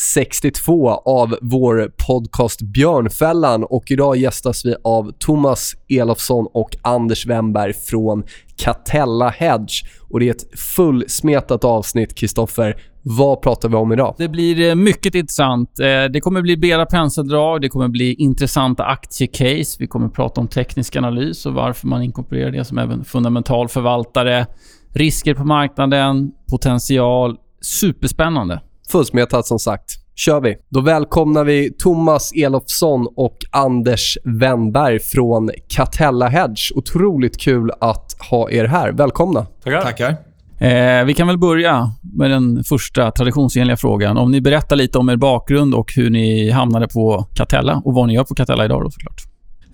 62 0.00 0.90
av 0.90 1.36
vår 1.40 1.92
podcast 2.06 2.62
Björnfällan 2.62 3.64
och 3.64 3.90
idag 3.90 4.16
gästas 4.16 4.64
vi 4.64 4.74
av 4.84 5.12
Thomas 5.18 5.72
Elofsson 5.88 6.46
och 6.52 6.76
Anders 6.82 7.26
Wemberg 7.26 7.72
från 7.72 8.24
Catella 8.56 9.28
Hedge. 9.28 9.84
Och 10.08 10.20
det 10.20 10.28
är 10.28 10.30
ett 10.30 10.60
fullsmetat 10.60 11.64
avsnitt, 11.64 12.14
Kristoffer. 12.14 12.82
Vad 13.02 13.42
pratar 13.42 13.68
vi 13.68 13.76
om 13.76 13.92
idag? 13.92 14.14
Det 14.18 14.28
blir 14.28 14.68
eh, 14.68 14.74
mycket 14.74 15.14
intressant. 15.14 15.80
Eh, 15.80 16.04
det 16.12 16.20
kommer 16.20 16.42
bli 16.42 16.56
breda 16.56 16.86
penseldrag, 16.86 17.60
det 17.60 17.68
kommer 17.68 17.88
bli 17.88 18.14
intressanta 18.14 18.84
aktiecase. 18.84 19.76
Vi 19.78 19.86
kommer 19.86 20.08
prata 20.08 20.40
om 20.40 20.48
teknisk 20.48 20.96
analys 20.96 21.46
och 21.46 21.54
varför 21.54 21.86
man 21.86 22.02
inkorporerar 22.02 22.50
det 22.50 22.64
som 22.64 22.78
även 22.78 23.04
fundamental 23.04 23.68
förvaltare. 23.68 24.46
Risker 24.94 25.34
på 25.34 25.44
marknaden, 25.44 26.32
potential, 26.50 27.36
Superspännande. 27.62 28.60
Fullsmetat 28.90 29.46
som 29.46 29.58
sagt. 29.58 29.90
Kör 30.14 30.40
vi. 30.40 30.56
Då 30.68 30.80
välkomnar 30.80 31.44
vi 31.44 31.72
Thomas 31.78 32.32
Elofsson 32.32 33.08
och 33.16 33.36
Anders 33.50 34.18
Wennberg 34.24 35.00
från 35.00 35.50
Catella 35.68 36.28
Hedge. 36.28 36.72
Otroligt 36.74 37.40
kul 37.40 37.70
att 37.80 38.16
ha 38.30 38.50
er 38.50 38.64
här. 38.64 38.92
Välkomna. 38.92 39.46
Tackar. 39.64 39.82
Tackar. 39.82 40.16
Eh, 40.60 41.04
vi 41.04 41.14
kan 41.14 41.26
väl 41.26 41.38
börja 41.38 41.92
med 42.02 42.30
den 42.30 42.64
första 42.64 43.10
traditionsenliga 43.10 43.76
frågan. 43.76 44.16
Om 44.16 44.30
ni 44.30 44.40
berättar 44.40 44.76
lite 44.76 44.98
om 44.98 45.08
er 45.08 45.16
bakgrund 45.16 45.74
och 45.74 45.92
hur 45.96 46.10
ni 46.10 46.50
hamnade 46.50 46.88
på 46.88 47.28
Catella 47.34 47.82
och 47.84 47.94
vad 47.94 48.06
ni 48.08 48.14
gör 48.14 48.24
på 48.24 48.34
Catella 48.34 48.64
idag 48.64 48.82
då 48.82 48.90
såklart. 48.90 49.22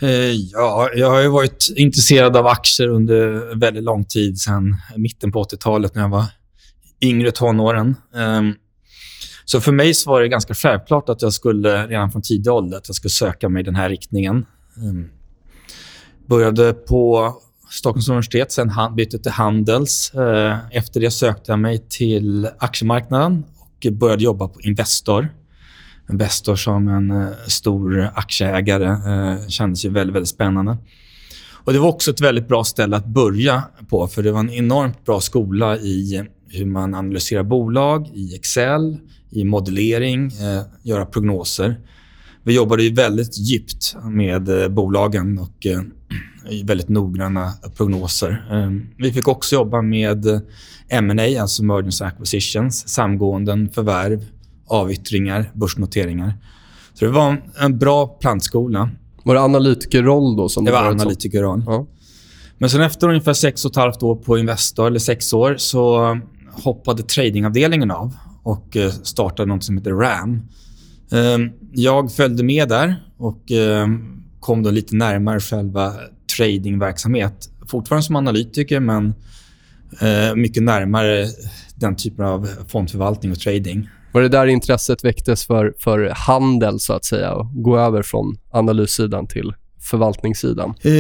Eh, 0.03 0.11
ja, 0.53 0.89
jag 0.95 1.11
har 1.11 1.21
ju 1.21 1.29
varit 1.29 1.73
intresserad 1.77 2.37
av 2.37 2.47
aktier 2.47 2.89
under 2.89 3.55
väldigt 3.55 3.85
lång 3.85 4.05
tid, 4.05 4.39
sen 4.39 4.77
mitten 4.97 5.33
på 5.33 5.45
80-talet 5.45 5.95
när 5.95 6.03
jag 6.03 6.09
var 6.09 6.25
yngre 7.01 7.31
tonåren. 7.31 7.97
Um, 8.15 8.55
så 9.49 9.61
för 9.61 9.73
mig 9.73 9.95
så 9.95 10.11
var 10.11 10.21
det 10.21 10.29
ganska 10.29 10.55
självklart 10.55 11.09
att 11.09 11.23
jag 11.23 11.33
skulle 11.33 11.87
redan 11.87 12.13
från 12.13 12.23
tidig 12.23 12.53
ålder 12.53 12.77
att 12.77 12.89
jag 12.89 12.97
skulle 12.97 13.11
söka 13.11 13.49
mig 13.49 13.61
i 13.61 13.65
den 13.65 13.77
här 13.77 13.89
riktningen. 13.89 14.47
Mm. 14.77 15.09
började 16.27 16.73
på 16.73 17.33
Stockholms 17.71 18.09
universitet, 18.09 18.53
sen 18.53 18.73
bytte 18.97 19.19
till 19.19 19.33
Handels. 19.33 20.15
Eh, 20.15 20.57
efter 20.71 21.01
det 21.01 21.11
sökte 21.11 21.53
jag 21.53 21.59
mig 21.59 21.87
till 21.89 22.49
aktiemarknaden 22.59 23.45
och 23.59 23.93
började 23.93 24.25
jobba 24.25 24.49
på 24.49 24.61
Investor. 24.61 25.29
Investor 26.11 26.57
som 26.57 26.89
en 26.89 27.11
eh, 27.11 27.29
stor 27.47 28.11
aktieägare 28.15 28.87
eh, 28.87 29.49
kändes 29.49 29.85
ju 29.85 29.89
väldigt, 29.89 30.15
väldigt 30.15 30.29
spännande. 30.29 30.77
Och 31.53 31.73
Det 31.73 31.79
var 31.79 31.89
också 31.89 32.11
ett 32.11 32.21
väldigt 32.21 32.49
bra 32.49 32.65
ställe 32.65 32.97
att 32.97 33.07
börja 33.07 33.63
på, 33.89 34.07
för 34.07 34.23
det 34.23 34.33
var 34.33 34.41
en 34.41 34.51
enormt 34.51 35.05
bra 35.05 35.21
skola 35.21 35.77
i 35.77 36.25
hur 36.49 36.65
man 36.67 36.95
analyserar 36.95 37.43
bolag 37.43 38.11
i 38.15 38.35
Excel, 38.35 38.99
i 39.31 39.45
modellering, 39.45 40.27
eh, 40.27 40.63
göra 40.83 41.07
prognoser. 41.07 41.81
Vi 42.43 42.55
jobbade 42.55 42.83
ju 42.83 42.95
väldigt 42.95 43.39
djupt 43.39 43.97
med 44.05 44.63
eh, 44.63 44.69
bolagen 44.69 45.39
och 45.39 45.67
eh, 45.67 45.81
väldigt 46.65 46.89
noggranna 46.89 47.53
prognoser. 47.77 48.47
Eh, 48.51 48.71
vi 48.99 49.13
fick 49.13 49.29
också 49.29 49.55
jobba 49.55 49.83
med 49.83 50.27
eh, 50.27 50.41
M&A, 50.89 51.41
alltså 51.41 51.65
mergers 51.65 52.03
acquisitions, 52.03 52.89
samgåenden, 52.89 53.69
förvärv, 53.69 54.25
avyttringar, 54.67 55.51
börsnoteringar. 55.55 56.35
Så 56.95 57.05
det 57.05 57.11
var 57.11 57.43
en 57.61 57.79
bra 57.79 58.07
plantskola. 58.07 58.91
Var 59.23 59.35
det 59.35 59.41
analytikerroll 59.41 60.37
då? 60.37 60.49
Som 60.49 60.65
det 60.65 60.73
var 60.73 60.85
analytikerroll. 60.85 61.63
Ja. 61.67 61.87
Men 62.59 62.71
sen 62.71 62.81
efter 62.81 63.09
ungefär 63.09 63.33
sex 63.33 63.65
och 63.65 63.71
ett 63.71 63.77
halvt 63.77 64.03
år 64.03 64.17
på 64.17 64.39
Investor, 64.39 64.87
eller 64.87 64.99
sex 64.99 65.33
år, 65.33 65.57
så 65.59 66.19
hoppade 66.53 67.03
tradingavdelningen 67.03 67.91
av 67.91 68.15
och 68.47 68.77
eh, 68.77 68.91
startade 68.91 69.49
något 69.49 69.65
som 69.65 69.79
heter 69.79 69.91
RAM. 69.91 70.43
Ehm, 71.13 71.51
jag 71.73 72.13
följde 72.13 72.45
med 72.45 72.69
där 72.69 72.97
och 73.19 73.51
ehm, 73.51 74.23
kom 74.41 74.63
då 74.63 74.71
lite 74.71 74.97
närmare 74.97 75.41
själva 75.41 75.93
tradingverksamhet. 76.37 77.49
Fortfarande 77.69 78.03
som 78.03 78.17
analytiker, 78.17 78.81
men 78.81 79.15
eh, 80.01 80.35
mycket 80.35 80.63
närmare 80.63 81.27
den 81.75 81.97
typen 81.97 82.25
av 82.25 82.49
fondförvaltning 82.69 83.33
och 83.33 83.39
trading. 83.39 83.89
Var 84.13 84.23
det 84.23 84.29
där 84.29 84.47
intresset 84.47 85.05
väcktes 85.05 85.47
för, 85.47 85.75
för 85.79 86.13
handel, 86.17 86.81
så 86.81 86.93
att 86.93 87.05
säga? 87.05 87.33
Och 87.33 87.63
gå 87.63 87.79
över 87.79 88.03
från 88.03 88.37
analyssidan 88.51 89.27
till 89.27 89.53
förvaltningssidan? 89.91 90.75
Eh, 90.83 90.93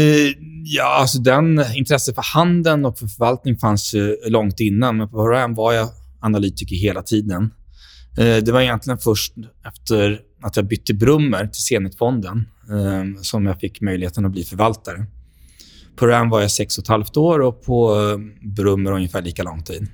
ja, 0.64 0.98
alltså 1.00 1.18
den 1.18 1.64
intresset 1.74 2.14
för 2.14 2.24
handeln 2.34 2.84
och 2.84 2.98
för 2.98 3.06
förvaltning 3.06 3.56
fanns 3.56 3.94
långt 4.26 4.60
innan. 4.60 4.96
Men 4.96 5.08
på 5.08 5.28
RAM 5.28 5.54
var 5.54 5.72
jag 5.72 5.88
analytiker 6.26 6.76
hela 6.76 7.03
tiden. 7.03 7.50
Eh, 8.19 8.37
det 8.37 8.53
var 8.53 8.60
egentligen 8.60 8.98
först 8.98 9.34
efter 9.66 10.20
att 10.42 10.56
jag 10.56 10.66
bytte 10.66 10.94
Brummer 10.94 11.47
till 11.47 11.62
Zenitfonden 11.62 12.48
eh, 12.70 13.20
som 13.22 13.47
jag 13.47 13.60
fick 13.60 13.81
möjligheten 13.81 14.25
att 14.25 14.32
bli 14.32 14.44
förvaltare. 14.44 15.06
På 15.97 16.06
RAM 16.06 16.31
var 16.31 16.41
jag 16.41 16.50
sex 16.50 16.78
och 16.78 16.84
ett 16.84 16.88
halvt 16.88 17.16
år 17.16 17.41
och 17.41 17.62
på 17.62 17.94
eh, 17.94 18.48
Brummer 18.48 18.92
ungefär 18.92 19.22
lika 19.22 19.42
lång 19.42 19.62
tid. 19.62 19.88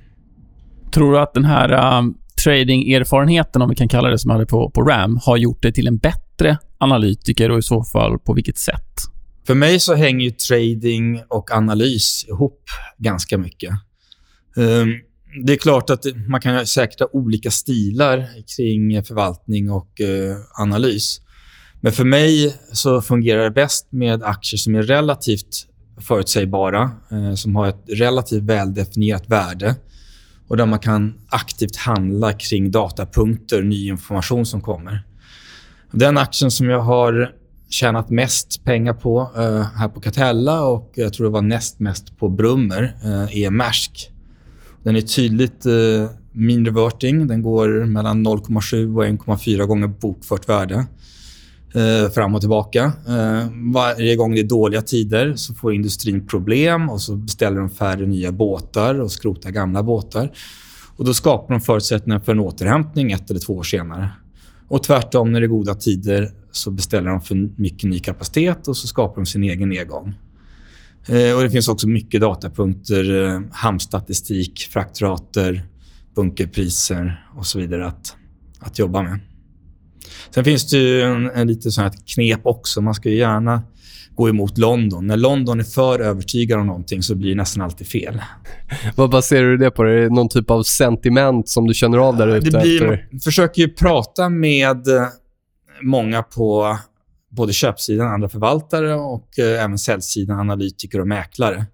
Tror 0.93 1.11
du 1.11 1.19
att 1.19 1.33
den 1.33 1.45
här 1.45 1.97
um, 1.97 2.17
trading-erfarenheten, 2.43 3.61
om 3.61 3.69
vi 3.69 3.75
kan 3.75 3.87
kalla 3.87 4.09
det 4.09 4.19
som 4.19 4.29
jag 4.29 4.35
hade 4.35 4.45
på, 4.45 4.69
på 4.69 4.81
RAM, 4.81 5.19
har 5.23 5.37
gjort 5.37 5.61
dig 5.61 5.73
till 5.73 5.87
en 5.87 5.97
bättre 5.97 6.57
analytiker 6.77 7.51
och 7.51 7.59
i 7.59 7.61
så 7.61 7.83
fall 7.83 8.19
på 8.19 8.33
vilket 8.33 8.57
sätt? 8.57 8.93
För 9.47 9.55
mig 9.55 9.79
så 9.79 9.95
hänger 9.95 10.29
trading 10.29 11.21
och 11.29 11.51
analys 11.51 12.25
ihop 12.27 12.63
ganska 12.97 13.37
mycket. 13.37 13.69
Um, 14.55 14.99
det 15.45 15.53
är 15.53 15.57
klart 15.57 15.89
att 15.89 16.05
man 16.27 16.41
kan 16.41 16.67
säkert 16.67 16.99
ha 16.99 17.07
olika 17.13 17.51
stilar 17.51 18.27
kring 18.57 19.03
förvaltning 19.03 19.71
och 19.71 20.01
eh, 20.01 20.35
analys. 20.59 21.21
Men 21.81 21.91
för 21.91 22.03
mig 22.03 22.55
så 22.71 23.01
fungerar 23.01 23.43
det 23.43 23.51
bäst 23.51 23.87
med 23.91 24.23
aktier 24.23 24.57
som 24.57 24.75
är 24.75 24.83
relativt 24.83 25.67
förutsägbara, 26.01 26.91
eh, 27.11 27.33
som 27.33 27.55
har 27.55 27.67
ett 27.67 27.83
relativt 27.87 28.43
väldefinierat 28.43 29.29
värde 29.29 29.75
och 30.47 30.57
där 30.57 30.65
man 30.65 30.79
kan 30.79 31.13
aktivt 31.29 31.75
handla 31.75 32.33
kring 32.33 32.71
datapunkter, 32.71 33.61
ny 33.61 33.87
information 33.87 34.45
som 34.45 34.61
kommer. 34.61 35.03
Den 35.91 36.17
aktien 36.17 36.51
som 36.51 36.69
jag 36.69 36.79
har 36.79 37.31
tjänat 37.69 38.09
mest 38.09 38.63
pengar 38.63 38.93
på 38.93 39.31
eh, 39.37 39.61
här 39.61 39.87
på 39.87 40.01
Catella 40.01 40.63
och 40.63 40.91
jag 40.95 41.13
tror 41.13 41.25
det 41.25 41.31
var 41.31 41.41
näst 41.41 41.79
mest 41.79 42.17
på 42.17 42.29
Brummer 42.29 42.95
eh, 43.03 43.37
är 43.37 43.49
Maersk. 43.49 44.12
Den 44.83 44.95
är 44.95 45.01
tydligt 45.01 45.65
eh, 45.65 46.09
mindre 46.31 46.71
reverting. 46.71 47.27
Den 47.27 47.41
går 47.41 47.85
mellan 47.85 48.27
0,7 48.27 48.97
och 48.97 49.05
1,4 49.05 49.65
gånger 49.65 49.87
bokfört 49.87 50.49
värde 50.49 50.85
eh, 51.73 52.11
fram 52.11 52.35
och 52.35 52.41
tillbaka. 52.41 52.83
Eh, 53.07 53.47
varje 53.73 54.15
gång 54.15 54.33
det 54.33 54.39
är 54.39 54.43
dåliga 54.43 54.81
tider 54.81 55.35
så 55.35 55.53
får 55.53 55.73
industrin 55.73 56.27
problem 56.27 56.89
och 56.89 57.01
så 57.01 57.15
beställer 57.15 57.59
de 57.59 57.69
färre 57.69 58.05
nya 58.05 58.31
båtar 58.31 58.99
och 58.99 59.11
skrotar 59.11 59.49
gamla 59.49 59.83
båtar. 59.83 60.31
Och 60.95 61.05
Då 61.05 61.13
skapar 61.13 61.53
de 61.53 61.61
förutsättningar 61.61 62.19
för 62.19 62.31
en 62.31 62.39
återhämtning 62.39 63.11
ett 63.11 63.29
eller 63.29 63.39
två 63.39 63.53
år 63.53 63.63
senare. 63.63 64.09
Och 64.67 64.83
tvärtom, 64.83 65.31
när 65.31 65.39
det 65.39 65.45
är 65.45 65.47
goda 65.47 65.75
tider 65.75 66.31
så 66.51 66.71
beställer 66.71 67.09
de 67.09 67.21
för 67.21 67.61
mycket 67.61 67.89
ny 67.89 67.99
kapacitet 67.99 68.67
och 68.67 68.77
så 68.77 68.87
skapar 68.87 69.15
de 69.15 69.25
sin 69.25 69.43
egen 69.43 69.69
nedgång. 69.69 70.13
Eh, 71.07 71.35
och 71.35 71.43
det 71.43 71.49
finns 71.49 71.67
också 71.67 71.87
mycket 71.87 72.21
datapunkter, 72.21 73.25
eh, 73.25 73.41
hamnstatistik, 73.51 74.69
fraktrater, 74.71 75.65
bunkerpriser 76.15 77.25
och 77.37 77.45
så 77.45 77.59
vidare 77.59 77.87
att, 77.87 78.15
att 78.59 78.79
jobba 78.79 79.01
med. 79.01 79.19
Sen 80.33 80.43
finns 80.43 80.69
det 80.69 81.01
en, 81.01 81.29
en 81.29 81.47
lite 81.47 81.71
sån 81.71 81.91
knep 81.91 82.39
också. 82.43 82.81
Man 82.81 82.93
ska 82.93 83.09
gärna 83.09 83.61
gå 84.15 84.29
emot 84.29 84.57
London. 84.57 85.07
När 85.07 85.17
London 85.17 85.59
är 85.59 85.63
för 85.63 85.99
övertygad 85.99 86.59
om 86.59 86.67
någonting 86.67 87.03
så 87.03 87.15
blir 87.15 87.29
det 87.29 87.35
nästan 87.35 87.63
alltid 87.63 87.87
fel. 87.87 88.21
Vad 88.95 89.09
baserar 89.09 89.47
du 89.47 89.57
det 89.57 89.71
på? 89.71 89.83
Är 89.83 89.87
det 89.87 90.09
någon 90.09 90.29
typ 90.29 90.51
av 90.51 90.63
sentiment 90.63 91.49
som 91.49 91.67
du 91.67 91.73
känner 91.73 91.97
av 91.97 92.17
där 92.17 92.27
ute? 92.27 92.49
Det 92.49 92.61
blir, 92.61 92.83
efter? 92.83 93.07
man 93.11 93.19
försöker 93.19 93.61
ju 93.61 93.69
prata 93.69 94.29
med 94.29 94.87
eh, 94.87 95.07
många 95.81 96.23
på 96.23 96.77
både 97.35 97.53
köpsidan, 97.53 98.07
andra 98.07 98.29
förvaltare 98.29 98.95
och 98.95 99.39
eh, 99.39 99.63
även 99.63 99.77
säljsidan, 99.77 100.39
analytiker 100.39 100.99
och 101.01 101.07
mäklare. 101.07 101.65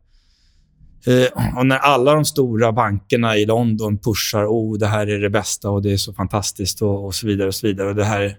Eh, 1.05 1.57
och 1.57 1.65
när 1.65 1.77
alla 1.77 2.13
de 2.13 2.25
stora 2.25 2.71
bankerna 2.71 3.37
i 3.37 3.45
London 3.45 3.97
pushar 3.97 4.45
oh, 4.45 4.77
det 4.77 4.87
här 4.87 5.07
är 5.07 5.19
det 5.19 5.29
bästa 5.29 5.69
och 5.69 5.81
det 5.81 5.91
är 5.91 5.97
så 5.97 6.13
fantastiskt 6.13 6.81
och, 6.81 7.05
och 7.05 7.15
så 7.15 7.27
vidare. 7.27 7.47
och 7.47 7.55
så 7.55 7.67
vidare. 7.67 7.89
Och 7.89 7.95
det 7.95 8.05
här, 8.05 8.37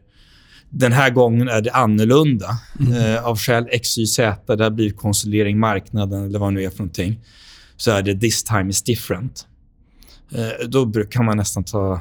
den 0.70 0.92
här 0.92 1.10
gången 1.10 1.48
är 1.48 1.60
det 1.60 1.70
annorlunda. 1.70 2.48
Eh, 2.98 3.26
av 3.26 3.38
skäl 3.38 3.68
X, 3.70 3.98
Y, 3.98 4.06
Z, 4.06 4.56
det 4.56 4.64
har 4.64 4.70
blivit 4.70 4.96
konsolidering 4.96 5.58
marknaden 5.58 6.24
eller 6.24 6.38
vad 6.38 6.48
det 6.48 6.54
nu 6.54 6.64
är 6.64 6.70
för 6.70 6.78
någonting. 6.78 7.20
Så 7.76 7.90
är 7.90 8.02
det 8.02 8.20
this 8.20 8.44
time 8.44 8.70
is 8.70 8.82
different. 8.82 9.46
Eh, 10.32 10.68
då 10.68 10.92
kan 11.10 11.24
man 11.24 11.36
nästan 11.36 11.64
ta 11.64 12.00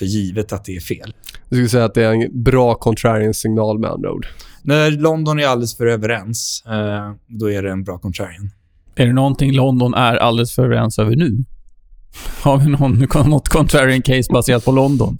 för 0.00 0.06
givet 0.06 0.52
att 0.52 0.64
det 0.64 0.76
är 0.76 0.80
fel. 0.80 1.14
Du 1.48 1.56
skulle 1.56 1.68
säga 1.68 1.84
att 1.84 1.94
det 1.94 2.04
är 2.04 2.12
en 2.12 2.42
bra 2.42 2.74
contrarian-signal 2.74 3.78
med 3.78 3.90
andra 3.90 4.12
ord. 4.12 4.26
När 4.62 4.90
London 4.90 5.38
är 5.38 5.46
alldeles 5.46 5.76
för 5.76 5.86
överens, 5.86 6.64
eh, 6.66 7.12
då 7.26 7.50
är 7.50 7.62
det 7.62 7.70
en 7.70 7.84
bra 7.84 7.98
contrarian. 7.98 8.50
Är 8.94 9.06
det 9.06 9.12
någonting 9.12 9.52
London 9.52 9.94
är 9.94 10.16
alldeles 10.16 10.54
för 10.54 10.64
överens 10.64 10.98
över 10.98 11.16
nu? 11.16 11.44
Har 12.42 12.58
vi 12.58 12.66
någon, 12.66 13.28
något 13.30 13.48
contrarian 13.48 14.02
case 14.02 14.32
baserat 14.32 14.64
på 14.64 14.72
London? 14.72 15.18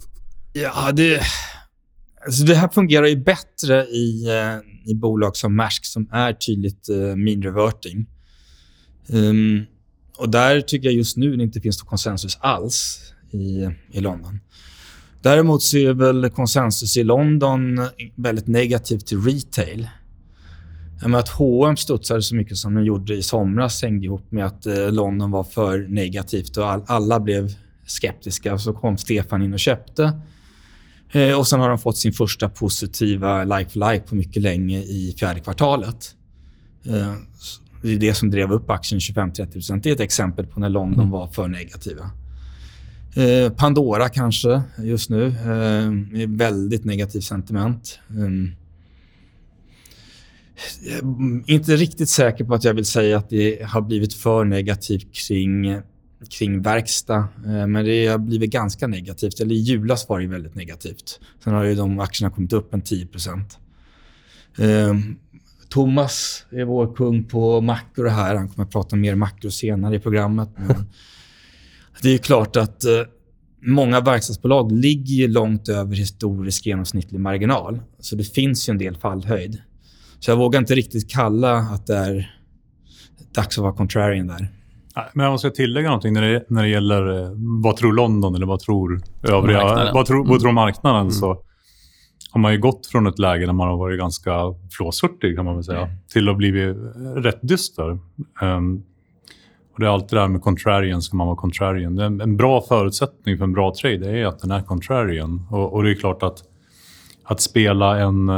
Ja, 0.53 0.91
det... 0.91 1.21
Alltså 2.25 2.43
det 2.43 2.55
här 2.55 2.67
fungerar 2.67 3.05
ju 3.05 3.15
bättre 3.15 3.85
i, 3.85 4.27
eh, 4.27 4.91
i 4.91 4.95
bolag 4.95 5.37
som 5.37 5.55
Maersk 5.55 5.85
som 5.85 6.09
är 6.11 6.33
tydligt 6.33 6.89
uh, 6.89 7.15
mean 7.15 7.41
reverting. 7.41 8.05
Um, 9.09 9.65
och 10.17 10.29
där 10.29 10.61
tycker 10.61 10.87
jag 10.87 10.95
just 10.95 11.17
nu 11.17 11.35
det 11.35 11.43
inte 11.43 11.61
finns 11.61 11.79
någon 11.79 11.89
konsensus 11.89 12.37
alls 12.41 13.01
i, 13.31 13.69
i 13.91 13.99
London. 13.99 14.39
Däremot 15.21 15.61
så 15.61 15.77
är 15.77 15.93
väl 15.93 16.29
konsensus 16.29 16.97
i 16.97 17.03
London 17.03 17.79
väldigt 18.15 18.47
negativt 18.47 19.07
till 19.07 19.21
retail. 19.21 19.87
Jag 21.01 21.15
att 21.15 21.29
H&M 21.29 21.77
studsade 21.77 22.21
så 22.21 22.35
mycket 22.35 22.57
som 22.57 22.75
de 22.75 22.85
gjorde 22.85 23.15
i 23.15 23.23
somras 23.23 23.81
hängde 23.81 24.05
ihop 24.05 24.31
med 24.31 24.45
att 24.45 24.65
eh, 24.65 24.91
London 24.91 25.31
var 25.31 25.43
för 25.43 25.87
negativt 25.87 26.57
och 26.57 26.71
all, 26.71 26.83
alla 26.87 27.19
blev 27.19 27.55
skeptiska. 27.85 28.57
Så 28.57 28.73
kom 28.73 28.97
Stefan 28.97 29.41
in 29.41 29.53
och 29.53 29.59
köpte. 29.59 30.21
Eh, 31.11 31.39
och 31.39 31.47
Sen 31.47 31.59
har 31.59 31.69
de 31.69 31.79
fått 31.79 31.97
sin 31.97 32.13
första 32.13 32.49
positiva 32.49 33.43
like-for-like 33.43 34.07
på 34.07 34.15
mycket 34.15 34.41
länge 34.43 34.79
i 34.79 35.15
fjärde 35.19 35.39
kvartalet. 35.39 36.15
Eh, 36.85 37.13
det 37.81 37.93
är 37.93 37.99
det 37.99 38.13
som 38.13 38.31
drev 38.31 38.51
upp 38.51 38.69
aktien 38.69 38.99
25-30 38.99 39.79
Det 39.81 39.89
är 39.89 39.93
ett 39.93 39.99
exempel 39.99 40.45
på 40.45 40.59
när 40.59 40.69
London 40.69 40.99
mm. 40.99 41.11
var 41.11 41.27
för 41.27 41.47
negativa. 41.47 42.11
Eh, 43.15 43.51
Pandora 43.51 44.09
kanske 44.09 44.61
just 44.77 45.09
nu. 45.09 45.25
Eh, 45.27 46.27
väldigt 46.27 46.85
negativt 46.85 47.23
sentiment. 47.23 47.99
Um, 48.09 48.55
inte 51.47 51.75
riktigt 51.75 52.09
säker 52.09 52.43
på 52.45 52.53
att 52.53 52.63
jag 52.63 52.73
vill 52.73 52.85
säga 52.85 53.17
att 53.17 53.29
det 53.29 53.63
har 53.63 53.81
blivit 53.81 54.13
för 54.13 54.43
negativt 54.45 55.13
kring, 55.27 55.81
kring 56.29 56.61
verkstad. 56.61 57.27
Eh, 57.45 57.67
men 57.67 57.85
det 57.85 58.07
har 58.07 58.17
blivit 58.17 58.51
ganska 58.51 58.87
negativt. 58.87 59.39
Eller 59.39 59.55
i 59.55 59.59
julas 59.59 60.09
var 60.09 60.19
det 60.19 60.27
väldigt 60.27 60.55
negativt. 60.55 61.19
Sen 61.43 61.53
har 61.53 61.63
ju 61.63 61.75
de 61.75 61.99
aktierna 61.99 62.35
kommit 62.35 62.53
upp 62.53 62.73
en 62.73 62.81
10 62.81 63.07
ehm, 64.57 65.15
Thomas 65.69 66.45
är 66.51 66.65
vår 66.65 66.95
kung 66.95 67.23
på 67.23 67.61
makro 67.61 68.07
här. 68.07 68.35
Han 68.35 68.49
kommer 68.49 68.65
att 68.65 68.71
prata 68.71 68.95
mer 68.95 69.15
makro 69.15 69.51
senare 69.51 69.95
i 69.95 69.99
programmet. 69.99 70.49
Men 70.55 70.75
det 72.01 72.09
är 72.09 72.17
klart 72.17 72.55
att 72.55 72.83
eh, 72.83 72.91
många 73.61 74.01
verkstadsbolag 74.01 74.71
ligger 74.71 75.27
långt 75.27 75.69
över 75.69 75.95
historisk 75.95 76.65
genomsnittlig 76.65 77.19
marginal. 77.19 77.79
Så 77.99 78.15
det 78.15 78.23
finns 78.23 78.69
ju 78.69 78.71
en 78.71 78.77
del 78.77 78.95
fallhöjd. 78.97 79.61
Så 80.19 80.31
jag 80.31 80.37
vågar 80.37 80.59
inte 80.59 80.75
riktigt 80.75 81.11
kalla 81.11 81.57
att 81.57 81.87
det 81.87 81.95
är 81.95 82.35
dags 83.35 83.57
att 83.57 83.61
vara 83.61 83.73
contrarian 83.73 84.27
där. 84.27 84.47
Men 85.13 85.23
jag 85.23 85.31
måste 85.31 85.49
tillägga 85.49 85.87
någonting 85.87 86.13
när 86.13 86.21
det, 86.21 86.45
när 86.49 86.63
det 86.63 86.69
gäller 86.69 87.23
eh, 87.23 87.31
vad 87.63 87.77
tror 87.77 87.93
London 87.93 88.35
eller 88.35 88.45
vad 88.45 88.59
tror 88.59 89.01
övriga... 89.23 89.57
Marknaden. 89.57 89.93
Vad 89.93 90.05
tror, 90.05 90.27
vad 90.27 90.41
tror 90.41 90.51
marknaden? 90.51 91.01
Mm. 91.01 91.11
Så 91.11 91.43
har 92.31 92.41
man 92.41 92.53
ju 92.53 92.59
gått 92.59 92.87
från 92.87 93.07
ett 93.07 93.19
läge 93.19 93.45
där 93.45 93.53
man 93.53 93.67
har 93.67 93.77
varit 93.77 93.99
ganska 93.99 94.31
flåshurtig 94.77 95.35
kan 95.35 95.45
man 95.45 95.55
väl 95.55 95.63
säga, 95.63 95.81
mm. 95.81 95.95
till 96.13 96.29
att 96.29 96.37
bli 96.37 96.51
rätt 97.15 97.39
dyster. 97.41 97.99
Um, 98.41 98.83
och 99.73 99.79
det 99.79 99.85
är 99.85 99.89
alltid 99.89 100.17
det 100.17 100.21
här 100.21 100.27
med 100.27 100.41
contrarian, 100.41 101.01
ska 101.01 101.17
man 101.17 101.27
vara 101.27 101.37
contrarian. 101.37 101.99
En, 101.99 102.21
en 102.21 102.37
bra 102.37 102.61
förutsättning 102.61 103.37
för 103.37 103.43
en 103.43 103.53
bra 103.53 103.73
trade 103.81 104.19
är 104.19 104.25
att 104.25 104.39
den 104.39 104.51
är 104.51 104.61
contrarian. 104.61 105.47
Och, 105.49 105.73
och 105.73 105.83
det 105.83 105.91
är 105.91 105.95
klart 105.95 106.23
att, 106.23 106.43
att 107.23 107.41
spela 107.41 107.99
en, 107.99 108.29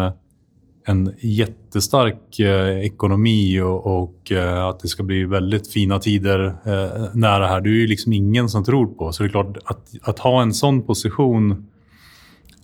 en 0.86 1.14
jättestark 1.20 2.40
eh, 2.40 2.80
ekonomi 2.80 3.60
och, 3.60 4.04
och 4.04 4.32
eh, 4.32 4.66
att 4.66 4.80
det 4.80 4.88
ska 4.88 5.04
bli 5.04 5.24
väldigt 5.24 5.72
fina 5.72 6.00
tider 6.00 6.46
eh, 6.46 7.06
nära 7.14 7.48
här, 7.48 7.62
det 7.62 7.70
är 7.70 7.74
ju 7.74 7.88
liksom 7.88 8.14
ingen 8.14 8.50
som 8.50 8.64
tror 8.64 8.86
på. 8.88 9.12
Så 9.12 9.24
det 9.24 9.28
är 9.28 9.32
klart 9.32 9.58
att, 9.66 9.92
att 10.02 10.20
ha 10.20 10.42
en 10.42 10.54
sån 10.54 10.82
position, 10.82 11.66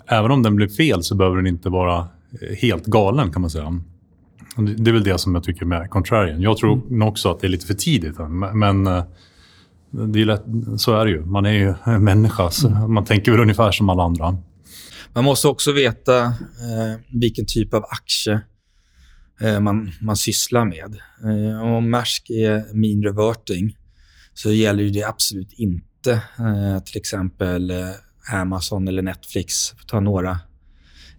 även 0.08 0.32
om 0.32 0.44
den 0.44 0.56
blir 0.56 0.68
fel 0.68 1.04
så 1.04 1.16
behöver 1.16 1.38
den 1.38 1.48
inte 1.48 1.70
vara 1.70 1.98
eh, 2.42 2.56
helt 2.58 2.86
galen 2.86 3.32
kan 3.32 3.42
man 3.42 3.50
säga. 3.50 3.82
Det 4.66 4.92
är 4.92 4.94
väl 4.94 5.04
det 5.04 5.18
som 5.18 5.36
jag 5.36 5.44
tycker 5.44 5.66
med 5.66 5.90
contrarian. 5.90 6.42
Jag 6.42 6.58
tror 6.58 6.74
mm. 6.74 7.08
också 7.08 7.32
att 7.32 7.40
det 7.40 7.48
är 7.48 7.50
lite 7.50 7.66
för 7.66 7.74
tidigt. 7.74 8.16
Men 8.54 8.88
eh, 8.88 9.04
det 9.92 10.22
är 10.22 10.26
lätt, 10.26 10.44
så 10.78 10.96
är 10.96 11.06
det 11.06 11.12
ju. 11.12 11.26
Man 11.26 11.46
är 11.46 11.52
ju 11.52 11.74
en 11.84 12.04
människa. 12.04 12.52
Så 12.52 12.68
mm. 12.68 12.94
man 12.94 13.06
tänker 13.06 13.32
väl 13.32 13.42
ungefär 13.42 13.72
som 13.72 13.90
alla 13.90 14.04
andra. 14.04 14.38
Man 15.14 15.24
måste 15.24 15.48
också 15.48 15.72
veta 15.72 16.24
eh, 16.26 17.00
vilken 17.14 17.46
typ 17.46 17.74
av 17.74 17.84
aktie 17.84 18.42
eh, 19.42 19.60
man, 19.60 19.92
man 20.02 20.16
sysslar 20.16 20.66
med. 20.66 20.96
Eh, 21.24 21.62
om 21.62 21.90
Maersk 21.90 22.30
är 22.30 22.74
mean 22.74 23.04
reverting 23.04 23.76
så 24.34 24.52
gäller 24.52 24.84
det 24.84 25.04
absolut 25.04 25.54
inte 25.54 26.12
eh, 26.40 26.84
till 26.86 26.98
exempel 26.98 27.72
eh, 27.72 27.90
Amazon 28.34 28.88
eller 28.88 29.02
Netflix, 29.02 29.70
för 29.70 29.82
att 29.82 29.88
ta 29.88 30.00
några 30.00 30.40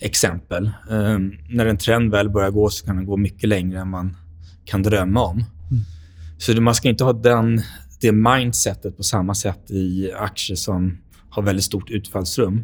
exempel. 0.00 0.70
Um, 0.88 1.38
när 1.48 1.66
en 1.66 1.76
trend 1.76 2.10
väl 2.10 2.30
börjar 2.30 2.50
gå 2.50 2.70
så 2.70 2.86
kan 2.86 2.96
den 2.96 3.06
gå 3.06 3.16
mycket 3.16 3.48
längre 3.48 3.80
än 3.80 3.88
man 3.88 4.16
kan 4.64 4.82
drömma 4.82 5.22
om. 5.22 5.36
Mm. 5.36 5.82
Så 6.38 6.60
man 6.60 6.74
ska 6.74 6.88
inte 6.88 7.04
ha 7.04 7.12
den, 7.12 7.62
det 8.00 8.12
mindsetet 8.12 8.96
på 8.96 9.02
samma 9.02 9.34
sätt 9.34 9.70
i 9.70 10.12
aktier 10.12 10.56
som 10.56 10.98
har 11.30 11.42
väldigt 11.42 11.64
stort 11.64 11.90
utfallsrum. 11.90 12.62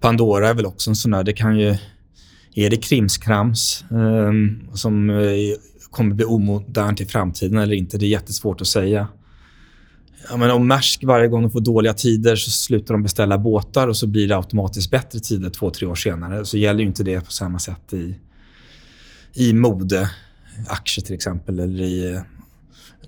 Pandora 0.00 0.48
är 0.48 0.54
väl 0.54 0.66
också 0.66 0.90
en 0.90 0.96
sån 0.96 1.10
där. 1.10 1.24
Det 1.24 1.32
kan 1.32 1.58
ju... 1.58 1.76
Är 2.54 2.70
det 2.70 2.76
krimskrams 2.76 3.84
um, 3.90 4.68
som 4.74 5.10
uh, 5.10 5.54
kommer 5.90 6.14
bli 6.14 6.24
omodernt 6.24 7.00
i 7.00 7.04
framtiden 7.04 7.58
eller 7.58 7.74
inte? 7.74 7.98
Det 7.98 8.06
är 8.06 8.08
jättesvårt 8.08 8.60
att 8.60 8.66
säga. 8.66 9.08
Ja, 10.28 10.36
men 10.36 10.50
om 10.50 10.68
Maersk 10.68 11.04
varje 11.04 11.28
gång 11.28 11.42
de 11.42 11.50
får 11.50 11.60
dåliga 11.60 11.94
tider 11.94 12.36
så 12.36 12.50
slutar 12.50 12.94
de 12.94 13.02
beställa 13.02 13.38
båtar 13.38 13.88
och 13.88 13.96
så 13.96 14.06
blir 14.06 14.28
det 14.28 14.36
automatiskt 14.36 14.90
bättre 14.90 15.18
tider 15.18 15.50
två, 15.50 15.70
tre 15.70 15.86
år 15.86 15.94
senare. 15.94 16.44
Så 16.44 16.58
gäller 16.58 16.80
ju 16.80 16.86
inte 16.86 17.02
det 17.02 17.20
på 17.20 17.30
samma 17.30 17.58
sätt 17.58 17.92
i, 17.92 18.16
i 19.34 19.52
mode, 19.52 20.10
aktier 20.68 21.04
till 21.04 21.14
exempel, 21.14 21.58
eller 21.58 21.84
i 21.84 22.12
eh, 22.12 22.20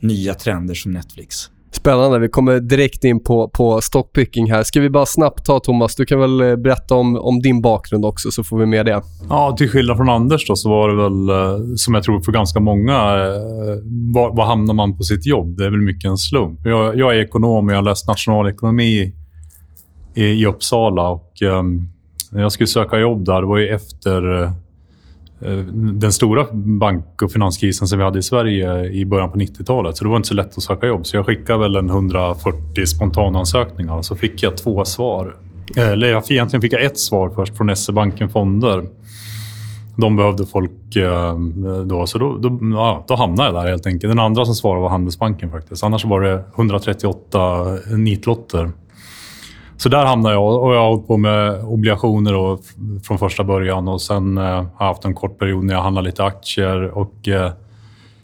nya 0.00 0.34
trender 0.34 0.74
som 0.74 0.92
Netflix. 0.92 1.50
Spännande. 1.88 2.18
Vi 2.18 2.28
kommer 2.28 2.60
direkt 2.60 3.04
in 3.04 3.24
på, 3.24 3.48
på 3.48 3.80
stockpicking 3.80 4.50
här. 4.50 4.62
Ska 4.62 4.80
vi 4.80 4.90
bara 4.90 5.06
snabbt 5.06 5.44
ta, 5.46 5.60
Thomas, 5.60 5.96
du 5.96 6.06
kan 6.06 6.20
väl 6.20 6.40
eh, 6.40 6.56
berätta 6.56 6.94
om, 6.94 7.16
om 7.16 7.40
din 7.40 7.60
bakgrund 7.62 8.04
också, 8.04 8.30
så 8.30 8.44
får 8.44 8.58
vi 8.58 8.66
med 8.66 8.86
det. 8.86 9.02
Ja, 9.28 9.54
till 9.58 9.68
skillnad 9.68 9.96
från 9.96 10.08
Anders 10.08 10.46
då, 10.48 10.56
så 10.56 10.70
var 10.70 10.88
det 10.88 10.96
väl, 10.96 11.28
eh, 11.28 11.64
som 11.76 11.94
jag 11.94 12.02
tror 12.02 12.20
för 12.20 12.32
ganska 12.32 12.60
många, 12.60 12.92
eh, 12.92 13.80
var, 14.14 14.36
var 14.36 14.46
hamnar 14.46 14.74
man 14.74 14.96
på 14.96 15.02
sitt 15.02 15.26
jobb? 15.26 15.56
Det 15.56 15.64
är 15.64 15.70
väl 15.70 15.80
mycket 15.80 16.08
en 16.08 16.18
slump. 16.18 16.60
Jag, 16.64 16.98
jag 16.98 17.16
är 17.16 17.20
ekonom 17.20 17.66
och 17.66 17.72
jag 17.72 17.78
har 17.78 17.82
läst 17.82 18.08
nationalekonomi 18.08 19.14
i, 20.14 20.22
i 20.22 20.46
Uppsala. 20.46 21.08
och 21.08 21.32
um, 21.42 21.88
Jag 22.32 22.52
skulle 22.52 22.66
söka 22.66 22.98
jobb 22.98 23.24
där. 23.24 23.40
Det 23.40 23.46
var 23.46 23.58
ju 23.58 23.68
efter 23.68 24.52
Eh, 25.40 25.56
den 25.72 26.12
stora 26.12 26.46
bank 26.52 27.22
och 27.22 27.32
finanskrisen 27.32 27.88
som 27.88 27.98
vi 27.98 28.04
hade 28.04 28.18
i 28.18 28.22
Sverige 28.22 28.84
i 28.84 29.06
början 29.06 29.30
på 29.30 29.38
90-talet. 29.38 29.96
Så 29.96 30.04
det 30.04 30.10
var 30.10 30.16
inte 30.16 30.28
så 30.28 30.34
lätt 30.34 30.56
att 30.56 30.62
söka 30.62 30.86
jobb. 30.86 31.06
Så 31.06 31.16
jag 31.16 31.26
skickade 31.26 31.58
väl 31.58 31.76
en 31.76 31.90
140 31.90 32.86
spontanansökningar. 32.86 34.02
Så 34.02 34.16
fick 34.16 34.42
jag 34.42 34.56
två 34.56 34.84
svar. 34.84 35.36
Eh, 35.76 35.88
eller 35.88 36.32
egentligen 36.32 36.62
fick 36.62 36.72
jag 36.72 36.84
ett 36.84 36.98
svar 36.98 37.30
först 37.34 37.56
från 37.56 37.76
SE-banken 37.76 38.28
Fonder. 38.28 38.86
De 39.96 40.16
behövde 40.16 40.46
folk 40.46 40.96
eh, 40.96 41.38
då, 41.86 42.06
så 42.06 42.18
då, 42.18 42.36
då, 42.36 42.58
ja, 42.72 43.04
då 43.08 43.14
hamnade 43.14 43.48
jag 43.48 43.64
där 43.64 43.70
helt 43.70 43.86
enkelt. 43.86 44.10
Den 44.10 44.18
andra 44.18 44.44
som 44.44 44.54
svarade 44.54 44.82
var 44.82 44.88
Handelsbanken 44.88 45.50
faktiskt. 45.50 45.84
Annars 45.84 46.04
var 46.04 46.20
det 46.20 46.44
138 46.54 47.38
nitlotter 47.96 48.70
så 49.78 49.88
där 49.88 50.06
hamnade 50.06 50.34
jag 50.34 50.62
och 50.62 50.74
jag 50.74 50.80
har 50.80 50.88
hållit 50.88 51.06
på 51.06 51.16
med 51.16 51.64
obligationer 51.64 52.32
då, 52.32 52.58
från 53.04 53.18
första 53.18 53.44
början 53.44 53.88
och 53.88 54.00
sen 54.00 54.38
eh, 54.38 54.44
har 54.44 54.72
jag 54.78 54.86
haft 54.86 55.04
en 55.04 55.14
kort 55.14 55.38
period 55.38 55.64
när 55.64 55.74
jag 55.74 55.82
handlade 55.82 56.06
lite 56.06 56.24
aktier 56.24 56.82
och 56.82 57.28
eh, 57.28 57.52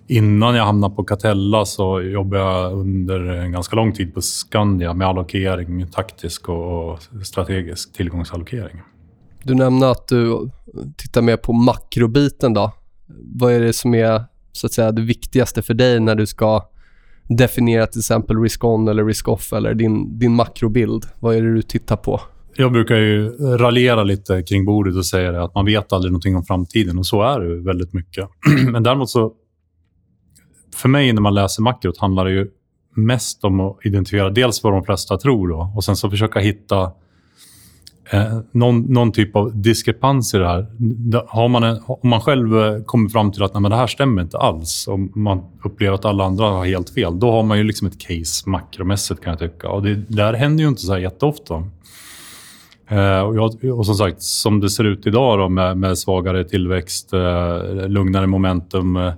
innan 0.06 0.54
jag 0.54 0.64
hamnade 0.64 0.94
på 0.94 1.04
Catella 1.04 1.64
så 1.64 2.00
jobbade 2.00 2.42
jag 2.42 2.72
under 2.72 3.20
en 3.20 3.52
ganska 3.52 3.76
lång 3.76 3.92
tid 3.92 4.14
på 4.14 4.22
Skandia 4.22 4.94
med 4.94 5.08
allokering, 5.08 5.86
taktisk 5.86 6.48
och 6.48 6.98
strategisk 7.24 7.92
tillgångsallokering. 7.92 8.82
Du 9.42 9.54
nämnde 9.54 9.90
att 9.90 10.08
du 10.08 10.50
tittar 10.96 11.22
mer 11.22 11.36
på 11.36 11.52
makrobiten. 11.52 12.54
Då. 12.54 12.72
Vad 13.34 13.52
är 13.52 13.60
det 13.60 13.72
som 13.72 13.94
är 13.94 14.24
så 14.52 14.66
att 14.66 14.72
säga, 14.72 14.92
det 14.92 15.02
viktigaste 15.02 15.62
för 15.62 15.74
dig 15.74 16.00
när 16.00 16.14
du 16.14 16.26
ska 16.26 16.68
definiera 17.28 17.86
till 17.86 18.00
exempel 18.00 18.42
risk-on 18.42 18.88
eller 18.88 19.04
risk-off 19.04 19.52
eller 19.52 19.74
din, 19.74 20.18
din 20.18 20.34
makrobild? 20.34 21.04
Vad 21.20 21.36
är 21.36 21.42
det 21.42 21.54
du 21.54 21.62
tittar 21.62 21.96
på? 21.96 22.20
Jag 22.56 22.72
brukar 22.72 22.96
ju 22.96 23.30
raljera 23.38 24.02
lite 24.02 24.42
kring 24.42 24.64
bordet 24.64 24.96
och 24.96 25.06
säga 25.06 25.44
att 25.44 25.54
man 25.54 25.64
vet 25.64 25.92
aldrig 25.92 26.12
någonting 26.12 26.36
om 26.36 26.44
framtiden 26.44 26.98
och 26.98 27.06
så 27.06 27.22
är 27.22 27.40
det 27.40 27.60
väldigt 27.60 27.92
mycket. 27.92 28.28
Men 28.72 28.82
däremot 28.82 29.10
så... 29.10 29.32
För 30.74 30.88
mig 30.88 31.12
när 31.12 31.22
man 31.22 31.34
läser 31.34 31.62
makrot 31.62 31.98
handlar 31.98 32.24
det 32.24 32.30
ju 32.30 32.50
mest 32.96 33.44
om 33.44 33.60
att 33.60 33.78
identifiera 33.82 34.30
dels 34.30 34.62
vad 34.62 34.72
de 34.72 34.84
flesta 34.84 35.16
tror 35.16 35.48
då, 35.48 35.72
och 35.76 35.84
sen 35.84 35.96
så 35.96 36.10
försöka 36.10 36.40
hitta 36.40 36.92
eh, 38.10 38.38
någon, 38.52 38.80
någon, 38.80 39.12
typ 39.12 39.36
av 39.36 39.62
diskrepans 39.62 40.34
i 40.34 40.38
det 40.38 40.46
här. 40.46 40.66
Har 41.28 41.48
man 41.48 41.62
en, 41.62 41.78
om 41.86 42.08
man 42.08 42.20
själv 42.20 42.58
eh, 42.58 42.82
kommer 42.82 43.08
fram 43.08 43.32
till 43.32 43.42
att 43.42 43.54
nej, 43.54 43.60
men 43.60 43.70
det 43.70 43.76
här 43.76 43.86
stämmer 43.86 44.22
inte 44.22 44.38
alls 44.38 44.88
och 44.88 44.98
man 45.16 45.42
upplever 45.64 45.94
att 45.94 46.04
alla 46.04 46.24
andra 46.24 46.44
har 46.44 46.64
helt 46.64 46.90
fel, 46.90 47.18
då 47.18 47.30
har 47.30 47.42
man 47.42 47.58
ju 47.58 47.64
liksom 47.64 47.86
ett 47.86 47.98
case 47.98 48.50
makromässigt 48.50 49.20
kan 49.20 49.30
jag 49.30 49.38
tycka. 49.38 49.68
Och 49.68 49.82
det 49.82 49.94
där 49.94 50.32
händer 50.32 50.62
ju 50.62 50.68
inte 50.68 50.82
så 50.82 50.92
här 50.92 51.00
jätteofta. 51.00 51.54
Eh, 52.88 53.20
och, 53.20 53.36
jag, 53.36 53.78
och 53.78 53.86
som 53.86 53.94
sagt, 53.94 54.22
som 54.22 54.60
det 54.60 54.70
ser 54.70 54.84
ut 54.84 55.06
idag 55.06 55.38
då, 55.38 55.48
med, 55.48 55.76
med 55.76 55.98
svagare 55.98 56.44
tillväxt, 56.44 57.12
eh, 57.12 57.88
lugnare 57.88 58.26
momentum 58.26 58.96
eh, 58.96 59.12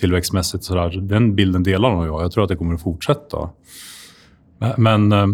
tillväxtmässigt, 0.00 0.64
så 0.64 0.74
där, 0.74 0.90
den 1.00 1.34
bilden 1.34 1.62
delar 1.62 1.90
nog 1.90 2.06
jag. 2.06 2.22
Jag 2.22 2.32
tror 2.32 2.44
att 2.44 2.48
det 2.48 2.56
kommer 2.56 2.74
att 2.74 2.82
fortsätta. 2.82 3.50
Eh, 4.62 4.72
men 4.76 5.12
eh, 5.12 5.26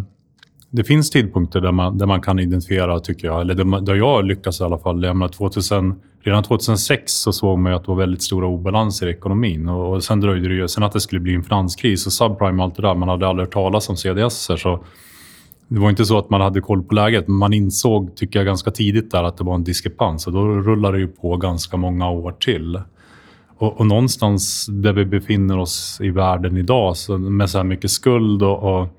det 0.71 0.85
finns 0.85 1.11
tidpunkter 1.11 1.61
där 1.61 1.73
man, 1.73 1.99
där 1.99 2.07
man 2.07 2.21
kan 2.21 2.39
identifiera, 2.39 3.01
tycker 3.01 3.29
jag, 3.29 3.41
eller 3.41 3.55
där, 3.55 3.81
där 3.81 3.95
jag 3.95 4.25
lyckas 4.25 4.61
i 4.61 4.65
alla 4.65 4.79
fall. 4.79 5.05
Jag 5.05 5.33
2000, 5.33 5.95
redan 6.21 6.43
2006 6.43 7.13
så 7.13 7.33
såg 7.33 7.59
man 7.59 7.75
att 7.75 7.85
det 7.85 7.89
var 7.89 7.99
väldigt 7.99 8.23
stora 8.23 8.47
obalanser 8.47 9.07
i 9.07 9.11
ekonomin. 9.11 9.69
Och, 9.69 9.95
och 9.95 10.05
sen 10.05 10.21
dröjde 10.21 10.49
det 10.49 10.55
ju, 10.55 10.69
sen 10.69 10.83
att 10.83 10.93
det 10.93 11.01
skulle 11.01 11.21
bli 11.21 11.35
en 11.35 11.43
finanskris 11.43 12.07
och 12.07 12.13
subprime 12.13 12.59
och 12.59 12.65
allt 12.65 12.77
det 12.77 12.83
där. 12.83 12.95
Man 12.95 13.09
hade 13.09 13.29
aldrig 13.29 13.47
hört 13.47 13.55
talas 13.55 13.89
om 13.89 13.97
CDS. 13.97 14.51
Så 14.57 14.85
det 15.69 15.81
var 15.81 15.91
inte 15.91 16.05
så 16.05 16.19
att 16.19 16.31
man 16.31 16.41
hade 16.41 16.61
koll 16.61 16.83
på 16.83 16.95
läget, 16.95 17.29
men 17.29 17.37
man 17.37 17.53
insåg, 17.53 18.17
tycker 18.17 18.39
jag, 18.39 18.47
ganska 18.47 18.71
tidigt 18.71 19.11
där 19.11 19.23
att 19.23 19.37
det 19.37 19.45
var 19.45 19.55
en 19.55 19.65
diskrepans. 19.65 20.27
Och 20.27 20.33
då 20.33 20.45
rullade 20.45 20.97
det 20.97 21.01
ju 21.01 21.09
på 21.09 21.37
ganska 21.37 21.77
många 21.77 22.11
år 22.11 22.33
till. 22.33 22.81
Och, 23.59 23.81
och, 23.81 23.87
någonstans 23.87 24.67
där 24.67 24.93
vi 24.93 25.05
befinner 25.05 25.59
oss 25.59 25.99
i 26.03 26.11
världen 26.11 26.57
idag, 26.57 26.97
så 26.97 27.19
med 27.19 27.51
så 27.51 27.59
här 27.59 27.65
mycket 27.65 27.91
skuld 27.91 28.43
och, 28.43 28.81
och 28.81 28.98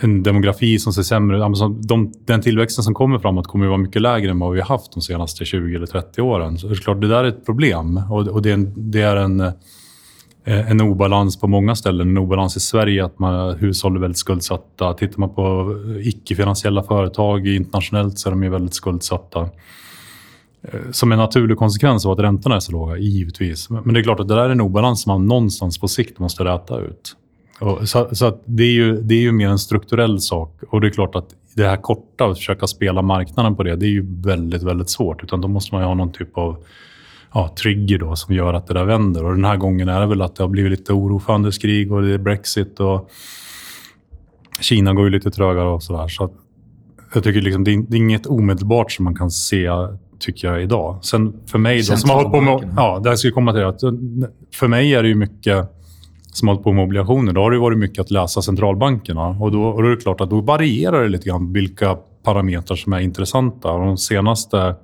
en 0.00 0.22
demografi 0.22 0.78
som 0.78 0.92
ser 0.92 1.02
sämre 1.02 1.36
ut. 1.36 1.88
De, 1.88 2.12
den 2.26 2.42
tillväxten 2.42 2.84
som 2.84 2.94
kommer 2.94 3.18
framåt 3.18 3.46
kommer 3.46 3.64
att 3.64 3.70
vara 3.70 3.78
mycket 3.78 4.02
lägre 4.02 4.30
än 4.30 4.38
vad 4.38 4.52
vi 4.52 4.60
har 4.60 4.66
haft 4.66 4.92
de 4.92 5.00
senaste 5.00 5.44
20 5.44 5.76
eller 5.76 5.86
30 5.86 6.22
åren. 6.22 6.58
Så 6.58 6.66
det 6.66 6.72
är 6.72 6.76
klart, 6.76 7.00
det 7.00 7.08
där 7.08 7.24
är 7.24 7.28
ett 7.28 7.46
problem. 7.46 8.00
Och, 8.10 8.28
och 8.28 8.42
det, 8.42 8.50
är 8.50 8.54
en, 8.54 8.90
det 8.90 9.02
är 9.02 9.16
en, 9.16 9.40
eh, 9.40 10.70
en 10.70 10.80
obalans 10.80 11.40
på 11.40 11.48
många 11.48 11.74
ställen. 11.74 12.08
En 12.10 12.18
obalans 12.18 12.56
i 12.56 12.60
Sverige, 12.60 13.04
att 13.04 13.18
man, 13.18 13.58
hushåll 13.58 13.96
är 13.96 14.00
väldigt 14.00 14.18
skuldsatta. 14.18 14.94
Tittar 14.94 15.18
man 15.18 15.34
på 15.34 15.74
icke-finansiella 16.02 16.82
företag 16.82 17.46
internationellt 17.46 18.18
så 18.18 18.28
är 18.28 18.30
de 18.30 18.42
ju 18.42 18.50
väldigt 18.50 18.74
skuldsatta. 18.74 19.48
Eh, 20.62 20.90
som 20.90 21.12
en 21.12 21.18
naturlig 21.18 21.58
konsekvens 21.58 22.06
av 22.06 22.12
att 22.12 22.18
räntorna 22.18 22.56
är 22.56 22.60
så 22.60 22.72
låga, 22.72 22.96
givetvis. 22.96 23.70
Men 23.70 23.94
det 23.94 24.00
är 24.00 24.02
klart 24.02 24.20
att 24.20 24.28
det 24.28 24.34
där 24.34 24.44
är 24.44 24.50
en 24.50 24.60
obalans 24.60 25.02
som 25.02 25.10
man 25.10 25.26
någonstans 25.26 25.78
på 25.78 25.88
sikt 25.88 26.18
måste 26.18 26.44
räta 26.44 26.80
ut. 26.80 27.16
Och 27.60 27.88
så, 27.88 28.08
så 28.12 28.38
det, 28.44 28.62
är 28.62 28.72
ju, 28.72 29.02
det 29.02 29.14
är 29.14 29.20
ju 29.20 29.32
mer 29.32 29.48
en 29.48 29.58
strukturell 29.58 30.20
sak. 30.20 30.60
Och 30.68 30.80
det 30.80 30.86
är 30.86 30.90
klart 30.90 31.14
att 31.14 31.28
det 31.54 31.64
här 31.64 31.76
korta, 31.76 32.24
att 32.24 32.38
försöka 32.38 32.66
spela 32.66 33.02
marknaden 33.02 33.56
på 33.56 33.62
det, 33.62 33.76
det 33.76 33.86
är 33.86 33.90
ju 33.90 34.06
väldigt, 34.22 34.62
väldigt 34.62 34.90
svårt. 34.90 35.24
Utan 35.24 35.40
då 35.40 35.48
måste 35.48 35.74
man 35.74 35.84
ha 35.84 35.94
någon 35.94 36.12
typ 36.12 36.38
av 36.38 36.64
ja, 37.34 37.54
trigger 37.62 37.98
då, 37.98 38.16
som 38.16 38.34
gör 38.34 38.54
att 38.54 38.66
det 38.66 38.74
där 38.74 38.84
vänder. 38.84 39.24
Och 39.24 39.34
den 39.34 39.44
här 39.44 39.56
gången 39.56 39.88
är 39.88 40.00
det 40.00 40.06
väl 40.06 40.22
att 40.22 40.36
det 40.36 40.42
har 40.42 40.48
blivit 40.48 40.70
lite 40.70 40.92
oro 40.92 41.18
för 41.18 41.32
handelskrig 41.32 41.92
och 41.92 42.02
det 42.02 42.12
är 42.12 42.18
Brexit 42.18 42.80
och 42.80 43.10
Kina 44.60 44.94
går 44.94 45.04
ju 45.04 45.10
lite 45.10 45.30
trögare 45.30 45.68
och 45.68 45.82
sådär. 45.82 46.08
Så 46.08 46.30
jag 47.14 47.24
tycker 47.24 47.40
liksom, 47.40 47.64
det 47.64 47.72
är, 47.72 47.84
det 47.88 47.96
inget 47.96 48.26
omedelbart 48.26 48.92
som 48.92 49.04
man 49.04 49.14
kan 49.14 49.30
se, 49.30 49.68
tycker 50.18 50.48
jag, 50.48 50.62
idag. 50.62 51.04
Sen 51.04 51.40
för 51.46 51.58
mig 51.58 51.76
då, 51.76 51.96
som 51.96 52.10
har 52.10 52.16
hållit 52.16 52.32
på 52.32 52.40
med... 52.40 52.74
Ja, 52.76 53.00
det 53.02 53.08
här 53.08 53.16
ska 53.16 53.28
jag 53.28 53.34
komma 53.34 53.52
till. 53.52 53.64
Att 53.64 53.80
för 54.54 54.68
mig 54.68 54.94
är 54.94 55.02
det 55.02 55.08
ju 55.08 55.14
mycket 55.14 55.75
som 56.36 56.48
hållit 56.48 56.62
på 56.62 56.72
med 56.72 56.84
obligationer, 56.84 57.32
då 57.32 57.40
har 57.40 57.50
det 57.50 57.58
varit 57.58 57.78
mycket 57.78 58.00
att 58.00 58.10
läsa 58.10 58.42
centralbankerna. 58.42 59.26
Och 59.28 59.52
då, 59.52 59.62
och 59.62 59.82
då 59.82 59.88
är 59.88 59.96
det 59.96 60.02
klart 60.02 60.20
att 60.20 60.30
då 60.30 60.40
varierar 60.40 61.02
det 61.02 61.08
lite 61.08 61.28
grann 61.28 61.52
vilka 61.52 61.96
parametrar 62.22 62.76
som 62.76 62.92
är 62.92 63.00
intressanta. 63.00 63.72
Och 63.72 63.86
de 63.86 63.98
senaste... 63.98 64.74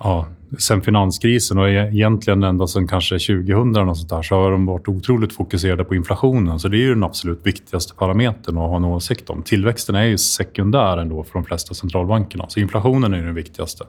Ja, 0.00 0.26
sen 0.58 0.82
finanskrisen 0.82 1.58
och 1.58 1.68
e-, 1.68 1.90
egentligen 1.92 2.42
ända 2.42 2.66
sen 2.66 2.88
kanske 2.88 3.18
2000 3.18 3.88
och 3.88 3.96
sånt 3.98 4.08
där, 4.08 4.22
så 4.22 4.34
har 4.34 4.50
de 4.50 4.66
varit 4.66 4.88
otroligt 4.88 5.32
fokuserade 5.32 5.84
på 5.84 5.94
inflationen. 5.94 6.58
Så 6.58 6.68
det 6.68 6.76
är 6.76 6.80
ju 6.80 6.94
den 6.94 7.04
absolut 7.04 7.46
viktigaste 7.46 7.94
parametern 7.94 8.58
att 8.58 8.68
ha 8.68 8.76
en 8.76 8.84
åsikt 8.84 9.30
om. 9.30 9.42
Tillväxten 9.42 9.94
är 9.94 10.04
ju 10.04 10.18
sekundär 10.18 10.96
ändå 10.96 11.24
för 11.24 11.32
de 11.32 11.44
flesta 11.44 11.74
centralbankerna, 11.74 12.44
så 12.48 12.60
inflationen 12.60 13.14
är 13.14 13.22
den 13.22 13.34
viktigaste. 13.34 13.84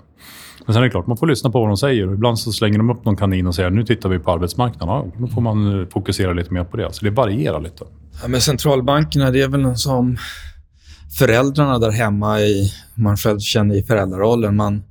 Men 0.70 0.74
sen 0.74 0.84
är 0.84 0.86
det 0.86 0.92
klart, 0.92 1.08
man 1.08 1.18
får 1.18 1.28
lyssna 1.28 1.50
på 1.50 1.60
vad 1.60 1.70
de 1.70 1.78
säger. 1.78 2.14
Ibland 2.14 2.40
så 2.40 2.52
slänger 2.52 2.78
de 2.78 2.90
upp 2.90 3.06
någon 3.06 3.18
kanin 3.18 3.48
och 3.48 3.56
säger 3.56 3.70
nu 3.70 3.84
tittar 3.84 4.10
vi 4.10 4.20
på 4.20 4.32
arbetsmarknaden. 4.32 4.96
Ja, 4.96 5.06
då 5.18 5.28
får 5.28 5.42
man 5.42 5.80
eh, 5.80 5.88
fokusera 5.88 6.34
lite 6.34 6.54
mer 6.54 6.64
på 6.64 6.78
det. 6.78 6.94
Så 6.94 7.06
det 7.06 7.12
varierar 7.12 7.62
lite. 7.62 7.84
Ja, 8.22 8.28
men 8.28 8.42
centralbankerna, 8.42 9.32
det 9.32 9.42
är 9.42 9.48
väl 9.48 9.78
som 9.78 10.18
föräldrarna 11.18 11.80
där 11.80 11.92
hemma 11.92 12.40
i, 12.42 12.74
man 12.96 13.18
själv 13.18 13.40
känner 13.40 13.76
i 13.76 13.84
föräldrarollen. 13.84 14.56
Man, 14.56 14.84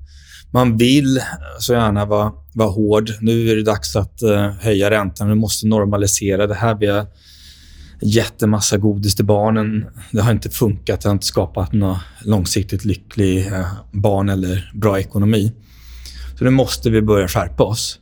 man 0.50 0.76
vill 0.76 1.20
så 1.58 1.72
gärna 1.72 2.04
vara, 2.04 2.32
vara 2.54 2.70
hård. 2.70 3.10
Nu 3.20 3.50
är 3.50 3.56
det 3.56 3.62
dags 3.62 3.96
att 3.96 4.22
uh, 4.22 4.50
höja 4.60 4.90
räntan. 4.90 5.28
Vi 5.28 5.34
måste 5.34 5.66
normalisera 5.66 6.46
det 6.46 6.54
här. 6.54 6.74
Vi 6.74 6.86
har 6.86 7.06
jättemassa 8.02 8.76
godis 8.76 9.14
till 9.14 9.24
barnen. 9.24 9.86
Det 10.12 10.20
har 10.20 10.32
inte 10.32 10.50
funkat. 10.50 11.00
Det 11.00 11.08
har 11.08 11.14
inte 11.14 11.26
skapat 11.26 11.72
någon 11.72 11.96
långsiktigt 12.24 12.84
lycklig 12.84 13.46
uh, 13.52 13.66
barn 13.92 14.28
eller 14.28 14.72
bra 14.74 14.98
ekonomi. 15.00 15.52
Så 16.38 16.44
nu 16.44 16.50
måste 16.50 16.90
vi 16.90 17.02
börja 17.02 17.28
skärpa 17.28 17.64
oss. 17.64 18.00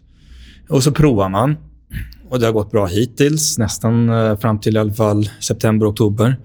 Och 0.69 0.83
så 0.83 0.93
provar 0.93 1.29
man. 1.29 1.57
Och 2.29 2.41
det 2.41 2.47
har 2.47 2.53
gått 2.53 2.71
bra 2.71 2.87
hittills, 2.87 3.59
nästan 3.59 4.09
eh, 4.09 4.39
fram 4.39 4.61
till 4.61 4.77
i 4.77 4.79
alla 4.79 4.93
fall 4.93 5.31
september, 5.41 5.91
oktober. 5.91 6.37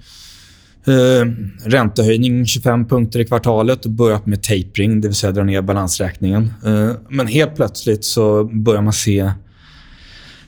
Eh, 0.88 1.26
räntehöjning 1.66 2.46
25 2.46 2.88
punkter 2.88 3.20
i 3.20 3.26
kvartalet 3.26 3.86
och 3.86 3.92
börjat 3.92 4.26
med 4.26 4.44
tapering, 4.44 5.02
det 5.02 5.08
vill 5.08 5.16
säga 5.16 5.32
dra 5.32 5.44
ner 5.44 5.62
balansräkningen. 5.62 6.54
Eh, 6.66 6.92
men 7.10 7.28
helt 7.28 7.56
plötsligt 7.56 8.06
så 8.06 8.44
börjar 8.44 8.82
man 8.82 8.94
se 8.94 9.20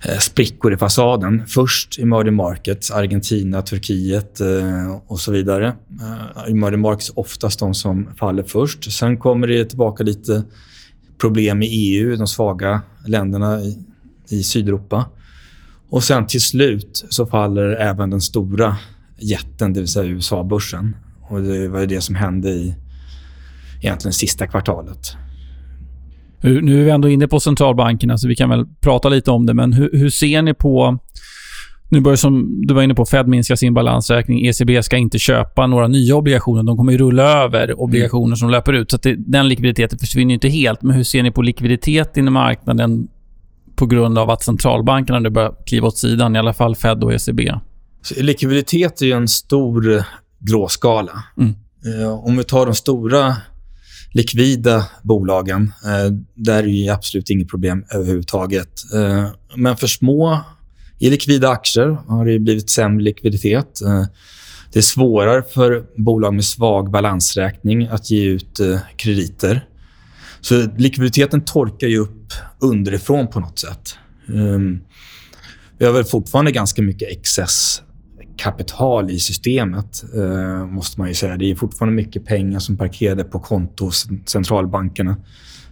eh, 0.02 0.18
sprickor 0.20 0.74
i 0.74 0.78
fasaden. 0.78 1.44
Först 1.48 2.00
emerging 2.00 2.34
markets, 2.34 2.92
Argentina, 2.92 3.62
Turkiet 3.62 4.40
eh, 4.40 4.96
och 5.08 5.20
så 5.20 5.32
vidare. 5.32 5.68
Eh, 6.02 6.52
emerging 6.52 6.82
markets 6.82 7.10
är 7.10 7.20
oftast 7.20 7.60
de 7.60 7.74
som 7.74 8.10
faller 8.20 8.44
först. 8.44 8.94
Sen 8.94 9.18
kommer 9.18 9.48
det 9.48 9.66
tillbaka 9.66 10.04
lite 10.04 10.44
problem 11.18 11.62
i 11.62 11.66
EU, 11.66 12.16
de 12.16 12.28
svaga 12.28 12.82
länderna 13.08 13.62
i, 13.62 13.78
i 14.30 14.44
Sydeuropa. 14.44 15.06
Och 15.90 16.04
sen 16.04 16.28
till 16.28 16.42
slut 16.42 17.06
så 17.10 17.26
faller 17.26 17.76
även 17.76 18.10
den 18.10 18.22
stora 18.22 18.78
jätten, 19.20 19.74
det 19.74 19.80
vill 19.80 19.88
säga 19.88 20.06
USA-börsen. 20.06 20.96
Och 21.22 21.42
Det 21.42 21.68
var 21.68 21.86
det 21.86 22.02
som 22.02 22.16
hände 22.16 22.50
i 22.50 22.76
egentligen 23.82 24.14
sista 24.14 24.48
kvartalet. 24.48 25.16
Nu 26.42 26.80
är 26.82 26.86
vi 26.86 26.90
ändå 26.90 27.10
inne 27.10 27.28
på 27.28 27.40
centralbankerna, 27.40 28.18
så 28.18 28.28
vi 28.28 28.36
kan 28.36 28.50
väl 28.50 28.66
prata 28.82 29.10
lite 29.10 29.32
om 29.32 29.46
det. 29.46 29.54
Men 29.54 29.74
hur, 29.74 29.90
hur 29.94 30.10
ser 30.10 30.42
ni 30.42 30.54
på... 30.54 31.00
Nu 31.90 32.02
börjar 32.02 32.16
som 32.16 32.62
du 32.68 32.74
var 32.74 32.84
inne 32.84 32.96
på, 32.96 33.06
Fed 33.06 33.28
minskar 33.28 33.56
sin 33.56 33.74
balansräkning. 33.74 34.46
ECB 34.46 34.84
ska 34.84 34.98
inte 34.98 35.20
köpa 35.20 35.68
några 35.68 35.88
nya 35.88 36.16
obligationer. 36.16 36.64
De 36.64 36.78
kommer 36.78 36.92
ju 36.92 36.98
rulla 36.98 37.44
över 37.44 37.80
obligationer 37.82 38.26
mm. 38.26 38.36
som 38.36 38.50
löper 38.50 38.74
ut. 38.74 38.92
Så 38.92 38.98
det, 38.98 39.16
den 39.18 39.48
likviditeten 39.48 40.00
försvinner 40.00 40.34
inte 40.34 40.50
helt. 40.50 40.82
Men 40.82 40.96
hur 40.96 41.04
ser 41.04 41.24
ni 41.24 41.32
på 41.32 41.42
likviditet 41.42 42.18
inom 42.18 42.34
marknaden 42.34 43.08
på 43.76 43.86
grund 43.86 44.18
av 44.18 44.30
att 44.30 44.44
centralbankerna 44.44 45.20
nu 45.20 45.30
börjar 45.30 45.56
kliva 45.66 45.88
åt 45.88 45.98
sidan, 45.98 46.36
i 46.36 46.40
alla 46.40 46.54
fall 46.54 46.76
Fed 46.76 47.04
och 47.04 47.14
ECB? 47.14 47.52
likviditet 48.18 49.02
är 49.02 49.16
en 49.16 49.28
stor 49.28 50.04
gråskala. 50.40 51.24
Mm. 51.38 51.56
Eh, 51.86 52.26
om 52.26 52.38
vi 52.38 52.44
tar 52.44 52.66
de 52.66 52.76
stora 52.76 53.36
likvida 54.14 54.86
bolagen, 55.04 55.74
eh, 55.86 56.14
där 56.36 56.64
är 56.64 56.86
det 56.86 56.90
absolut 56.90 57.30
inget 57.30 57.50
problem 57.50 57.86
överhuvudtaget. 57.92 58.70
Eh, 58.94 59.28
men 59.56 59.78
för 59.78 59.88
små 59.88 60.40
i 61.04 61.10
likvida 61.10 61.50
aktier 61.50 61.98
har 62.08 62.26
det 62.26 62.40
blivit 62.40 62.70
sämre 62.70 63.04
likviditet. 63.04 63.82
Eh, 63.82 64.06
det 64.74 64.80
är 64.80 64.84
svårare 64.84 65.44
för 65.54 65.86
bolag 65.96 66.34
med 66.34 66.46
svag 66.46 66.92
balansräkning 66.92 67.88
att 67.88 68.12
ge 68.12 68.26
ut 68.26 68.60
eh, 68.60 68.80
krediter. 68.96 69.68
Så 70.42 70.68
likviditeten 70.78 71.46
torkar 71.46 71.88
ju 71.88 71.98
upp 71.98 72.34
underifrån 72.60 73.28
på 73.28 73.40
något 73.40 73.60
sätt. 73.60 73.98
Ehm, 74.28 74.82
vi 75.78 75.86
har 75.86 75.94
väl 75.94 76.04
fortfarande 76.04 76.52
ganska 76.52 76.82
mycket 76.82 77.12
excesskapital 77.12 79.12
i 79.12 79.20
systemet, 79.20 80.04
eh, 80.16 80.66
måste 80.66 81.00
man 81.00 81.08
ju 81.08 81.14
säga. 81.14 81.38
Det 81.38 81.52
är 81.52 81.56
fortfarande 81.56 81.96
mycket 81.96 82.26
pengar 82.26 82.60
som 82.60 82.78
parkerade 82.78 83.24
på 83.24 83.40
konto 83.40 83.86
hos 83.86 84.08
centralbankerna. 84.26 85.18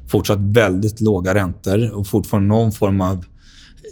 Fortsatt 0.07 0.39
väldigt 0.39 1.01
låga 1.01 1.33
räntor 1.33 1.91
och 1.91 2.07
fortfarande 2.07 2.47
någon 2.47 2.71
form 2.71 3.01
av 3.01 3.25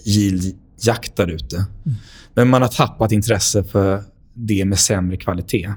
yield 0.05 0.55
jakt 0.87 1.15
där 1.15 1.27
ute. 1.27 1.55
Mm. 1.55 1.97
Men 2.33 2.49
man 2.49 2.61
har 2.61 2.69
tappat 2.69 3.11
intresse 3.11 3.63
för 3.63 4.03
det 4.33 4.65
med 4.65 4.79
sämre 4.79 5.17
kvalitet. 5.17 5.69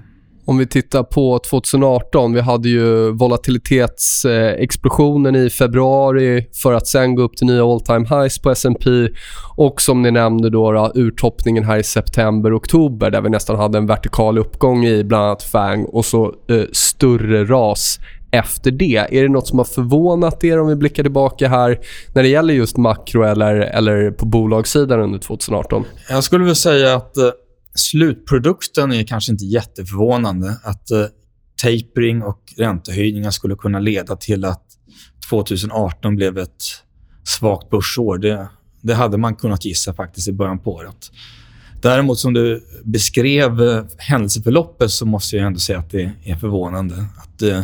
Om 0.45 0.59
vi 0.59 0.67
tittar 0.67 1.03
på 1.03 1.39
2018, 1.39 2.33
vi 2.33 2.41
hade 2.41 2.69
ju 2.69 3.11
volatilitetsexplosionen 3.11 5.37
i 5.37 5.51
februari 5.51 6.47
för 6.63 6.73
att 6.73 6.87
sen 6.87 7.15
gå 7.15 7.23
upp 7.23 7.37
till 7.37 7.47
nya 7.47 7.65
all 7.65 7.81
time 7.81 8.07
highs 8.09 8.39
på 8.39 8.51
S&P 8.51 9.09
och 9.57 9.81
som 9.81 10.03
ni 10.03 10.11
nämnde 10.11 10.51
då, 10.51 10.73
då 10.73 10.93
urtoppningen 10.95 11.65
här 11.65 11.79
i 11.79 11.83
september 11.83 12.57
oktober 12.57 13.11
där 13.11 13.21
vi 13.21 13.31
nästan 13.31 13.57
hade 13.57 13.79
en 13.79 13.87
vertikal 13.87 14.39
uppgång 14.39 14.85
i 14.85 15.05
bland 15.05 15.25
annat 15.25 15.43
FANG 15.43 15.85
och 15.85 16.05
så 16.05 16.35
eh, 16.49 16.65
större 16.73 17.45
ras 17.45 17.99
efter 18.33 18.71
det. 18.71 18.97
Är 18.97 19.23
det 19.23 19.29
nåt 19.29 19.49
som 19.49 19.59
har 19.59 19.65
förvånat 19.65 20.45
er 20.45 20.61
om 20.61 20.69
vi 20.69 20.77
blickar 20.77 21.03
tillbaka 21.03 21.49
här 21.49 21.81
när 22.15 22.23
det 22.23 22.29
gäller 22.29 22.55
just 22.55 22.77
makro 22.77 23.23
eller, 23.23 23.55
eller 23.55 24.11
på 24.11 24.27
bolagssidan 24.27 25.01
under 25.01 25.19
2018? 25.19 25.85
Jag 26.09 26.25
skulle 26.25 26.45
väl 26.45 26.57
säga 26.57 26.97
att 26.97 27.17
eh, 27.17 27.31
slutprodukten 27.75 28.93
är 28.93 29.05
kanske 29.05 29.33
inte 29.33 29.45
jätteförvånande. 29.45 30.57
Att 30.65 30.91
eh, 30.91 31.05
tapering 31.62 32.23
och 32.23 32.41
räntehöjningar 32.57 33.31
skulle 33.31 33.55
kunna 33.55 33.79
leda 33.79 34.17
till 34.17 34.45
att 34.45 34.65
2018 35.31 36.17
blev 36.17 36.39
ett 36.39 36.65
svagt 37.25 37.71
börsår. 37.71 38.19
Det, 38.19 38.49
det 38.81 38.95
hade 38.95 39.19
man 39.19 39.35
kunnat 39.35 39.65
gissa 39.65 39.95
faktiskt 39.95 40.29
i 40.29 40.33
början 40.33 40.59
på 40.59 40.73
året. 40.73 41.11
Däremot 41.83 42.19
som 42.19 42.33
du 42.33 42.65
beskrev 42.85 43.62
eh, 43.62 43.85
händelseförloppet 43.99 44.91
så 44.91 45.07
måste 45.07 45.37
jag 45.37 45.47
ändå 45.47 45.59
säga 45.59 45.79
att 45.79 45.91
det 45.91 46.12
är 46.25 46.37
förvånande. 46.37 46.95
Att 47.17 47.43
eh, 47.43 47.61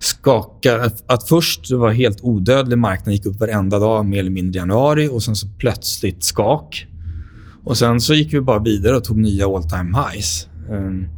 skaka... 0.00 0.90
att, 1.06 1.28
först 1.28 1.68
det 1.68 1.76
var 1.76 1.90
helt 1.90 2.20
odödlig 2.22 2.78
marknad, 2.78 3.14
gick 3.14 3.26
upp 3.26 3.40
varenda 3.40 3.78
dag 3.78 4.06
mer 4.06 4.18
eller 4.18 4.30
mindre 4.30 4.58
i 4.58 4.60
januari 4.60 5.08
och 5.08 5.22
sen 5.22 5.36
så 5.36 5.48
plötsligt 5.58 6.24
skak. 6.24 6.86
Och 7.64 7.78
Sen 7.78 8.00
så 8.00 8.14
gick 8.14 8.34
vi 8.34 8.40
bara 8.40 8.58
vidare 8.58 8.96
och 8.96 9.04
tog 9.04 9.16
nya 9.16 9.46
all 9.46 9.62
time 9.62 9.98
highs. 9.98 10.48
Um, 10.70 11.08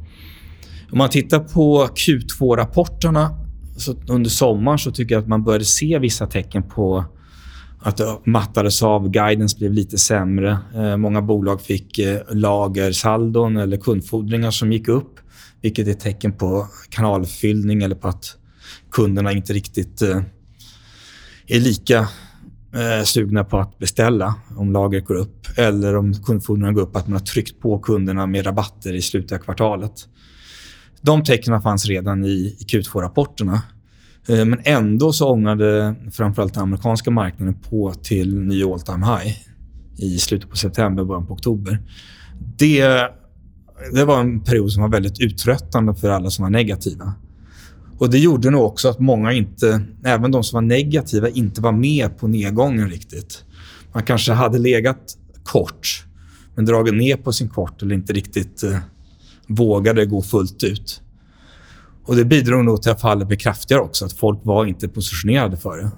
om 0.92 0.98
man 0.98 1.08
tittar 1.08 1.38
på 1.38 1.86
Q2-rapporterna 1.86 3.30
under 4.08 4.30
sommaren 4.30 4.78
så 4.78 4.90
tycker 4.90 5.14
jag 5.14 5.22
att 5.22 5.28
man 5.28 5.44
började 5.44 5.64
se 5.64 5.98
vissa 5.98 6.26
tecken 6.26 6.62
på 6.62 7.04
att 7.78 7.96
det 7.96 8.18
mattades 8.24 8.82
av. 8.82 9.10
Guidance 9.10 9.58
blev 9.58 9.72
lite 9.72 9.98
sämre. 9.98 10.58
Eh, 10.74 10.96
många 10.96 11.22
bolag 11.22 11.60
fick 11.60 11.98
eh, 11.98 12.20
lagersaldon 12.30 13.56
eller 13.56 13.76
kundfordringar 13.76 14.50
som 14.50 14.72
gick 14.72 14.88
upp 14.88 15.20
vilket 15.62 15.86
är 15.86 15.90
ett 15.90 16.00
tecken 16.00 16.32
på 16.32 16.66
kanalfyllning 16.90 17.82
eller 17.82 17.94
på 17.94 18.08
att 18.08 18.36
kunderna 18.92 19.32
inte 19.32 19.52
riktigt 19.52 20.02
eh, 20.02 20.20
är 21.46 21.60
lika 21.60 21.98
eh, 22.74 23.04
sugna 23.04 23.44
på 23.44 23.58
att 23.58 23.78
beställa 23.78 24.34
om 24.56 24.72
lagret 24.72 25.04
går 25.04 25.14
upp 25.14 25.46
eller 25.56 25.96
om 25.96 26.14
kundfordringarna 26.14 26.72
går 26.72 26.82
upp, 26.82 26.96
att 26.96 27.08
man 27.08 27.12
har 27.12 27.26
tryckt 27.26 27.60
på 27.60 27.78
kunderna 27.78 28.26
med 28.26 28.46
rabatter 28.46 28.94
i 28.94 29.02
slutet 29.02 29.32
av 29.32 29.42
kvartalet. 29.44 30.08
De 31.00 31.24
tecknen 31.24 31.62
fanns 31.62 31.86
redan 31.86 32.24
i, 32.24 32.56
i 32.58 32.64
Q2-rapporterna. 32.68 33.62
Eh, 34.28 34.44
men 34.44 34.60
ändå 34.64 35.12
så 35.12 35.30
ångade 35.30 35.94
framförallt 36.12 36.54
den 36.54 36.62
amerikanska 36.62 37.10
marknaden 37.10 37.54
på 37.54 37.94
till 37.94 38.40
ny 38.40 38.64
all 38.64 38.80
time 38.80 39.06
high 39.06 39.36
i 39.96 40.18
slutet 40.18 40.50
på 40.50 40.56
september, 40.56 41.04
början 41.04 41.26
på 41.26 41.34
oktober. 41.34 41.78
Det, 42.58 42.82
det 43.92 44.04
var 44.04 44.20
en 44.20 44.40
period 44.40 44.72
som 44.72 44.82
var 44.82 44.88
väldigt 44.88 45.20
uttröttande 45.20 45.94
för 45.94 46.08
alla 46.10 46.30
som 46.30 46.42
var 46.42 46.50
negativa. 46.50 47.14
Och 47.98 48.10
Det 48.10 48.18
gjorde 48.18 48.50
nog 48.50 48.64
också 48.64 48.88
att 48.88 48.98
många, 48.98 49.32
inte, 49.32 49.82
även 50.04 50.30
de 50.30 50.44
som 50.44 50.56
var 50.56 50.62
negativa, 50.62 51.28
inte 51.28 51.60
var 51.60 51.72
med 51.72 52.18
på 52.18 52.28
nedgången 52.28 52.90
riktigt. 52.90 53.44
Man 53.92 54.02
kanske 54.02 54.32
hade 54.32 54.58
legat 54.58 55.16
kort, 55.42 56.04
men 56.54 56.64
dragit 56.64 56.94
ner 56.94 57.16
på 57.16 57.32
sin 57.32 57.48
kort 57.48 57.82
eller 57.82 57.94
inte 57.94 58.12
riktigt 58.12 58.62
eh, 58.62 58.78
vågade 59.46 60.06
gå 60.06 60.22
fullt 60.22 60.64
ut. 60.64 61.00
Och 62.04 62.16
Det 62.16 62.24
bidrog 62.24 62.64
nog 62.64 62.82
till 62.82 62.90
att 62.90 63.00
fallet 63.00 63.28
blev 63.28 63.38
kraftigare 63.38 63.82
också, 63.82 64.04
att 64.04 64.12
folk 64.12 64.40
var 64.42 64.66
inte 64.66 64.88
positionerade 64.88 65.56
för 65.56 65.76
det. 65.76 65.90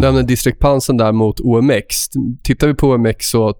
Nämner 0.00 0.22
distriktpansen 0.22 0.96
där 0.96 1.12
mot 1.12 1.40
OMX. 1.40 1.96
Tittar 2.42 2.66
vi 2.66 2.74
på 2.74 2.88
OMX 2.88 3.30
så 3.30 3.54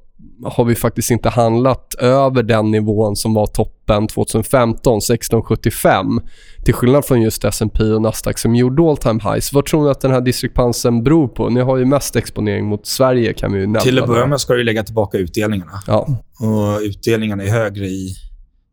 har 0.44 0.64
vi 0.64 0.74
faktiskt 0.74 1.10
inte 1.10 1.28
handlat 1.28 1.94
över 1.94 2.42
den 2.42 2.70
nivån 2.70 3.16
som 3.16 3.34
var 3.34 3.46
toppen 3.46 4.06
2015, 4.06 4.98
1675. 4.98 6.20
Till 6.64 6.74
skillnad 6.74 7.04
från 7.04 7.22
just 7.22 7.44
S&P 7.44 7.84
och 7.84 8.02
Nasdaq 8.02 8.38
som 8.38 8.54
gjorde 8.54 8.82
all 8.82 8.96
time 8.96 9.20
highs. 9.22 9.52
Vad 9.52 9.66
tror 9.66 9.84
ni 9.84 9.90
att 9.90 10.00
den 10.00 10.10
här 10.10 10.20
distriktpansen 10.20 11.04
beror 11.04 11.28
på? 11.28 11.48
Ni 11.48 11.60
har 11.60 11.76
ju 11.76 11.84
mest 11.84 12.16
exponering 12.16 12.66
mot 12.66 12.86
Sverige 12.86 13.32
kan 13.32 13.52
vi 13.52 13.60
nämna. 13.60 13.80
Till 13.80 13.98
att 13.98 14.06
börja 14.06 14.26
med 14.26 14.40
ska 14.40 14.54
du 14.54 14.64
lägga 14.64 14.82
tillbaka 14.82 15.18
utdelningarna. 15.18 15.82
Ja. 15.86 16.08
Och 16.40 16.80
utdelningarna 16.82 17.42
är 17.44 17.50
högre 17.50 17.86
i, 17.86 18.14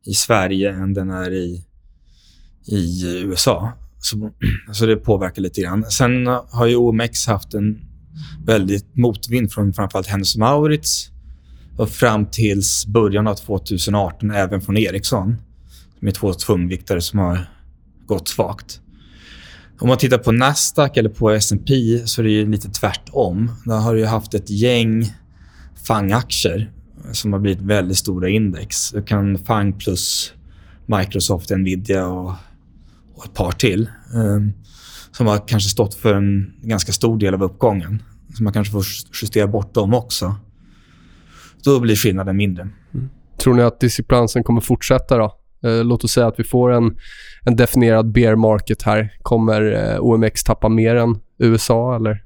i 0.05 0.13
Sverige 0.13 0.71
än 0.71 0.93
den 0.93 1.09
är 1.09 1.31
i, 1.33 1.65
i 2.67 3.03
USA. 3.25 3.71
Så, 3.99 4.31
så 4.73 4.85
det 4.85 4.95
påverkar 4.95 5.41
lite 5.41 5.61
grann. 5.61 5.91
Sen 5.91 6.27
har 6.27 6.65
ju 6.65 6.75
OMX 6.75 7.27
haft 7.27 7.53
en 7.53 7.81
väldigt 8.45 8.95
motvind 8.95 9.51
från 9.51 9.73
framförallt 9.73 10.07
Hennes 10.07 10.37
Maurits 10.37 11.11
och 11.77 11.89
fram 11.89 12.25
till 12.25 12.61
början 12.87 13.27
av 13.27 13.35
2018 13.35 14.31
även 14.31 14.61
från 14.61 14.77
Ericsson. 14.77 15.35
Med 15.99 16.15
två 16.15 16.33
tungviktare 16.33 17.01
som 17.01 17.19
har 17.19 17.49
gått 18.05 18.27
svagt. 18.27 18.81
Om 19.79 19.87
man 19.87 19.97
tittar 19.97 20.17
på 20.17 20.31
Nasdaq 20.31 20.97
eller 20.97 21.09
på 21.09 21.29
S&P 21.29 21.73
så 22.05 22.21
är 22.21 22.25
det 22.25 22.45
lite 22.45 22.69
tvärtom. 22.69 23.51
Där 23.65 23.77
har 23.77 23.95
du 23.95 24.05
haft 24.05 24.33
ett 24.33 24.49
gäng 24.49 25.13
FANG-aktier 25.87 26.71
som 27.11 27.33
har 27.33 27.39
blivit 27.39 27.61
väldigt 27.61 27.97
stora 27.97 28.29
index. 28.29 28.91
Du 28.91 29.03
kan 29.03 29.37
FANG 29.37 29.73
plus 29.73 30.33
Microsoft, 30.85 31.49
Nvidia 31.49 32.07
och 32.07 32.33
och 33.17 33.25
ett 33.25 33.33
par 33.33 33.51
till 33.51 33.89
ehm, 34.15 34.53
som 35.11 35.27
har 35.27 35.47
kanske 35.47 35.69
stått 35.69 35.95
för 35.95 36.13
en 36.13 36.53
ganska 36.61 36.91
stor 36.91 37.17
del 37.17 37.33
av 37.33 37.43
uppgången. 37.43 38.03
Så 38.37 38.43
man 38.43 38.53
kanske 38.53 38.71
får 38.71 38.83
justera 39.21 39.47
bort 39.47 39.73
dem 39.73 39.93
också. 39.93 40.35
Då 41.63 41.79
blir 41.79 41.95
skillnaden 41.95 42.37
mindre. 42.37 42.69
Mm. 42.93 43.09
Tror 43.37 43.53
ni 43.53 43.61
att 43.63 43.79
disciplansen 43.79 44.43
kommer 44.43 44.61
fortsätta 44.61 45.17
då? 45.17 45.37
Eh, 45.63 45.83
låt 45.83 46.03
oss 46.03 46.11
säga 46.11 46.27
att 46.27 46.39
vi 46.39 46.43
får 46.43 46.71
en, 46.71 46.97
en 47.45 47.55
definierad 47.55 48.11
bear 48.11 48.35
market 48.35 48.81
här. 48.81 49.13
Kommer 49.21 49.91
eh, 49.93 49.99
OMX 49.99 50.43
tappa 50.43 50.69
mer 50.69 50.95
än 50.95 51.19
USA 51.39 51.95
eller? 51.95 52.23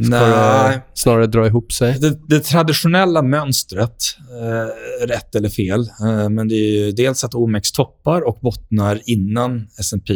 Nej. 0.00 0.80
snarare 0.94 1.26
dra 1.26 1.46
ihop 1.46 1.72
sig? 1.72 1.98
Det, 2.00 2.28
det 2.28 2.40
traditionella 2.40 3.22
mönstret, 3.22 3.96
eh, 4.40 5.06
rätt 5.06 5.34
eller 5.34 5.48
fel, 5.48 5.80
eh, 5.80 6.28
men 6.28 6.48
det 6.48 6.54
är 6.54 6.92
dels 6.92 7.24
att 7.24 7.34
OMX 7.34 7.72
toppar 7.72 8.28
och 8.28 8.38
bottnar 8.42 9.00
innan 9.06 9.68
S&P. 9.78 10.14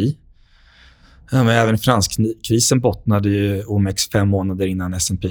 Eh, 1.31 1.43
men 1.43 1.49
även 1.49 1.77
finanskrisen 1.77 2.79
bottnade 2.79 3.29
ju 3.29 3.63
OMX 3.63 4.09
fem 4.09 4.27
månader 4.27 4.67
innan 4.67 4.93
S&P. 4.93 5.27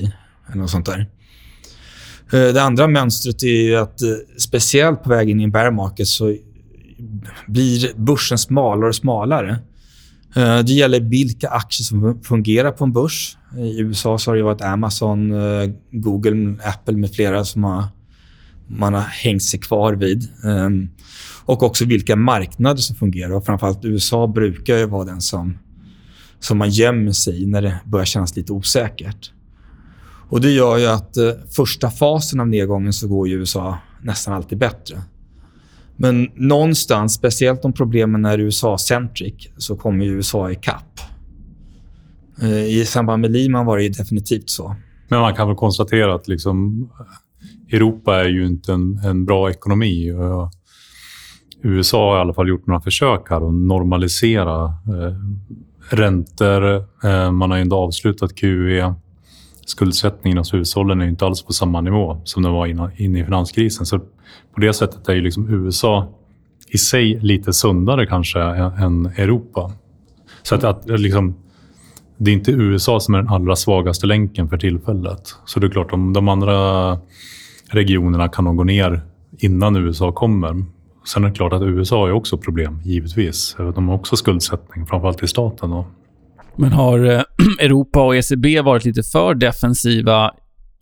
Eller 0.49 0.61
något 0.61 0.71
sånt 0.71 0.87
där. 0.87 1.11
Eh, 2.33 2.55
det 2.55 2.63
andra 2.63 2.89
mönstret 2.89 3.43
är 3.43 3.77
att 3.77 4.03
eh, 4.03 4.09
speciellt 4.39 5.03
på 5.03 5.11
väg 5.11 5.31
in 5.31 5.41
i 5.41 5.45
en 5.45 5.51
bear 5.51 5.71
market 5.71 6.09
så 6.09 6.37
blir 7.47 7.95
börsen 7.97 8.39
smalare 8.39 8.89
och 8.89 8.95
smalare. 8.95 9.59
Eh, 10.37 10.59
det 10.59 10.73
gäller 10.73 11.01
vilka 11.01 11.49
aktier 11.49 11.85
som 11.85 12.23
fungerar 12.23 12.71
på 12.71 12.85
en 12.85 12.93
börs. 12.93 13.37
I 13.59 13.81
USA 13.81 14.19
så 14.19 14.31
har 14.31 14.37
det 14.37 14.43
varit 14.43 14.61
Amazon, 14.61 15.33
eh, 15.33 15.71
Google, 15.91 16.57
Apple 16.65 16.97
med 16.97 17.15
flera 17.15 17.45
som 17.45 17.65
har, 17.65 17.85
man 18.67 18.95
har 18.95 19.01
hängt 19.01 19.43
sig 19.43 19.61
kvar 19.61 19.93
vid. 19.93 20.29
Ehm, 20.45 20.89
och 21.45 21.63
också 21.63 21.85
vilka 21.85 22.17
marknader 22.17 22.81
som 22.81 22.97
fungerar. 22.97 23.33
Och 23.33 23.47
framförallt 23.47 23.85
USA 23.85 24.27
brukar 24.27 24.77
ju 24.77 24.87
vara 24.87 25.05
den 25.05 25.21
som, 25.21 25.59
som 26.41 26.59
man 26.59 26.71
gömmer 26.71 27.13
sig 27.13 27.43
i 27.43 27.47
när 27.47 27.63
det 27.63 27.81
börjar 27.85 28.05
kännas 28.05 28.37
lite 28.37 28.53
osäkert. 28.53 29.33
Och 30.29 30.41
Det 30.41 30.51
gör 30.51 30.79
ju 30.79 30.87
att 30.87 31.17
eh, 31.17 31.31
första 31.57 31.91
fasen 31.91 32.41
av 32.41 32.49
nedgången 32.49 32.93
så 32.93 33.09
går 33.09 33.29
ju 33.29 33.35
USA 33.35 33.79
nästan 34.03 34.35
alltid 34.35 34.59
bättre. 34.59 35.03
Men 36.03 36.29
någonstans, 36.35 37.15
speciellt 37.15 37.65
om 37.65 37.73
problemen 37.73 38.25
är 38.25 38.39
USA-centric, 38.39 39.49
så 39.57 39.77
kommer 39.77 40.05
USA 40.05 40.51
ikapp. 40.51 40.97
kapp. 40.97 41.11
Eh, 42.43 42.65
I 42.65 42.85
samband 42.85 43.21
med 43.21 43.33
Lehman 43.33 43.67
var 43.67 43.79
det 43.79 43.89
definitivt 43.89 44.51
så. 44.51 44.77
Men 45.09 45.21
man 45.21 45.35
kan 45.35 45.49
väl 45.49 45.57
konstatera 45.57 46.15
att 46.15 46.29
liksom, 46.29 46.89
eh, 47.01 47.77
Europa 47.77 48.21
är 48.21 48.29
ju 48.29 48.47
inte 48.47 48.73
en, 48.73 49.01
en 49.05 49.25
bra 49.25 49.51
ekonomi. 49.51 50.13
USA 51.63 52.11
har 52.11 52.19
i 52.19 52.21
alla 52.21 52.35
fall 52.35 52.49
gjort 52.49 52.67
några 52.67 52.81
försök 52.81 53.31
här 53.31 53.49
att 53.49 53.55
normalisera 53.55 54.65
eh, 54.65 55.17
räntor. 55.91 56.75
Eh, 57.05 57.31
man 57.31 57.51
har 57.51 57.59
ändå 57.59 57.77
avslutat 57.77 58.35
QE. 58.35 58.95
Skuldsättningen 59.67 60.39
hos 60.39 60.55
hushållen 60.55 61.01
är 61.01 61.07
inte 61.07 61.27
alls 61.27 61.43
på 61.43 61.53
samma 61.53 61.81
nivå 61.81 62.21
som 62.25 62.43
den 62.43 62.53
var 62.53 62.67
innan, 62.67 62.91
inne 62.97 63.21
i 63.21 63.25
finanskrisen. 63.25 63.87
Så 63.87 63.99
på 64.55 64.61
det 64.61 64.73
sättet 64.73 65.09
är 65.09 65.15
ju 65.15 65.21
liksom 65.21 65.49
USA 65.49 66.09
i 66.69 66.79
sig 66.79 67.19
lite 67.21 67.53
sundare 67.53 68.07
kanske 68.07 68.41
än 68.41 69.07
Europa. 69.07 69.73
Så 70.43 70.55
att, 70.55 70.65
att 70.65 71.01
liksom, 71.01 71.35
det 72.17 72.31
är 72.31 72.35
inte 72.35 72.53
USA 72.53 73.01
som 73.01 73.15
är 73.15 73.19
den 73.19 73.29
allra 73.29 73.57
svagaste 73.57 74.07
länken 74.07 74.49
för 74.49 74.57
tillfället. 74.57 75.35
Så 75.45 75.61
det 75.61 75.67
är 75.67 75.71
klart, 75.71 75.93
om 75.93 76.13
de 76.13 76.29
andra 76.29 76.99
regionerna 77.71 78.29
kan 78.29 78.45
nog 78.45 78.57
gå 78.57 78.65
ner 78.65 79.03
innan 79.39 79.77
USA 79.77 80.13
kommer. 80.13 80.65
Sen 81.05 81.25
är 81.25 81.29
det 81.29 81.35
klart 81.35 81.53
att 81.53 81.63
USA 81.63 82.01
har 82.01 82.13
också 82.13 82.39
problem, 82.39 82.81
givetvis. 82.85 83.57
De 83.75 83.89
har 83.89 83.95
också 83.95 84.17
skuldsättning, 84.17 84.87
framförallt 84.87 85.23
i 85.23 85.29
staten. 85.29 85.71
Då. 85.71 85.87
Men 86.57 86.73
har 86.73 87.05
eh, 87.05 87.23
Europa 87.61 88.03
och 88.03 88.17
ECB 88.17 88.61
varit 88.61 88.85
lite 88.85 89.03
för 89.03 89.35
defensiva 89.35 90.31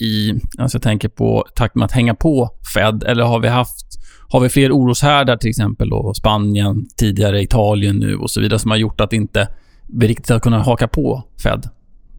i, 0.00 0.32
alltså 0.58 0.76
jag 0.76 0.82
tänker 0.82 1.08
på 1.08 1.44
takt 1.54 1.74
med 1.74 1.84
att 1.84 1.92
hänga 1.92 2.14
på 2.14 2.50
Fed, 2.74 3.02
eller 3.02 3.24
har 3.24 3.40
vi 3.40 3.48
haft 3.48 3.86
har 4.28 4.40
vi 4.40 4.48
fler 4.48 4.72
oroshärdar, 4.72 5.36
till 5.36 5.50
exempel 5.50 5.90
då 5.90 6.14
Spanien, 6.14 6.86
tidigare 6.96 7.42
Italien 7.42 7.96
nu 7.96 8.16
och 8.16 8.30
så 8.30 8.40
vidare, 8.40 8.58
som 8.58 8.70
har 8.70 8.78
gjort 8.78 9.00
att 9.00 9.12
inte 9.12 9.48
vi 9.88 10.08
riktigt 10.08 10.28
har 10.28 10.38
kunnat 10.38 10.66
haka 10.66 10.88
på 10.88 11.24
Fed? 11.42 11.68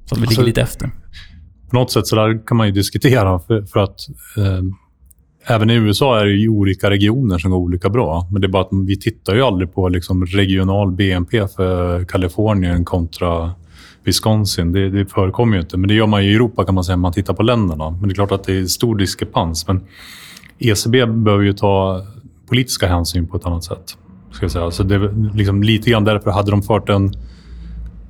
Så 0.05 0.15
att 0.15 0.17
vi 0.17 0.21
alltså, 0.21 0.29
ligger 0.29 0.43
lite 0.43 0.61
efter. 0.61 0.91
På 1.69 1.75
något 1.75 1.91
sätt 1.91 2.07
så 2.07 2.15
där 2.15 2.47
kan 2.47 2.57
man 2.57 2.67
ju 2.67 2.73
diskutera, 2.73 3.39
för, 3.39 3.61
för 3.61 3.79
att 3.79 3.99
eh, 4.37 4.61
Även 5.45 5.69
i 5.69 5.73
USA 5.73 6.19
är 6.19 6.25
det 6.25 6.31
ju 6.31 6.49
olika 6.49 6.89
regioner 6.89 7.37
som 7.37 7.51
går 7.51 7.57
olika 7.57 7.89
bra. 7.89 8.27
Men 8.31 8.41
det 8.41 8.47
är 8.47 8.49
bara 8.49 8.61
att 8.61 8.69
vi 8.87 8.99
tittar 8.99 9.35
ju 9.35 9.41
aldrig 9.41 9.73
på 9.73 9.89
liksom 9.89 10.25
regional 10.25 10.91
BNP 10.91 11.47
för 11.47 12.03
Kalifornien 12.03 12.85
kontra 12.85 13.51
Wisconsin. 14.03 14.71
Det, 14.71 14.89
det 14.89 15.05
förekommer 15.05 15.55
ju 15.55 15.61
inte. 15.61 15.77
Men 15.77 15.87
det 15.87 15.93
gör 15.93 16.07
man 16.07 16.21
i 16.21 16.33
Europa 16.33 16.65
kan 16.65 16.75
man 16.75 16.83
säga, 16.83 16.97
man 16.97 17.13
tittar 17.13 17.33
på 17.33 17.43
länderna. 17.43 17.89
Men 17.89 18.09
det 18.09 18.13
är 18.13 18.15
klart 18.15 18.31
att 18.31 18.43
det 18.43 18.57
är 18.57 18.65
stor 18.65 18.95
diskrepans. 18.95 19.67
Men 19.67 19.81
ECB 20.59 21.05
behöver 21.05 21.43
ju 21.43 21.53
ta 21.53 22.05
politiska 22.49 22.87
hänsyn 22.87 23.27
på 23.27 23.37
ett 23.37 23.45
annat 23.45 23.63
sätt. 23.63 23.97
Ska 24.31 24.43
jag 24.43 24.51
säga. 24.51 24.71
Så 24.71 24.83
det 24.83 24.95
är 24.95 25.35
liksom 25.35 25.63
lite 25.63 25.89
grann 25.89 26.03
därför 26.03 26.31
hade 26.31 26.51
de 26.51 26.61
fört 26.61 26.89
en 26.89 27.13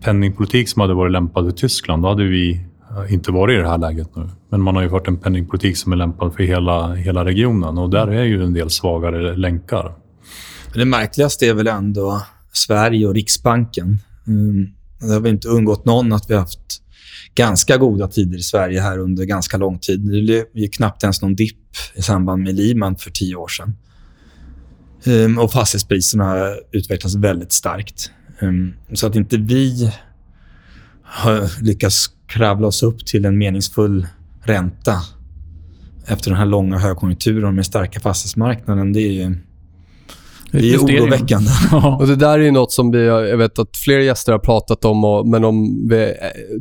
penningpolitik 0.03 0.69
som 0.69 0.81
hade 0.81 0.93
varit 0.93 1.11
lämpad 1.11 1.45
för 1.45 1.51
Tyskland, 1.51 2.03
då 2.03 2.09
hade 2.09 2.23
vi 2.23 2.61
Eh, 2.97 3.13
inte 3.13 3.31
varit 3.31 3.53
i 3.53 3.61
det 3.61 3.69
här 3.69 3.77
läget 3.77 4.15
nu. 4.15 4.29
Men 4.49 4.61
man 4.61 4.75
har 4.75 4.83
ju 4.83 4.89
fört 4.89 5.07
en 5.07 5.17
penningpolitik 5.17 5.77
som 5.77 5.91
är 5.91 5.95
lämpad 5.95 6.33
för 6.33 6.43
hela, 6.43 6.93
hela 6.93 7.25
regionen 7.25 7.77
och 7.77 7.89
där 7.89 8.07
är 8.07 8.23
ju 8.23 8.43
en 8.43 8.53
del 8.53 8.69
svagare 8.69 9.35
länkar. 9.35 9.93
Det 10.73 10.85
märkligaste 10.85 11.47
är 11.47 11.53
väl 11.53 11.67
ändå 11.67 12.21
Sverige 12.51 13.07
och 13.07 13.13
Riksbanken. 13.13 13.99
Mm. 14.27 14.67
Det 14.99 15.13
har 15.13 15.19
väl 15.19 15.31
inte 15.31 15.47
undgått 15.47 15.85
någon 15.85 16.13
att 16.13 16.29
vi 16.29 16.33
har 16.33 16.41
haft 16.41 16.81
ganska 17.35 17.77
goda 17.77 18.07
tider 18.07 18.37
i 18.37 18.41
Sverige 18.41 18.81
här 18.81 18.97
under 18.97 19.25
ganska 19.25 19.57
lång 19.57 19.79
tid. 19.79 19.99
Det 19.99 20.21
blev 20.21 20.45
ju 20.53 20.67
knappt 20.67 21.03
ens 21.03 21.21
någon 21.21 21.35
dipp 21.35 21.57
i 21.95 22.01
samband 22.01 22.43
med 22.43 22.55
Lehman 22.55 22.95
för 22.95 23.11
tio 23.11 23.35
år 23.35 23.47
sedan. 23.47 23.75
Um, 25.05 25.39
och 25.39 25.51
fastighetspriserna 25.51 26.23
har 26.23 26.59
utvecklats 26.71 27.15
väldigt 27.15 27.51
starkt. 27.51 28.11
Um, 28.41 28.73
så 28.93 29.07
att 29.07 29.15
inte 29.15 29.37
vi 29.37 29.91
har 31.03 31.63
lyckats 31.63 32.09
kravla 32.31 32.67
oss 32.67 32.83
upp 32.83 33.05
till 33.05 33.25
en 33.25 33.37
meningsfull 33.37 34.07
ränta 34.43 34.95
efter 36.05 36.29
den 36.29 36.39
här 36.39 36.45
långa 36.45 36.77
högkonjunkturen 36.77 37.55
med 37.55 37.65
starka 37.65 37.99
fastighetsmarknaden, 37.99 38.93
det 38.93 39.01
är 39.01 39.11
ju 39.11 39.37
det 40.51 40.73
är 40.73 40.77
oroväckande. 40.77 41.49
och 41.99 42.07
det 42.07 42.15
där 42.15 42.39
är 42.39 42.43
ju 42.43 42.51
något 42.51 42.71
som 42.71 42.91
vi 42.91 43.07
har, 43.07 43.21
jag 43.21 43.37
vet 43.37 43.59
att 43.59 43.77
flera 43.77 44.01
gäster 44.01 44.31
har 44.31 44.39
pratat 44.39 44.85
om, 44.85 45.03
och, 45.03 45.27
men 45.27 45.43
om 45.43 45.87
vi 45.89 46.03
eh, 46.03 46.11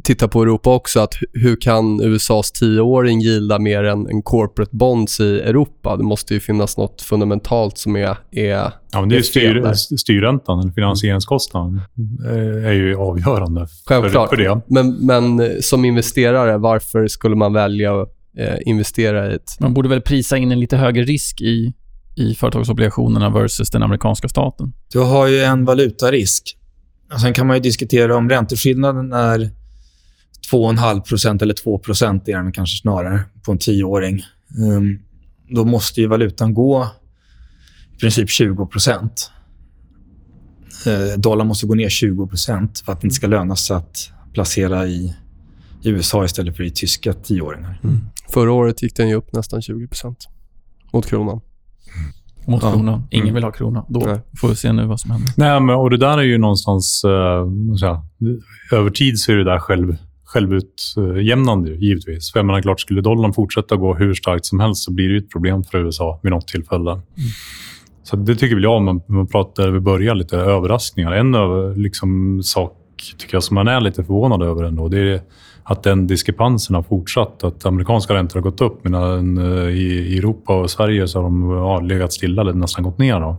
tittar 0.05 0.29
på 0.29 0.42
Europa 0.42 0.74
också, 0.74 1.00
att 1.00 1.14
hur 1.33 1.57
kan 1.57 2.00
USAs 2.00 2.53
tioåring 2.53 3.20
gilda 3.20 3.59
mer 3.59 3.85
än 3.85 4.07
en 4.07 4.22
corporate 4.22 4.76
bonds 4.76 5.20
i 5.20 5.40
Europa? 5.40 5.96
Det 5.96 6.05
måste 6.05 6.35
ju 6.35 6.40
finnas 6.40 6.76
något 6.76 7.03
fundamentalt 7.03 7.79
som 7.79 7.96
är, 7.96 8.16
är 8.31 8.72
Ja, 8.92 9.00
men 9.00 9.09
det 9.09 9.16
är 9.16 9.22
styr, 9.22 9.72
styrräntan, 9.96 10.61
eller 10.61 10.72
finansieringskostnaden, 10.72 11.81
eh, 12.26 12.68
är 12.68 12.72
ju 12.72 12.96
avgörande 12.96 13.66
Självklart. 13.87 14.29
för, 14.29 14.37
för 14.37 14.42
det. 14.42 14.61
Men, 14.66 15.07
men 15.07 15.53
som 15.62 15.85
investerare, 15.85 16.59
varför 16.59 17.07
skulle 17.07 17.37
man 17.37 17.53
välja 17.53 18.03
att 18.03 18.09
eh, 18.38 18.59
investera 18.66 19.33
i 19.33 19.35
ett... 19.35 19.61
Man 19.61 19.74
borde 19.74 19.88
väl 19.88 20.00
prisa 20.00 20.37
in 20.37 20.53
en 20.53 20.61
lite 20.61 20.76
högre 20.76 21.03
risk 21.03 21.40
i 21.40 21.72
i 22.20 22.35
företagsobligationerna 22.35 23.30
versus 23.30 23.70
den 23.70 23.83
amerikanska 23.83 24.28
staten? 24.28 24.72
Du 24.92 24.98
har 24.98 25.26
ju 25.26 25.40
en 25.40 25.64
valutarisk. 25.64 26.56
Sen 27.20 27.35
kan 27.35 27.46
man 27.46 27.56
ju 27.56 27.62
diskutera 27.62 28.16
om 28.16 28.28
ränteskillnaden 28.28 29.12
är 29.12 29.50
2,5% 30.52 31.42
eller 31.42 31.54
2% 31.54 32.22
är 32.26 32.42
den 32.42 32.52
kanske 32.52 32.80
snarare, 32.80 33.20
på 33.42 33.52
en 33.52 33.59
tioåring. 33.59 34.22
Um, 34.59 34.98
då 35.48 35.64
måste 35.64 36.00
ju 36.00 36.06
valutan 36.06 36.54
gå 36.54 36.88
i 37.96 37.98
princip 38.00 38.30
20 38.30 38.68
uh, 40.87 41.18
Dollarn 41.18 41.46
måste 41.46 41.66
gå 41.66 41.74
ner 41.74 41.88
20% 41.88 42.85
för 42.85 42.92
att 42.92 43.00
det 43.00 43.06
inte 43.06 43.14
ska 43.14 43.26
löna 43.26 43.56
sig 43.56 43.76
att 43.76 44.11
placera 44.33 44.87
i, 44.87 45.14
i 45.83 45.88
USA 45.88 46.24
istället 46.24 46.56
för 46.56 46.64
i 46.64 46.70
tyska 46.70 47.12
tioåringar. 47.12 47.80
Mm. 47.85 48.00
Förra 48.28 48.52
året 48.52 48.83
gick 48.83 48.96
den 48.96 49.09
ju 49.09 49.14
upp 49.14 49.33
nästan 49.33 49.61
20% 49.61 50.14
mot 50.92 51.06
kronan 51.06 51.40
mot 52.46 52.62
ja. 52.62 52.72
kronan. 52.72 53.03
Ingen 53.11 53.24
mm. 53.24 53.35
vill 53.35 53.44
ha 53.44 53.50
krona. 53.50 53.85
Då 53.88 54.00
Nej. 54.00 54.20
får 54.40 54.48
vi 54.48 54.57
se 54.57 54.72
nu 54.72 54.87
vad 54.87 55.00
som 55.00 55.11
händer. 55.11 55.33
Nej, 55.37 55.61
men, 55.61 55.74
och 55.74 55.90
det 55.90 55.96
där 55.96 56.18
är 56.18 56.22
ju 56.22 56.38
någonstans... 56.38 57.05
Uh, 57.05 57.74
säga, 57.74 58.03
över 58.72 58.90
tid 58.90 59.18
så 59.18 59.33
är 59.33 59.37
det 59.37 59.44
där 59.44 59.59
själv, 59.59 59.96
självutjämnande, 60.24 61.70
givetvis. 61.70 62.33
För 62.33 62.38
jag 62.38 62.46
menar, 62.46 62.62
klart, 62.62 62.81
skulle 62.81 63.00
dollarn 63.00 63.33
fortsätta 63.33 63.76
gå 63.76 63.94
hur 63.94 64.14
starkt 64.14 64.46
som 64.46 64.61
helst 64.61 64.83
så 64.83 64.92
blir 64.92 65.09
det 65.09 65.16
ett 65.16 65.31
problem 65.31 65.64
för 65.64 65.79
USA 65.79 66.20
vid 66.22 66.33
något 66.33 66.48
tillfälle. 66.48 66.90
Mm. 66.90 67.03
Så 68.03 68.16
det 68.16 68.37
tycker 68.37 68.55
väl 68.55 68.64
jag, 68.64 68.76
om 68.76 68.85
man, 68.85 69.03
man 69.07 69.26
pratar, 69.26 69.70
vi 69.70 69.81
börjar 69.81 70.14
lite 70.14 70.37
överraskningar. 70.37 71.12
En 71.12 71.35
över, 71.35 71.76
liksom, 71.76 72.40
sak 72.42 72.80
tycker 73.19 73.35
jag 73.35 73.43
som 73.43 73.55
man 73.55 73.69
är 73.69 73.81
lite 73.81 74.05
förvånad 74.05 74.43
över 74.43 74.65
ändå, 74.65 74.89
det 74.89 74.99
är 74.99 75.21
att 75.63 75.83
den 75.83 76.07
diskrepansen 76.07 76.75
har 76.75 76.83
fortsatt. 76.83 77.45
Att 77.45 77.67
amerikanska 77.67 78.15
räntor 78.15 78.35
har 78.35 78.51
gått 78.51 78.61
upp 78.61 78.85
medan 78.85 79.39
eh, 79.39 79.69
i 79.69 80.19
Europa 80.19 80.61
och 80.61 80.71
Sverige 80.71 81.09
så 81.09 81.19
har 81.19 81.23
de 81.23 81.51
ja, 81.51 81.81
legat 81.81 82.13
stilla 82.13 82.43
eller 82.43 82.53
nästan 82.53 82.85
gått 82.85 82.99
ner. 82.99 83.21
Då. 83.21 83.37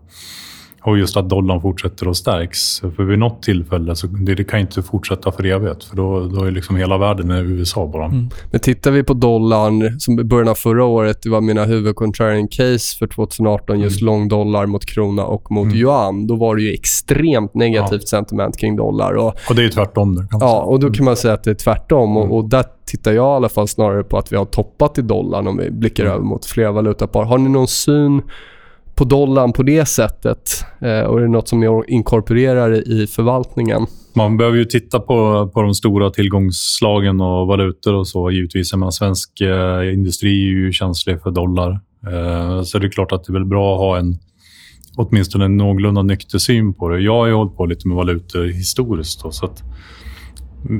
Och 0.84 0.98
just 0.98 1.18
att 1.18 1.30
dollarn 1.30 1.62
fortsätter 1.62 2.10
att 2.10 2.18
stärks. 2.18 2.80
För 2.80 3.04
vid 3.04 3.20
något 3.20 3.44
tillfälle 3.44 3.96
så 3.96 4.08
det, 4.08 4.44
kan 4.44 4.60
inte 4.60 4.82
fortsätta 4.82 5.32
för 5.32 5.46
evigt. 5.46 5.84
För 5.84 5.96
då, 5.96 6.28
då 6.28 6.44
är 6.44 6.52
liksom 6.52 6.76
hela 6.76 6.98
världen 6.98 7.32
USA 7.32 7.88
bara. 7.88 8.06
Mm. 8.06 8.30
Men 8.52 8.60
tittar 8.60 8.92
vi 8.92 9.04
på 9.04 9.14
dollarn, 9.14 10.00
som 10.00 10.20
i 10.20 10.24
början 10.24 10.48
av 10.48 10.56
förra 10.56 10.86
året, 10.86 11.22
det 11.24 11.30
var 11.30 11.42
mina 11.42 11.66
huvudcontrarian 11.66 12.48
case 12.48 12.98
för 13.00 13.08
2018, 13.08 13.80
just 13.80 14.02
mm. 14.02 14.06
lång 14.06 14.28
dollar 14.28 14.66
mot 14.66 14.86
krona 14.86 15.26
och 15.26 15.52
mot 15.52 15.66
mm. 15.66 15.78
yuan. 15.78 16.28
Då 16.28 16.36
var 16.36 16.56
det 16.56 16.62
ju 16.62 16.74
extremt 16.74 17.54
negativt 17.54 18.02
ja. 18.02 18.08
sentiment 18.08 18.58
kring 18.58 18.76
dollar. 18.76 19.14
Och, 19.14 19.36
och 19.50 19.56
det 19.56 19.64
är 19.64 19.70
tvärtom 19.70 20.16
nu. 20.16 20.28
Ja, 20.32 20.62
och 20.62 20.80
då 20.80 20.92
kan 20.92 21.06
man 21.06 21.18
säga 21.18 21.34
att 21.34 21.44
det 21.44 21.52
är 21.52 21.56
tvärtom. 21.56 22.18
Och, 22.18 22.24
mm. 22.24 22.36
och 22.36 22.50
där 22.50 22.64
tittar 22.86 23.12
jag 23.12 23.34
i 23.34 23.36
alla 23.36 23.50
fall 23.50 23.68
snarare 23.68 24.04
på 24.04 24.18
att 24.18 24.32
vi 24.32 24.36
har 24.36 24.46
toppat 24.46 24.98
i 24.98 25.02
dollarn 25.02 25.48
om 25.48 25.58
vi 25.58 25.72
blickar 25.72 26.04
mm. 26.04 26.16
över 26.16 26.26
mot 26.26 26.46
flera 26.46 26.72
valutapar. 26.72 27.24
Har 27.24 27.38
ni 27.38 27.50
någon 27.50 27.68
syn 27.68 28.22
på 29.02 29.06
dollarn 29.06 29.54
på 29.54 29.64
det 29.64 29.86
sättet? 29.86 30.66
Eh, 30.82 31.00
och 31.00 31.18
är 31.18 31.22
det 31.22 31.28
något 31.28 31.48
som 31.48 31.60
ni 31.60 31.84
inkorporerar 31.88 32.88
i 32.92 33.08
förvaltningen? 33.08 33.86
Man 34.16 34.38
behöver 34.38 34.58
ju 34.58 34.66
titta 34.66 35.00
på, 35.00 35.48
på 35.54 35.62
de 35.62 35.74
stora 35.74 36.10
tillgångsslagen 36.10 37.22
och 37.22 37.48
valutor 37.48 37.94
och 37.94 38.08
så 38.08 38.32
givetvis. 38.32 38.74
Men 38.74 38.92
svensk 38.92 39.42
eh, 39.42 39.94
industri 39.94 40.30
är 40.30 40.50
ju 40.50 40.72
känslig 40.72 41.22
för 41.22 41.32
dollar. 41.32 41.72
Eh, 42.08 42.62
så 42.64 42.80
det 42.80 42.88
är 42.88 42.90
klart 42.90 43.12
att 43.12 43.24
det 43.24 43.32
är 43.32 43.34
väl 43.34 43.46
bra 43.46 43.74
att 43.74 43.80
ha 43.80 43.98
en 43.98 44.18
åtminstone 44.96 45.46
en 45.46 45.58
någorlunda 45.58 46.02
nykter 46.02 46.38
syn 46.38 46.74
på 46.74 46.90
det. 46.90 47.00
Jag 47.00 47.16
har 47.16 47.28
ju 47.28 47.34
hållit 47.34 47.58
på 47.58 47.66
lite 47.66 47.88
med 47.88 47.98
valutor 47.98 48.46
historiskt. 48.46 49.24
Då, 49.24 49.32
så 49.32 49.46
att 49.46 49.64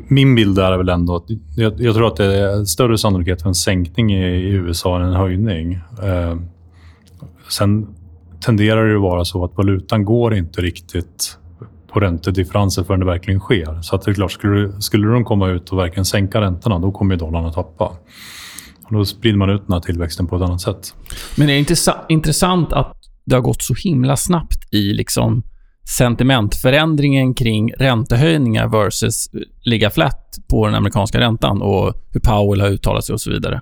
min 0.08 0.36
bild 0.36 0.60
är 0.60 0.78
väl 0.78 0.90
ändå 0.90 1.16
att 1.16 1.26
jag, 1.56 1.82
jag, 1.82 1.96
tror 1.96 2.08
att 2.08 2.16
det 2.16 2.26
är 2.26 2.66
större 2.66 2.98
sannolikhet 2.98 3.42
för 3.42 3.48
en 3.48 3.56
sänkning 3.56 4.14
i, 4.14 4.26
i 4.26 4.50
USA 4.50 5.00
än 5.00 5.08
en 5.08 5.14
höjning. 5.14 5.74
Eh, 6.04 6.36
sen 7.50 7.88
tenderar 8.42 8.88
det 8.88 8.96
att 8.96 9.02
vara 9.02 9.26
så 9.26 9.44
att 9.44 9.58
valutan 9.58 10.06
går 10.06 10.36
inte 10.36 10.62
riktigt 10.62 11.38
på 11.88 12.00
räntedifferenser 12.00 12.84
förrän 12.84 13.00
det 13.00 13.06
verkligen 13.06 13.40
sker. 13.40 13.82
Så 13.82 13.96
att 13.96 14.02
det 14.02 14.12
är 14.12 14.16
klart, 14.16 14.32
skulle, 14.32 14.82
skulle 14.82 15.08
de 15.08 15.24
komma 15.24 15.50
ut 15.50 15.70
och 15.70 15.78
verkligen 15.78 16.06
sänka 16.06 16.42
räntorna, 16.42 16.80
då 16.80 16.92
kommer 16.92 17.16
dollarn 17.16 17.46
att 17.46 17.54
tappa. 17.54 17.86
Och 18.84 18.94
då 18.94 19.06
sprider 19.06 19.38
man 19.38 19.50
ut 19.50 19.62
den 19.68 19.74
här 19.74 19.80
tillväxten 19.80 20.28
på 20.28 20.36
ett 20.36 20.42
annat 20.42 20.62
sätt. 20.62 20.94
Men 21.38 21.48
det 21.48 21.54
är 21.54 22.12
intressant 22.12 22.74
att 22.74 22.98
det 23.26 23.36
har 23.36 23.42
gått 23.42 23.62
så 23.62 23.74
himla 23.74 24.18
snabbt 24.18 24.74
i 24.74 24.94
liksom 24.94 25.44
sentimentförändringen 25.98 27.34
kring 27.34 27.72
räntehöjningar 27.72 28.68
versus 28.68 29.30
ligga 29.66 29.90
flat 29.90 30.38
på 30.50 30.66
den 30.66 30.76
amerikanska 30.76 31.20
räntan 31.20 31.62
och 31.62 31.94
hur 32.10 32.20
Powell 32.20 32.62
har 32.62 32.68
uttalat 32.68 33.06
sig 33.06 33.14
och 33.14 33.22
så 33.22 33.32
vidare. 33.32 33.62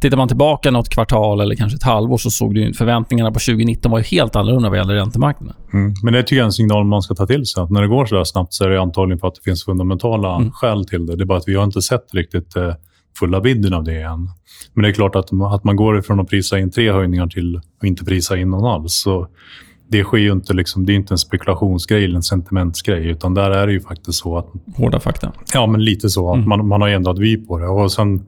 Tittar 0.00 0.16
man 0.16 0.28
tillbaka 0.28 0.70
något 0.70 0.88
kvartal 0.88 1.40
eller 1.40 1.54
kanske 1.54 1.76
ett 1.76 1.82
halvår 1.82 2.18
så 2.18 2.30
såg 2.30 2.54
du 2.54 2.74
förväntningarna 2.74 3.30
på 3.30 3.38
2019 3.38 3.92
var 3.92 3.98
ju 3.98 4.04
helt 4.04 4.36
annorlunda 4.36 4.68
vad 4.68 4.78
gäller 4.78 4.94
räntemarknaden. 4.94 5.56
Mm. 5.72 5.94
Men 6.02 6.12
det 6.12 6.32
jag 6.32 6.40
är 6.40 6.44
en 6.44 6.52
signal 6.52 6.84
man 6.84 7.02
ska 7.02 7.14
ta 7.14 7.26
till 7.26 7.46
sig. 7.46 7.62
Att 7.62 7.70
när 7.70 7.82
det 7.82 7.88
går 7.88 8.06
så 8.06 8.14
där 8.14 8.24
snabbt 8.24 8.54
så 8.54 8.64
är 8.64 8.68
det 8.68 8.80
antagligen 8.80 9.18
för 9.18 9.28
att 9.28 9.34
det 9.34 9.42
finns 9.44 9.64
fundamentala 9.64 10.36
mm. 10.36 10.50
skäl 10.52 10.84
till 10.84 11.06
det. 11.06 11.16
Det 11.16 11.22
är 11.22 11.26
bara 11.26 11.38
att 11.38 11.48
vi 11.48 11.54
har 11.54 11.64
inte 11.64 11.82
sett 11.82 12.14
riktigt 12.14 12.56
eh, 12.56 12.74
fulla 13.18 13.40
bilden 13.40 13.74
av 13.74 13.84
det 13.84 14.02
än. 14.02 14.28
Men 14.74 14.82
det 14.82 14.88
är 14.88 14.92
klart 14.92 15.16
att, 15.16 15.32
att 15.52 15.64
man 15.64 15.76
går 15.76 15.98
ifrån 15.98 16.20
att 16.20 16.28
prisa 16.28 16.58
in 16.58 16.70
tre 16.70 16.92
höjningar 16.92 17.26
till 17.26 17.56
att 17.56 17.84
inte 17.84 18.04
prisa 18.04 18.36
in 18.36 18.50
någon 18.50 18.64
alls. 18.64 18.94
Så 18.94 19.28
det 19.88 20.04
sker 20.04 20.18
ju 20.18 20.32
inte, 20.32 20.54
liksom, 20.54 20.86
det 20.86 20.92
är 20.92 20.94
inte 20.94 21.14
en 21.14 21.18
spekulationsgrej 21.18 22.04
eller 22.04 22.16
en 22.16 22.22
sentimentsgrej, 22.22 23.06
utan 23.06 23.34
där 23.34 23.50
är 23.50 23.66
det 23.66 23.72
ju 23.72 23.80
faktiskt 23.80 24.18
så 24.18 24.38
att... 24.38 24.46
Hårda 24.76 25.00
fakta. 25.00 25.32
Ja, 25.54 25.66
men 25.66 25.84
lite 25.84 26.08
så. 26.08 26.30
Att 26.30 26.36
mm. 26.36 26.48
man, 26.48 26.68
man 26.68 26.80
har 26.80 26.88
ändrat 26.88 27.18
vy 27.18 27.36
på 27.36 27.58
det. 27.58 27.66
Och 27.66 27.92
sen 27.92 28.26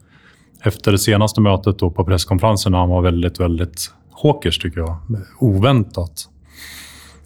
efter 0.64 0.92
det 0.92 0.98
senaste 0.98 1.40
mötet 1.40 1.78
då 1.78 1.90
på 1.90 2.04
presskonferensen, 2.04 2.72
när 2.72 2.78
han 2.78 2.88
var 2.88 3.02
väldigt, 3.02 3.40
väldigt 3.40 3.92
hawkers, 4.22 4.58
tycker 4.58 4.80
jag, 4.80 4.96
oväntat, 5.38 6.28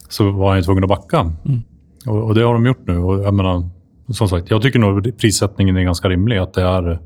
så 0.08 0.30
var 0.30 0.48
han 0.48 0.58
ju 0.58 0.62
tvungen 0.62 0.84
att 0.84 0.88
backa. 0.88 1.20
Mm. 1.20 1.62
Och, 2.06 2.24
och, 2.24 2.34
det 2.34 2.42
har 2.42 2.54
de 2.54 2.66
gjort 2.66 2.86
nu. 2.86 2.98
Och 2.98 3.24
jag 3.24 3.34
menar, 3.34 3.68
som 4.08 4.28
sagt, 4.28 4.50
jag 4.50 4.62
tycker 4.62 4.78
nog 4.78 5.18
prissättningen 5.18 5.76
är 5.76 5.82
ganska 5.82 6.08
rimlig. 6.08 6.38
Att 6.38 6.54
det 6.54 6.62
är 6.62 7.00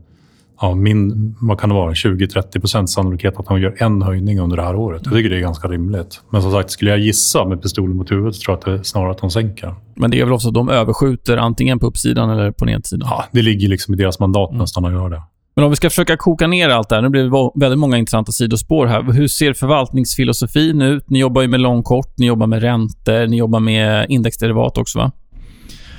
ja, 0.61 0.75
min, 0.75 1.35
vad 1.41 1.61
kan 1.61 1.69
det 1.69 1.75
vara, 1.75 1.93
20-30% 1.93 2.87
sannolikhet 2.87 3.37
att 3.37 3.49
han 3.49 3.61
gör 3.61 3.75
en 3.79 4.03
höjning 4.03 4.41
under 4.41 4.57
det 4.57 4.63
här 4.63 4.77
året. 4.77 5.03
Jag 5.05 5.15
tycker 5.15 5.31
det 5.31 5.37
är 5.37 5.41
ganska 5.41 5.69
rimligt. 5.69 6.21
Men 6.31 6.43
som 6.43 6.53
sagt, 6.53 6.71
skulle 6.71 6.91
jag 6.91 7.01
gissa 7.01 7.45
med 7.45 7.63
pistolen 7.63 7.97
mot 7.97 8.11
huvudet 8.11 8.35
så 8.35 8.43
tror 8.43 8.53
jag 8.53 8.59
att 8.59 8.65
det 8.65 8.73
är 8.73 8.83
snarare 8.83 9.11
att 9.11 9.19
de 9.19 9.31
sänker. 9.31 9.75
Men 9.95 10.11
det 10.11 10.21
är 10.21 10.25
väl 10.25 10.33
också 10.33 10.49
att 10.49 10.55
de 10.55 10.69
överskjuter 10.69 11.37
antingen 11.37 11.79
på 11.79 11.87
uppsidan 11.87 12.31
eller 12.31 12.51
på 12.51 12.65
nedsidan? 12.65 13.09
Ja, 13.11 13.25
det 13.33 13.43
ligger 13.43 13.69
liksom 13.69 13.95
i 13.95 13.97
deras 13.97 14.21
mandat 14.21 14.51
mm. 14.51 14.61
nästan 14.61 14.85
att 14.85 14.93
göra 14.93 15.09
det. 15.09 15.23
Men 15.59 15.65
om 15.65 15.71
vi 15.71 15.77
ska 15.77 15.91
försöka 15.91 16.17
koka 16.17 16.47
ner 16.47 16.69
allt 16.69 16.89
det 16.89 16.95
här. 16.95 17.03
Nu 17.03 17.09
blir 17.09 17.23
det 17.23 17.61
väldigt 17.61 17.79
många 17.79 17.99
intressanta 17.99 18.33
sidospår 18.33 18.87
här. 18.87 19.13
Hur 19.13 19.29
ser 19.29 19.53
förvaltningsfilosofin 19.53 20.83
ut? 20.83 21.11
Ni 21.11 21.19
jobbar 21.19 21.43
ju 21.43 21.49
med 21.49 21.61
lång 21.61 21.83
kort, 21.83 22.19
ni 22.19 22.27
jobbar 22.27 22.47
med 22.47 22.63
räntor, 22.63 23.27
ni 23.27 23.37
jobbar 23.37 23.61
med 23.61 24.07
indexderivat 24.09 24.79
också, 24.79 24.99
va? 24.99 25.13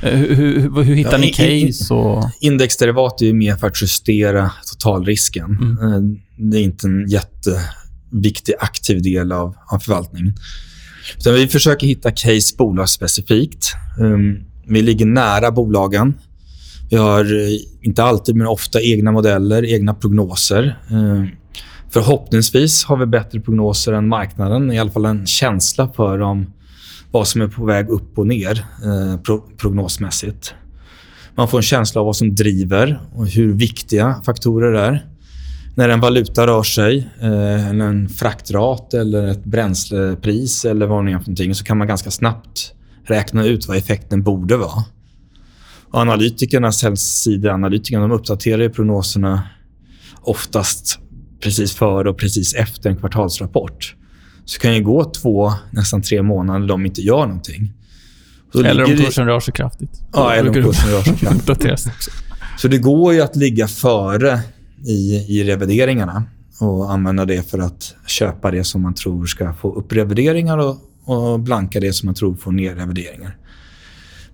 Eh, 0.03 0.15
hur, 0.15 0.35
hur, 0.35 0.83
hur 0.83 0.95
hittar 0.95 1.11
ja, 1.11 1.17
ni 1.17 1.31
case? 1.31 1.93
Och... 1.93 2.23
Indexderivat 2.41 3.21
är 3.21 3.33
mer 3.33 3.55
för 3.55 3.67
att 3.67 3.81
justera 3.81 4.51
totalrisken. 4.71 5.57
Mm. 5.61 5.93
Eh, 5.93 6.01
det 6.37 6.57
är 6.57 6.61
inte 6.61 6.87
en 6.87 7.07
jätteviktig 7.07 8.53
aktiv 8.59 9.01
del 9.01 9.31
av, 9.31 9.55
av 9.71 9.79
förvaltningen. 9.79 10.33
Utan 11.17 11.33
vi 11.33 11.47
försöker 11.47 11.87
hitta 11.87 12.11
case 12.11 12.55
bolagsspecifikt. 12.57 13.73
Um, 13.99 14.43
vi 14.67 14.81
ligger 14.81 15.05
nära 15.05 15.51
bolagen. 15.51 16.13
Vi 16.89 16.97
har 16.97 17.23
eh, 17.25 17.59
inte 17.81 18.03
alltid, 18.03 18.35
men 18.35 18.47
ofta 18.47 18.81
egna 18.81 19.11
modeller, 19.11 19.65
egna 19.65 19.93
prognoser. 19.93 20.79
Eh, 20.91 21.23
förhoppningsvis 21.89 22.85
har 22.85 22.97
vi 22.97 23.05
bättre 23.05 23.39
prognoser 23.39 23.93
än 23.93 24.07
marknaden. 24.07 24.71
I 24.71 24.79
alla 24.79 24.91
fall 24.91 25.05
en 25.05 25.25
känsla 25.25 25.89
för 25.95 26.19
om 26.19 26.53
vad 27.11 27.27
som 27.27 27.41
är 27.41 27.47
på 27.47 27.65
väg 27.65 27.89
upp 27.89 28.19
och 28.19 28.27
ner 28.27 28.65
eh, 28.85 29.37
prognosmässigt. 29.57 30.53
Man 31.35 31.47
får 31.47 31.57
en 31.57 31.63
känsla 31.63 32.01
av 32.01 32.05
vad 32.05 32.15
som 32.15 32.35
driver 32.35 32.99
och 33.15 33.27
hur 33.27 33.53
viktiga 33.53 34.21
faktorer 34.25 34.73
är. 34.73 35.05
När 35.75 35.89
en 35.89 35.99
valuta 35.99 36.47
rör 36.47 36.63
sig, 36.63 37.09
eller 37.19 37.85
en 37.85 38.09
fraktrat 38.09 38.93
eller 38.93 39.27
ett 39.27 39.43
bränslepris 39.43 40.65
eller 40.65 40.85
vad 40.85 41.05
det 41.05 41.11
är 41.11 41.19
för 41.19 41.21
någonting, 41.21 41.55
så 41.55 41.63
kan 41.63 41.77
man 41.77 41.87
ganska 41.87 42.11
snabbt 42.11 42.73
räkna 43.03 43.45
ut 43.45 43.67
vad 43.67 43.77
effekten 43.77 44.23
borde 44.23 44.57
vara. 44.57 44.83
Och 45.91 45.99
analytikerna, 45.99 46.71
säljsideanalytikerna, 46.71 48.07
de 48.07 48.11
uppdaterar 48.11 48.69
prognoserna 48.69 49.43
oftast 50.21 50.99
precis 51.39 51.73
före 51.73 52.09
och 52.09 52.17
precis 52.17 52.53
efter 52.53 52.89
en 52.89 52.95
kvartalsrapport 52.95 53.95
så 54.45 54.59
kan 54.59 54.71
det 54.71 54.79
gå 54.79 55.11
två, 55.11 55.53
nästan 55.71 56.01
tre 56.01 56.21
månader 56.21 56.67
de 56.67 56.85
inte 56.85 57.01
gör 57.01 57.25
någonting. 57.27 57.73
eller 58.65 58.83
om 58.83 58.97
kursen 58.97 59.25
rör 59.25 59.39
sig 59.39 59.53
kraftigt. 59.53 60.01
Ja, 60.13 60.33
eller 60.33 60.49
om 60.49 60.53
kursen 60.63 60.89
rör 60.91 61.01
sig 61.01 61.17
kraftigt. 61.17 61.99
så 62.57 62.67
det 62.67 62.77
går 62.77 63.13
ju 63.13 63.21
att 63.21 63.35
ligga 63.35 63.67
före 63.67 64.39
i, 64.85 65.15
i 65.15 65.43
revideringarna 65.43 66.23
och 66.59 66.91
använda 66.91 67.25
det 67.25 67.49
för 67.49 67.59
att 67.59 67.95
köpa 68.07 68.51
det 68.51 68.63
som 68.63 68.81
man 68.81 68.93
tror 68.93 69.25
ska 69.25 69.53
få 69.53 69.75
upp 69.75 69.93
revideringar 69.93 70.57
och, 70.57 70.77
och 71.05 71.39
blanka 71.39 71.79
det 71.79 71.93
som 71.93 72.07
man 72.07 72.15
tror 72.15 72.35
får 72.35 72.51
ner 72.51 72.75
revideringar. 72.75 73.37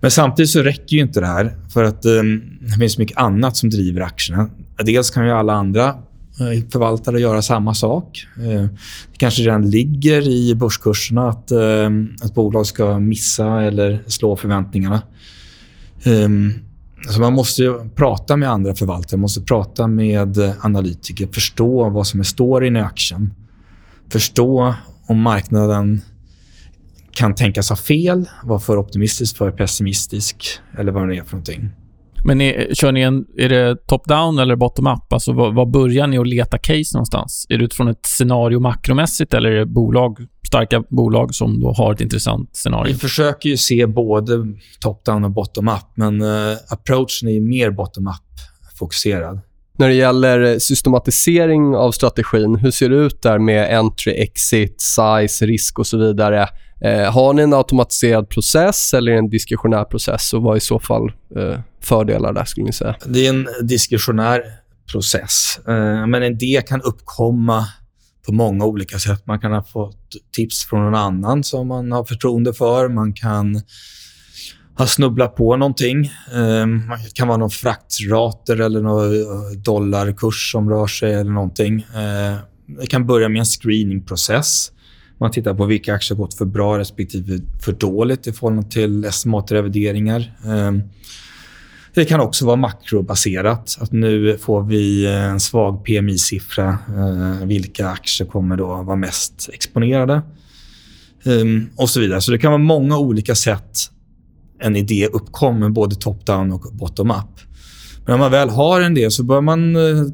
Men 0.00 0.10
samtidigt 0.10 0.50
så 0.50 0.62
räcker 0.62 0.96
ju 0.96 1.02
inte 1.02 1.20
det 1.20 1.26
här 1.26 1.56
för 1.72 1.84
att 1.84 2.06
um, 2.06 2.58
det 2.60 2.78
finns 2.78 2.98
mycket 2.98 3.16
annat 3.16 3.56
som 3.56 3.70
driver 3.70 4.00
aktierna. 4.00 4.48
Dels 4.84 5.10
kan 5.10 5.26
ju 5.26 5.32
alla 5.32 5.52
andra 5.52 5.94
Eh, 6.40 6.62
förvaltare 6.72 7.20
göra 7.20 7.42
samma 7.42 7.74
sak. 7.74 8.26
Eh, 8.36 8.62
det 9.12 9.18
kanske 9.18 9.42
redan 9.42 9.70
ligger 9.70 10.28
i 10.28 10.54
börskurserna 10.54 11.28
att 11.28 11.50
ehm, 11.50 12.08
ett 12.24 12.34
bolag 12.34 12.66
ska 12.66 12.98
missa 12.98 13.62
eller 13.62 14.02
slå 14.06 14.36
förväntningarna. 14.36 15.02
Ehm, 16.04 16.52
så 17.10 17.20
man 17.20 17.32
måste 17.32 17.74
prata 17.94 18.36
med 18.36 18.50
andra 18.50 18.74
förvaltare, 18.74 19.16
man 19.16 19.20
måste 19.20 19.40
prata 19.40 19.86
med 19.86 20.38
analytiker, 20.60 21.26
förstå 21.32 21.88
vad 21.88 22.06
som 22.06 22.20
är 22.20 22.24
storyn 22.24 22.76
i 22.76 22.80
aktien. 22.80 23.34
Förstå 24.12 24.74
om 25.06 25.20
marknaden 25.20 26.00
kan 27.16 27.34
tänkas 27.34 27.68
ha 27.68 27.76
fel, 27.76 28.28
vara 28.44 28.58
för 28.58 28.76
optimistisk, 28.76 29.36
för 29.36 29.50
pessimistisk 29.50 30.36
eller 30.78 30.92
vad 30.92 31.08
det 31.08 31.16
är 31.16 31.24
för 31.24 31.32
någonting. 31.32 31.70
Men 32.24 32.40
är, 32.40 32.74
kör 32.74 32.92
ni 32.92 33.00
en, 33.00 33.24
är 33.38 33.48
det 33.48 33.76
top-down 33.86 34.42
eller 34.42 34.56
bottom-up? 34.56 35.12
Alltså, 35.12 35.32
var, 35.32 35.52
var, 35.52 35.66
börjar 35.66 36.06
ni 36.06 36.18
att 36.18 36.26
leta 36.26 36.58
case 36.58 36.90
någonstans? 36.94 37.46
Är 37.48 37.58
det 37.58 37.64
utifrån 37.64 37.88
ett 37.88 38.06
scenario 38.06 38.60
makromässigt 38.60 39.34
eller 39.34 39.50
är 39.50 39.58
det 39.58 39.66
bolag, 39.66 40.18
starka 40.46 40.82
bolag 40.90 41.34
som 41.34 41.60
då 41.60 41.72
har 41.72 41.92
ett 41.92 42.00
intressant 42.00 42.56
scenario? 42.56 42.92
Vi 42.92 42.98
försöker 42.98 43.48
ju 43.48 43.56
se 43.56 43.86
både 43.86 44.32
top-down 44.80 45.24
och 45.24 45.30
bottom-up, 45.30 45.86
men 45.94 46.22
uh, 46.22 46.56
approachen 46.68 47.28
är 47.28 47.40
mer 47.40 47.70
bottom-up-fokuserad. 47.70 49.40
När 49.78 49.88
det 49.88 49.94
gäller 49.94 50.58
systematisering 50.58 51.76
av 51.76 51.92
strategin, 51.92 52.56
hur 52.56 52.70
ser 52.70 52.88
det 52.88 52.96
ut 52.96 53.22
där 53.22 53.38
med 53.38 53.78
entry, 53.78 54.12
exit, 54.12 54.80
size, 54.80 55.46
risk 55.46 55.78
och 55.78 55.86
så 55.86 55.98
vidare? 55.98 56.48
Eh, 56.80 57.12
har 57.12 57.32
ni 57.32 57.42
en 57.42 57.54
automatiserad 57.54 58.28
process 58.28 58.94
eller 58.94 59.12
en 59.12 59.30
diskretionär 59.30 59.84
process 59.84 60.32
och 60.32 60.42
vad 60.42 60.52
är 60.54 60.56
i 60.56 60.60
så 60.60 60.78
fall 60.78 61.12
eh, 61.36 61.60
fördelar 61.80 62.32
där 62.32 62.44
skulle 62.44 62.66
ni 62.66 62.72
säga? 62.72 62.96
Det 63.06 63.26
är 63.26 63.30
en 63.30 63.48
diskretionär 63.62 64.42
process, 64.92 65.58
eh, 65.68 66.06
men 66.06 66.22
en 66.22 66.38
del 66.38 66.62
kan 66.62 66.82
uppkomma 66.82 67.66
på 68.26 68.32
många 68.32 68.64
olika 68.64 68.98
sätt. 68.98 69.26
Man 69.26 69.40
kan 69.40 69.52
ha 69.52 69.62
fått 69.62 70.16
tips 70.36 70.64
från 70.64 70.84
någon 70.84 70.94
annan 70.94 71.44
som 71.44 71.68
man 71.68 71.92
har 71.92 72.04
förtroende 72.04 72.54
för. 72.54 72.88
Man 72.88 73.12
kan 73.12 73.62
ha 74.78 74.86
snubblat 74.86 75.36
på 75.36 75.56
någonting. 75.56 76.04
Eh, 76.34 76.66
det 77.04 77.14
kan 77.14 77.28
vara 77.28 77.38
någon 77.38 77.50
fraktrater 77.50 78.60
eller 78.60 78.82
någon 78.82 79.20
eh, 79.20 79.58
dollarkurs 79.58 80.52
som 80.52 80.70
rör 80.70 80.86
sig 80.86 81.14
eller 81.14 81.30
någonting. 81.30 81.78
Eh, 81.78 82.36
det 82.80 82.86
kan 82.86 83.06
börja 83.06 83.28
med 83.28 83.38
en 83.38 83.44
screeningprocess 83.44 84.72
man 85.18 85.30
tittar 85.30 85.54
på 85.54 85.64
vilka 85.64 85.94
aktier 85.94 86.16
har 86.16 86.24
gått 86.24 86.34
för 86.34 86.44
bra 86.44 86.78
respektive 86.78 87.40
för 87.62 87.72
dåligt 87.72 88.26
i 88.26 88.32
förhållande 88.32 88.70
till 88.70 89.04
estimatrevideringar. 89.04 90.32
Ehm, 90.46 90.82
det 91.94 92.04
kan 92.04 92.20
också 92.20 92.46
vara 92.46 92.56
makrobaserat. 92.56 93.78
Att 93.80 93.92
nu 93.92 94.38
får 94.38 94.62
vi 94.62 95.06
en 95.06 95.40
svag 95.40 95.84
PMI-siffra. 95.84 96.78
Eh, 96.88 97.46
vilka 97.46 97.88
aktier 97.88 98.28
kommer 98.28 98.56
då 98.56 98.82
vara 98.82 98.96
mest 98.96 99.48
exponerade? 99.52 100.22
Ehm, 101.24 101.68
och 101.76 101.90
så 101.90 102.00
vidare. 102.00 102.20
Så 102.20 102.30
det 102.30 102.38
kan 102.38 102.52
vara 102.52 102.62
många 102.62 102.98
olika 102.98 103.34
sätt 103.34 103.78
en 104.58 104.76
idé 104.76 105.06
uppkommer, 105.12 105.68
både 105.68 105.94
top-down 105.94 106.52
och 106.52 106.72
bottom-up. 106.72 107.40
Men 108.04 108.12
när 108.12 108.18
man 108.18 108.30
väl 108.30 108.50
har 108.50 108.80
en 108.80 108.96
idé 108.96 109.10
så 109.10 109.22
bör 109.22 109.40
man 109.40 109.76
eh, 109.76 110.04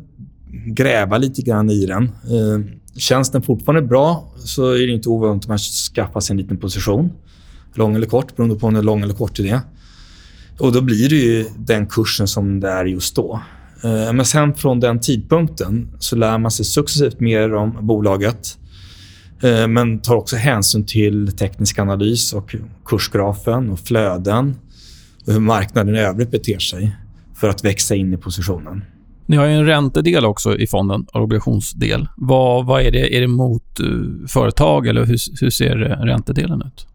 gräva 0.66 1.18
lite 1.18 1.42
grann 1.42 1.70
i 1.70 1.86
den. 1.86 2.02
Ehm, 2.04 2.70
Känns 2.96 3.30
den 3.30 3.42
fortfarande 3.42 3.88
bra 3.88 4.32
så 4.36 4.70
är 4.70 4.86
det 4.86 4.92
inte 4.92 5.08
ovanligt 5.08 5.44
att 5.44 5.48
man 5.48 5.58
skaffar 5.58 6.20
sig 6.20 6.34
en 6.34 6.40
liten 6.40 6.56
position. 6.56 7.12
Lång 7.74 7.96
eller 7.96 8.06
kort, 8.06 8.36
beroende 8.36 8.56
på 8.56 8.66
om 8.66 8.74
det 8.74 8.80
är 8.80 8.84
lång 8.84 9.02
eller 9.02 9.14
kort 9.14 9.38
idé. 9.38 9.60
Och 10.58 10.72
då 10.72 10.80
blir 10.80 11.08
det 11.08 11.16
ju 11.16 11.46
den 11.58 11.86
kursen 11.86 12.28
som 12.28 12.60
det 12.60 12.68
är 12.68 12.84
just 12.84 13.16
då. 13.16 13.40
Eh, 13.84 14.12
men 14.12 14.24
sen 14.24 14.54
från 14.54 14.80
den 14.80 15.00
tidpunkten 15.00 15.88
så 15.98 16.16
lär 16.16 16.38
man 16.38 16.50
sig 16.50 16.64
successivt 16.64 17.20
mer 17.20 17.54
om 17.54 17.86
bolaget. 17.86 18.58
Eh, 19.42 19.68
men 19.68 19.98
tar 19.98 20.14
också 20.14 20.36
hänsyn 20.36 20.86
till 20.86 21.32
teknisk 21.36 21.78
analys 21.78 22.32
och 22.32 22.54
kursgrafen 22.84 23.70
och 23.70 23.80
flöden 23.80 24.56
och 25.26 25.32
hur 25.32 25.40
marknaden 25.40 25.96
i 25.96 25.98
övrigt 25.98 26.30
beter 26.30 26.58
sig 26.58 26.96
för 27.34 27.48
att 27.48 27.64
växa 27.64 27.94
in 27.94 28.14
i 28.14 28.16
positionen. 28.16 28.84
Ni 29.26 29.36
har 29.36 29.46
ju 29.46 29.52
en 29.52 29.66
räntedel 29.66 30.24
också 30.24 30.56
i 30.58 30.66
fonden, 30.66 31.06
obligationsdel. 31.12 32.08
Vad, 32.16 32.66
vad 32.66 32.82
är 32.82 32.90
det? 32.90 33.16
Är 33.16 33.20
det 33.20 33.28
mot 33.28 33.80
uh, 33.80 34.26
företag 34.26 34.86
eller 34.86 35.04
hur, 35.04 35.16
hur 35.40 35.50
ser 35.50 35.76
räntedelen 36.06 36.62
ut? 36.66 36.86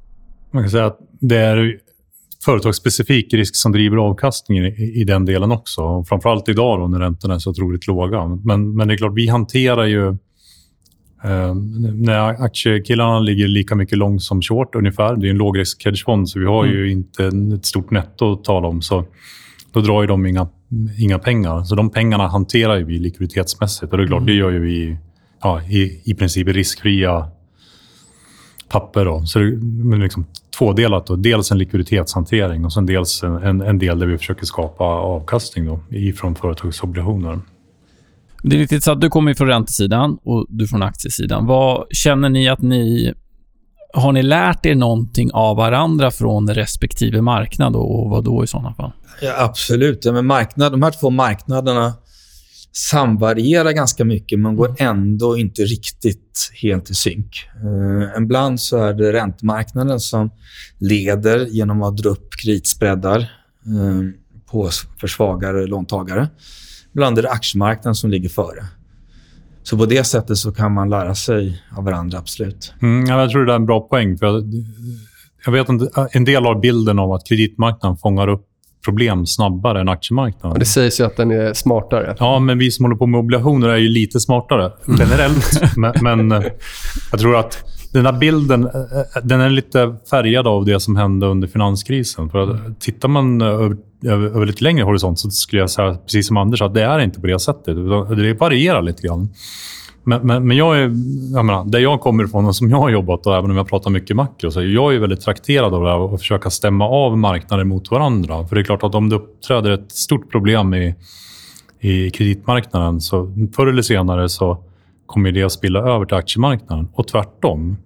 Man 0.52 0.64
kan 0.64 0.70
säga 0.70 0.86
att 0.86 1.00
det 1.20 1.38
är 1.38 1.78
företagsspecifik 2.46 3.34
risk 3.34 3.56
som 3.56 3.72
driver 3.72 3.98
avkastningen 3.98 4.66
i, 4.66 5.02
i 5.02 5.04
den 5.04 5.26
delen 5.26 5.52
också. 5.52 6.04
Framförallt 6.04 6.50
idag 6.50 6.80
då, 6.80 6.88
när 6.88 7.00
räntorna 7.00 7.36
är 7.36 7.40
så 7.40 7.50
otroligt 7.50 7.88
låga. 7.88 8.26
Men, 8.26 8.76
men 8.76 8.88
det 8.88 8.94
är 8.94 8.98
klart, 8.98 9.14
vi 9.16 9.28
hanterar 9.28 9.86
ju... 9.86 10.08
Eh, 11.24 11.56
när 11.94 12.44
aktiekillarna 12.44 13.20
ligger 13.20 13.48
lika 13.48 13.76
mycket 13.76 13.98
lång 13.98 14.20
som 14.20 14.42
short 14.42 14.76
ungefär. 14.76 15.16
Det 15.16 15.28
är 15.28 15.30
en 15.30 15.38
lågrisk 15.38 15.86
hedgefond, 15.86 16.30
så 16.30 16.40
vi 16.40 16.46
har 16.46 16.66
mm. 16.66 16.78
ju 16.78 16.92
inte 16.92 17.26
ett 17.56 17.66
stort 17.66 17.92
netto 17.92 18.34
att 18.34 18.44
tala 18.44 18.68
om. 18.68 18.82
Så 18.82 19.06
då 19.74 19.82
drar 19.82 20.02
ju 20.02 20.08
de 20.08 20.26
inga, 20.26 20.48
inga 20.98 21.20
pengar. 21.20 21.64
Så 21.64 21.76
de 21.76 21.90
pengarna 21.90 22.28
hanterar 22.28 22.80
vi 22.80 23.00
likviditetsmässigt. 23.00 23.92
Och 23.92 23.98
det 23.98 24.04
är 24.04 24.08
klart, 24.08 24.22
mm. 24.22 24.28
det 24.28 24.34
gör 24.34 24.52
ju 24.52 24.60
vi 24.60 24.98
ja, 25.42 25.62
i, 25.62 26.02
i 26.06 26.14
princip 26.14 26.48
riskfria 26.48 27.28
papper. 28.70 29.06
Då. 29.06 29.26
Så 29.26 29.40
det 29.40 29.46
är 29.46 30.04
liksom 30.04 30.26
tvådelat. 30.58 31.08
Då. 31.08 31.16
Dels 31.16 31.52
en 31.52 31.58
likviditetshantering 31.58 32.66
och 32.66 32.74
sen 32.74 32.86
dels 32.86 33.24
en, 33.24 33.62
en 33.62 33.80
del 33.80 34.00
där 34.00 34.08
vi 34.08 34.18
försöker 34.18 34.46
skapa 34.46 34.84
avkastning 34.84 35.66
då, 35.66 35.80
ifrån 35.90 36.36
företagsobligationer. 36.36 37.40
Det 38.44 38.56
är 38.56 38.60
viktigt 38.60 38.88
att 38.88 39.02
du 39.02 39.10
kommer 39.10 39.34
från 39.34 39.48
räntesidan 39.48 40.18
och 40.24 40.46
du 40.50 40.68
från 40.68 40.84
aktiesidan. 40.84 41.46
Vad 41.46 41.88
känner 41.92 42.30
ni 42.30 42.50
att 42.50 42.62
ni... 42.62 43.14
Har 43.98 44.12
ni 44.12 44.24
lärt 44.24 44.66
er 44.66 44.76
någonting 44.76 45.30
av 45.34 45.58
varandra 45.58 46.12
från 46.12 46.54
respektive 46.54 47.22
marknad 47.22 47.76
och 47.76 48.10
vad 48.10 48.24
då 48.24 48.44
i 48.44 48.48
sådana 48.48 48.74
fall? 48.74 48.92
Ja, 49.22 49.34
absolut. 49.38 50.06
Ja, 50.06 50.12
men 50.12 50.26
marknad, 50.26 50.72
de 50.72 50.82
här 50.82 50.92
två 50.92 51.10
marknaderna 51.10 51.94
samvarierar 52.72 53.72
ganska 53.72 54.06
mycket 54.06 54.40
men 54.40 54.56
går 54.56 54.76
ändå 54.78 55.38
inte 55.38 55.62
riktigt 55.62 56.52
helt 56.62 56.90
i 56.90 56.94
synk. 56.94 57.50
Eh, 57.64 58.24
ibland 58.24 58.60
så 58.60 58.78
är 58.78 58.94
det 58.94 59.14
räntemarknaden 59.14 60.00
som 60.00 60.30
leder 60.80 61.46
genom 61.46 61.84
att 61.84 61.98
dra 61.98 62.10
upp 62.10 62.30
kreditspreadar 62.44 63.20
eh, 63.20 64.02
på 64.52 64.70
för 65.00 65.08
svagare 65.08 65.68
låntagare. 65.68 66.30
Ibland 66.94 67.18
är 67.18 67.22
det 67.22 67.32
aktiemarknaden 67.32 67.96
som 67.96 68.10
ligger 68.10 68.30
före. 68.30 68.66
Så 69.70 69.78
på 69.78 69.86
det 69.86 70.04
sättet 70.04 70.38
så 70.38 70.52
kan 70.52 70.74
man 70.74 70.90
lära 70.90 71.16
sig 71.16 71.62
av 71.78 71.84
varandra, 71.84 72.18
absolut. 72.18 72.74
Mm, 72.82 73.06
jag 73.06 73.30
tror 73.30 73.46
det 73.46 73.52
är 73.52 73.56
en 73.56 73.66
bra 73.66 73.80
poäng. 73.80 74.18
För 74.18 74.26
jag, 74.26 74.44
jag 75.46 75.52
vet 75.52 75.70
inte, 75.70 76.08
en 76.12 76.26
del 76.26 76.46
av 76.46 76.60
bilden 76.60 77.00
av 77.00 77.12
att 77.12 77.28
kreditmarknaden 77.28 77.98
fångar 77.98 78.28
upp 78.28 78.46
problem 78.86 79.26
snabbare 79.26 79.82
än 79.82 79.90
aktiemarknaden. 79.90 80.60
Det 80.60 80.66
sägs 80.66 81.00
ju 81.00 81.04
att 81.04 81.18
den 81.18 81.32
är 81.32 81.54
smartare. 81.54 82.16
Ja, 82.20 82.40
men 82.40 82.58
vi 82.58 82.72
som 82.72 82.86
håller 82.86 82.96
på 82.96 83.08
med 83.08 83.20
obligationer 83.20 83.70
är 83.70 83.78
ju 83.78 83.90
lite 83.90 84.20
smartare 84.20 84.72
mm. 84.88 85.00
generellt. 85.00 85.62
men, 85.78 85.94
men 86.02 86.32
eh, 86.32 86.52
jag 87.12 87.20
tror 87.20 87.36
att 87.36 87.64
den 87.98 88.14
där 88.14 88.20
bilden 88.20 88.64
eh, 88.64 88.72
eh, 88.72 89.24
den 89.24 89.42
är 89.42 89.50
lite 89.50 89.96
färgad 90.10 90.48
av 90.48 90.66
det 90.66 90.80
som 90.80 90.96
hände 90.96 91.28
under 91.28 91.48
finanskrisen. 91.48 92.30
För 92.30 92.40
att, 92.40 92.50
eh, 92.50 92.74
tittar 92.80 93.10
man 93.10 93.42
över, 93.42 93.78
över 94.06 94.46
lite 94.46 94.64
längre 94.64 94.84
horisont 94.84 95.20
så 95.20 95.30
skulle 95.30 95.62
jag 95.62 95.70
säga, 95.70 95.98
precis 96.06 96.28
som 96.28 96.38
Anders, 96.38 96.62
att 96.62 96.74
det 96.74 96.84
är 96.84 97.00
inte 97.00 97.22
på 97.22 97.28
det 97.28 97.40
sättet. 97.40 97.76
Det 98.18 98.34
varierar 98.34 98.82
lite 98.82 99.08
grann. 99.08 99.30
Men, 100.04 100.28
men, 100.28 100.48
men, 100.48 100.58
jag 100.58 100.78
är, 100.78 100.82
jag 101.34 101.46
menar, 101.46 101.66
där 101.66 101.80
jag 101.80 102.00
kommer 102.00 102.24
ifrån 102.24 102.46
och 102.46 102.56
som 102.56 102.70
jag 102.70 102.78
har 102.78 102.90
jobbat, 102.90 103.26
och 103.26 103.36
även 103.36 103.52
om 103.52 103.58
jag 103.58 103.68
pratar 103.68 103.90
mycket 103.92 104.16
makro, 104.16 104.52
så 104.52 104.60
är 104.60 104.64
jag 104.64 104.96
är 104.96 105.00
väldigt 105.00 105.22
trakterad 105.22 105.74
av 105.74 105.84
det 105.84 105.90
här 105.90 106.14
att 106.14 106.20
försöka 106.20 106.50
stämma 106.50 106.88
av 106.88 107.18
marknader 107.18 107.64
mot 107.64 107.92
varandra. 107.92 108.48
För 108.48 108.56
det 108.56 108.62
är 108.62 108.64
klart 108.64 108.84
att 108.84 108.96
om 108.96 109.10
det 109.10 109.16
uppträder 109.16 109.72
ett 109.72 109.92
stort 109.92 110.32
problem 110.32 110.74
i, 110.74 110.96
i 111.80 112.10
kreditmarknaden, 112.10 113.02
så 113.02 113.34
förr 113.56 113.68
eller 113.68 113.82
senare 113.82 114.30
så 114.30 114.58
kommer 115.08 115.32
det 115.32 115.44
att 115.44 115.52
spilla 115.52 115.80
över 115.80 116.06
till 116.06 116.18
aktiemarknaden 116.18 116.88
och 116.94 117.08
tvärtom. 117.08 117.78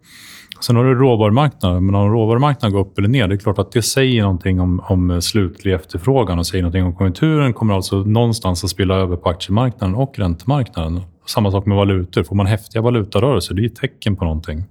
Sen 0.61 0.75
har 0.75 0.83
du 0.83 0.95
råvarumarknaden, 0.95 1.85
men 1.85 1.95
om 1.95 2.11
råvarumarknaden 2.11 2.73
går 2.73 2.79
upp 2.79 2.97
eller 2.97 3.07
ner, 3.07 3.27
det 3.27 3.35
är 3.35 3.37
klart 3.37 3.59
att 3.59 3.71
det 3.71 3.81
säger 3.81 4.21
någonting 4.21 4.59
om, 4.59 4.79
om 4.79 5.21
slutlig 5.21 5.73
efterfrågan 5.73 6.39
och 6.39 6.47
säger 6.47 6.61
någonting 6.61 6.83
om 6.83 6.95
konjunkturen 6.95 7.53
kommer 7.53 7.73
alltså 7.73 7.95
någonstans 7.95 8.63
att 8.63 8.69
spilla 8.69 8.95
över 8.95 9.15
på 9.15 9.29
aktiemarknaden 9.29 9.95
och 9.95 10.19
räntemarknaden. 10.19 11.01
Samma 11.25 11.51
sak 11.51 11.65
med 11.65 11.77
valutor. 11.77 12.23
Får 12.23 12.35
man 12.35 12.45
häftiga 12.45 12.81
valutarörelser, 12.81 13.55
det 13.55 13.61
är 13.61 13.65
ett 13.65 13.75
tecken 13.75 14.15
på 14.15 14.23
någonting. 14.25 14.63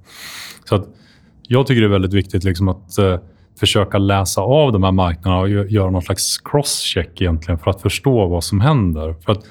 Så 0.65 0.75
att 0.75 0.87
jag 1.49 1.67
tycker 1.67 1.81
det 1.81 1.87
är 1.87 1.91
väldigt 1.91 2.15
viktigt 2.15 2.45
liksom 2.45 2.69
att 2.69 2.99
eh, 2.99 3.19
försöka 3.61 3.99
läsa 3.99 4.41
av 4.41 4.73
de 4.73 4.83
här 4.83 4.93
marknaderna 4.93 5.41
och 5.41 5.49
göra 5.49 5.91
någon 5.91 6.03
slags 6.03 6.39
crosscheck 6.39 7.21
egentligen 7.21 7.59
för 7.59 7.71
att 7.71 7.83
förstå 7.83 8.27
vad 8.27 8.45
som 8.45 8.61
händer. 8.61 9.15
För 9.25 9.33
att 9.33 9.45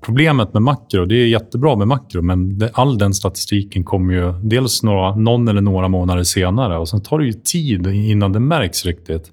Problemet 0.00 0.52
med 0.52 0.62
makro, 0.62 1.04
det 1.04 1.14
är 1.14 1.26
jättebra 1.26 1.76
med 1.76 1.88
makro, 1.88 2.22
men 2.22 2.58
det, 2.58 2.70
all 2.72 2.98
den 2.98 3.14
statistiken 3.14 3.84
kommer 3.84 4.14
ju 4.14 4.32
dels 4.42 4.82
några, 4.82 5.14
någon 5.14 5.48
eller 5.48 5.60
några 5.60 5.88
månader 5.88 6.22
senare 6.22 6.78
och 6.78 6.88
sen 6.88 7.02
tar 7.02 7.18
det 7.18 7.26
ju 7.26 7.32
tid 7.32 7.86
innan 7.86 8.32
det 8.32 8.40
märks 8.40 8.84
riktigt. 8.84 9.32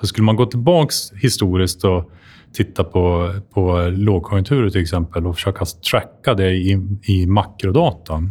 Så 0.00 0.06
skulle 0.06 0.24
man 0.24 0.36
gå 0.36 0.46
tillbaka 0.46 0.92
historiskt 1.22 1.84
och 1.84 2.10
titta 2.52 2.84
på, 2.84 3.34
på 3.54 3.92
lågkonjunkturer 3.96 4.70
till 4.70 4.80
exempel 4.80 5.26
och 5.26 5.34
försöka 5.34 5.64
tracka 5.90 6.34
det 6.34 6.50
i, 6.50 6.78
i 7.02 7.26
makrodata 7.26 8.22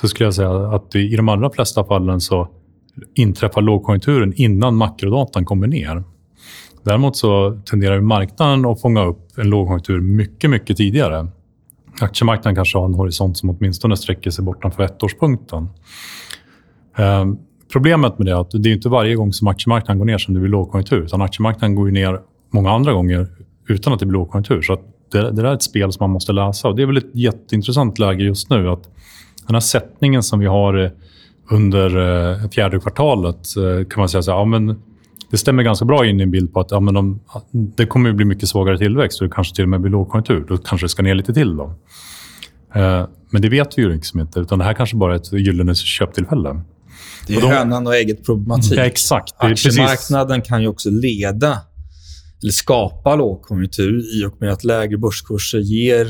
så 0.00 0.08
skulle 0.08 0.26
jag 0.26 0.34
säga 0.34 0.50
att 0.50 0.94
i 0.94 1.16
de 1.16 1.28
allra 1.28 1.50
flesta 1.50 1.84
fallen 1.84 2.20
så 2.20 2.48
inträffar 3.14 3.62
lågkonjunkturen 3.62 4.32
innan 4.36 4.76
makrodatan 4.76 5.44
kommer 5.44 5.66
ner. 5.66 6.04
Däremot 6.84 7.16
så 7.16 7.60
tenderar 7.64 8.00
marknaden 8.00 8.64
att 8.64 8.80
fånga 8.80 9.04
upp 9.04 9.38
en 9.38 9.50
lågkonjunktur 9.50 10.00
mycket, 10.00 10.50
mycket 10.50 10.76
tidigare. 10.76 11.28
Aktiemarknaden 12.00 12.54
kanske 12.54 12.78
har 12.78 12.84
en 12.84 12.94
horisont 12.94 13.38
som 13.38 13.50
åtminstone 13.50 13.96
sträcker 13.96 14.30
sig 14.30 14.44
bortanför 14.44 14.82
ettårspunkten. 14.82 15.68
Eh, 16.96 17.24
problemet 17.72 18.18
med 18.18 18.26
det 18.26 18.32
är 18.32 18.40
att 18.40 18.50
det 18.50 18.68
är 18.68 18.72
inte 18.72 18.88
varje 18.88 19.14
gång 19.14 19.32
som 19.32 19.48
aktiemarknaden 19.48 19.98
går 19.98 20.06
ner 20.06 20.18
som 20.18 20.34
det 20.34 20.40
blir 20.40 20.50
lågkonjunktur. 20.50 21.02
Utan 21.02 21.22
aktiemarknaden 21.22 21.74
går 21.74 21.90
ner 21.90 22.20
många 22.50 22.70
andra 22.70 22.92
gånger 22.92 23.26
utan 23.68 23.92
att 23.92 24.00
det 24.00 24.06
blir 24.06 24.18
lågkonjunktur. 24.18 24.62
Så 24.62 24.78
det, 25.12 25.30
det 25.30 25.48
är 25.48 25.54
ett 25.54 25.62
spel 25.62 25.92
som 25.92 26.04
man 26.04 26.10
måste 26.10 26.32
läsa. 26.32 26.68
Och 26.68 26.76
det 26.76 26.82
är 26.82 26.86
väl 26.86 26.96
ett 26.96 27.14
jätteintressant 27.14 27.98
läge 27.98 28.24
just 28.24 28.50
nu. 28.50 28.68
att 28.68 28.82
Den 29.46 29.54
här 29.54 29.60
sättningen 29.60 30.22
som 30.22 30.38
vi 30.38 30.46
har 30.46 30.90
under 31.50 31.86
eh, 32.42 32.48
fjärde 32.48 32.80
kvartalet 32.80 33.56
eh, 33.56 33.86
kan 33.88 34.00
man 34.00 34.08
säga 34.08 34.22
så 34.22 34.30
här, 34.30 34.38
ja, 34.38 34.44
men 34.44 34.82
det 35.32 35.38
stämmer 35.38 35.62
ganska 35.62 35.84
bra 35.84 36.06
in 36.06 36.20
i 36.20 36.22
en 36.22 36.30
bild 36.30 36.52
på 36.52 36.60
att 36.60 36.70
ja, 36.70 36.80
men 36.80 36.94
de, 36.94 37.20
det 37.52 37.86
kommer 37.86 38.10
att 38.10 38.16
bli 38.16 38.24
mycket 38.24 38.48
svagare 38.48 38.78
tillväxt 38.78 39.20
och 39.20 39.28
det 39.28 39.34
kanske 39.34 39.54
till 39.54 39.64
och 39.64 39.68
med 39.68 39.80
blir 39.80 39.92
lågkonjunktur. 39.92 40.44
Då 40.48 40.56
kanske 40.56 40.84
det 40.84 40.88
ska 40.88 41.02
ner 41.02 41.14
lite 41.14 41.34
till. 41.34 41.56
Då. 41.56 41.74
Eh, 42.74 43.06
men 43.30 43.42
det 43.42 43.48
vet 43.48 43.78
vi 43.78 43.82
ju 43.82 43.92
liksom 43.92 44.20
inte, 44.20 44.40
utan 44.40 44.58
det 44.58 44.64
här 44.64 44.74
kanske 44.74 44.96
bara 44.96 45.12
är 45.12 45.16
ett 45.16 45.32
gyllene 45.32 45.74
köptillfälle. 45.74 46.60
Det 47.26 47.32
är 47.32 47.36
och 47.36 47.42
de, 47.42 47.48
hönan 47.48 47.86
och 47.86 47.96
ägget 47.96 48.26
problematik. 48.26 48.78
Ja, 48.78 48.82
exakt. 48.82 49.34
Aktiemarknaden 49.36 50.40
precis. 50.40 50.48
kan 50.48 50.62
ju 50.62 50.68
också 50.68 50.90
leda 50.90 51.58
eller 52.42 52.52
skapa 52.52 53.16
lågkonjunktur 53.16 54.20
i 54.20 54.26
och 54.26 54.34
med 54.40 54.52
att 54.52 54.64
lägre 54.64 54.98
börskurser 54.98 55.58
ger 55.58 56.06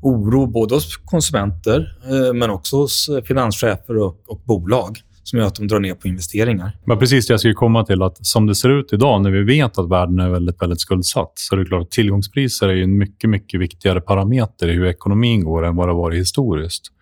oro 0.00 0.46
både 0.46 0.74
hos 0.74 0.96
konsumenter 0.96 1.98
eh, 2.10 2.32
men 2.34 2.50
också 2.50 2.76
hos 2.76 3.10
finanschefer 3.26 3.96
och, 3.96 4.22
och 4.26 4.42
bolag 4.44 4.98
som 5.22 5.38
gör 5.38 5.46
att 5.46 5.54
de 5.54 5.68
drar 5.68 5.80
ner 5.80 5.94
på 5.94 6.08
investeringar. 6.08 6.72
Men 6.84 6.98
precis 6.98 7.26
det 7.26 7.32
jag 7.32 7.40
skulle 7.40 7.54
komma 7.54 7.84
till. 7.84 8.02
att 8.02 8.26
Som 8.26 8.46
det 8.46 8.54
ser 8.54 8.68
ut 8.68 8.92
idag, 8.92 9.22
när 9.22 9.30
vi 9.30 9.42
vet 9.42 9.78
att 9.78 9.88
världen 9.88 10.18
är 10.18 10.28
väldigt, 10.28 10.62
väldigt 10.62 10.80
skuldsatt, 10.80 11.32
så 11.34 11.54
är 11.54 11.58
det 11.58 11.64
klart 11.64 11.82
att 11.82 11.90
tillgångspriser 11.90 12.68
är 12.68 12.82
en 12.82 12.98
mycket, 12.98 13.30
mycket 13.30 13.60
viktigare 13.60 14.00
parameter 14.00 14.68
i 14.68 14.72
hur 14.72 14.86
ekonomin 14.86 15.44
går 15.44 15.66
än 15.66 15.76
vad 15.76 15.88
det 15.88 15.92
har 15.92 15.98
varit 15.98 16.20
historiskt. 16.20 16.92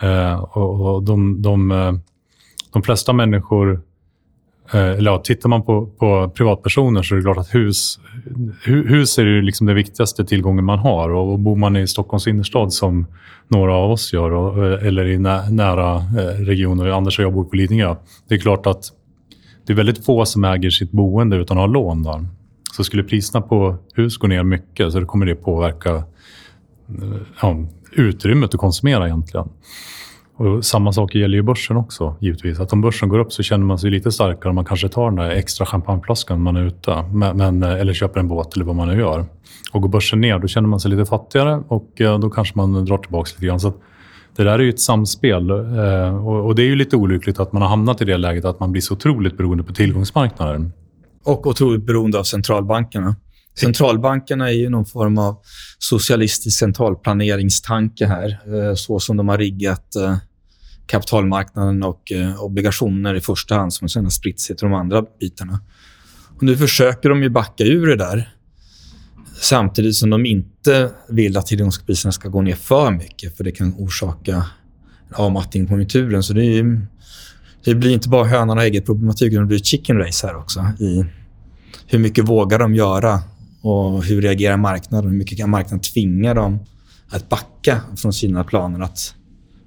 Eh, 0.00 0.40
och, 0.40 0.94
och 0.94 1.02
de, 1.02 1.42
de, 1.42 1.70
eh, 1.70 1.92
de 2.72 2.82
flesta 2.82 3.12
människor 3.12 3.82
Eh, 4.72 4.80
eller 4.80 5.10
ja, 5.10 5.18
tittar 5.18 5.48
man 5.48 5.62
på, 5.62 5.86
på 5.86 6.30
privatpersoner 6.34 7.02
så 7.02 7.14
är 7.14 7.16
det 7.16 7.22
klart 7.22 7.38
att 7.38 7.54
hus, 7.54 7.98
hus 8.64 9.18
är 9.18 9.24
ju 9.24 9.42
liksom 9.42 9.66
den 9.66 9.76
viktigaste 9.76 10.24
tillgången 10.24 10.64
man 10.64 10.78
har. 10.78 11.10
Och 11.10 11.38
bor 11.38 11.56
man 11.56 11.76
i 11.76 11.86
Stockholms 11.86 12.26
innerstad 12.26 12.72
som 12.72 13.06
några 13.48 13.74
av 13.74 13.90
oss 13.90 14.12
gör, 14.12 14.30
och, 14.30 14.66
eh, 14.66 14.86
eller 14.86 15.06
i 15.06 15.18
nä, 15.18 15.50
nära 15.50 15.96
eh, 15.96 16.44
regioner, 16.44 16.86
Anders 16.86 17.18
och 17.18 17.24
jag 17.24 17.32
bor 17.32 17.44
på 17.44 17.56
Lidingö. 17.56 17.96
Det 18.28 18.34
är 18.34 18.38
klart 18.38 18.66
att 18.66 18.84
det 19.66 19.72
är 19.72 19.76
väldigt 19.76 20.04
få 20.04 20.24
som 20.24 20.44
äger 20.44 20.70
sitt 20.70 20.90
boende 20.90 21.36
utan 21.36 21.58
att 21.58 21.62
ha 21.62 21.66
lån. 21.66 22.02
Där. 22.02 22.26
Så 22.72 22.84
skulle 22.84 23.02
priserna 23.02 23.40
på 23.40 23.76
hus 23.94 24.16
gå 24.16 24.26
ner 24.26 24.42
mycket 24.42 24.92
så 24.92 25.06
kommer 25.06 25.26
det 25.26 25.34
påverka 25.34 26.04
ja, 27.42 27.56
utrymmet 27.92 28.54
att 28.54 28.60
konsumera 28.60 29.06
egentligen. 29.06 29.48
Och 30.38 30.64
samma 30.64 30.92
sak 30.92 31.14
gäller 31.14 31.36
ju 31.36 31.42
börsen 31.42 31.76
också, 31.76 32.16
givetvis. 32.20 32.60
Att 32.60 32.72
om 32.72 32.80
börsen 32.80 33.08
går 33.08 33.18
upp 33.18 33.32
så 33.32 33.42
känner 33.42 33.64
man 33.64 33.78
sig 33.78 33.90
lite 33.90 34.12
starkare. 34.12 34.52
Man 34.52 34.64
kanske 34.64 34.88
tar 34.88 35.04
den 35.04 35.14
där 35.14 35.30
extra 35.30 35.66
champagneflaskan 35.66 36.42
man 36.42 36.56
är 36.56 36.62
ute. 36.62 37.04
Men, 37.12 37.36
men, 37.36 37.62
eller 37.62 37.94
köper 37.94 38.20
en 38.20 38.28
båt 38.28 38.56
eller 38.56 38.64
vad 38.64 38.76
man 38.76 38.88
nu 38.88 38.98
gör. 38.98 39.26
Och 39.72 39.82
går 39.82 39.88
börsen 39.88 40.20
ner, 40.20 40.38
då 40.38 40.48
känner 40.48 40.68
man 40.68 40.80
sig 40.80 40.90
lite 40.90 41.04
fattigare 41.04 41.62
och 41.68 42.00
eh, 42.00 42.18
då 42.18 42.30
kanske 42.30 42.52
man 42.56 42.84
drar 42.84 42.98
tillbaka 42.98 43.30
lite 43.34 43.46
grann. 43.46 43.60
Så 43.60 43.72
det 44.36 44.44
där 44.44 44.58
är 44.58 44.62
ju 44.62 44.68
ett 44.68 44.80
samspel. 44.80 45.50
Eh, 45.50 46.26
och, 46.26 46.54
det 46.54 46.62
är 46.62 46.66
ju 46.66 46.76
lite 46.76 46.96
olyckligt 46.96 47.40
att 47.40 47.52
man 47.52 47.62
har 47.62 47.68
hamnat 47.68 48.02
i 48.02 48.04
det 48.04 48.16
läget 48.16 48.44
att 48.44 48.60
man 48.60 48.72
blir 48.72 48.82
så 48.82 48.94
otroligt 48.94 49.36
beroende 49.36 49.64
på 49.64 49.72
tillgångsmarknaden. 49.72 50.72
Och 51.24 51.46
otroligt 51.46 51.86
beroende 51.86 52.18
av 52.18 52.22
centralbankerna. 52.22 53.16
Centralbankerna 53.60 54.48
är 54.50 54.54
ju 54.54 54.68
någon 54.68 54.86
form 54.86 55.18
av 55.18 55.36
socialistisk 55.78 56.58
centralplaneringstanke 56.58 58.06
här, 58.06 58.28
eh, 58.28 58.74
så 58.74 59.00
som 59.00 59.16
de 59.16 59.28
har 59.28 59.38
riggat 59.38 59.96
kapitalmarknaden 60.88 61.82
och 61.82 62.12
eh, 62.12 62.42
obligationer 62.42 63.14
i 63.14 63.20
första 63.20 63.54
hand, 63.54 63.72
som 63.72 63.88
sen 63.88 64.04
har 64.04 64.10
spritt 64.10 64.40
sig 64.40 64.56
till 64.56 64.64
de 64.68 64.74
andra 64.74 65.04
bitarna. 65.20 65.60
Och 66.36 66.42
nu 66.42 66.56
försöker 66.56 67.08
de 67.08 67.22
ju 67.22 67.28
backa 67.28 67.64
ur 67.64 67.86
det 67.86 67.96
där 67.96 68.34
samtidigt 69.40 69.96
som 69.96 70.10
de 70.10 70.26
inte 70.26 70.90
vill 71.08 71.36
att 71.36 71.46
tillgångspriserna 71.46 72.12
ska 72.12 72.28
gå 72.28 72.42
ner 72.42 72.54
för 72.54 72.90
mycket 72.90 73.36
för 73.36 73.44
det 73.44 73.52
kan 73.52 73.74
orsaka 73.78 74.44
avmattning 75.14 75.66
på 75.66 75.70
konjunkturen. 75.70 76.22
Så 76.22 76.32
det, 76.32 76.44
är, 76.44 76.86
det 77.64 77.74
blir 77.74 77.90
inte 77.90 78.08
bara 78.08 78.24
hönan 78.24 78.58
och 78.58 78.64
ägget-problematik, 78.64 79.32
utan 79.32 79.42
det 79.42 79.46
blir 79.46 79.58
chicken 79.58 79.98
race 79.98 80.26
här 80.26 80.36
också. 80.36 80.60
I 80.80 81.04
hur 81.86 81.98
mycket 81.98 82.28
vågar 82.28 82.58
de 82.58 82.74
göra 82.74 83.20
och 83.62 84.04
hur 84.04 84.22
reagerar 84.22 84.56
marknaden? 84.56 85.10
Hur 85.10 85.18
mycket 85.18 85.38
kan 85.38 85.50
marknaden 85.50 85.80
tvinga 85.80 86.34
dem 86.34 86.58
att 87.08 87.28
backa 87.28 87.80
från 87.96 88.12
sina 88.12 88.44
planer 88.44 88.80
att, 88.80 89.14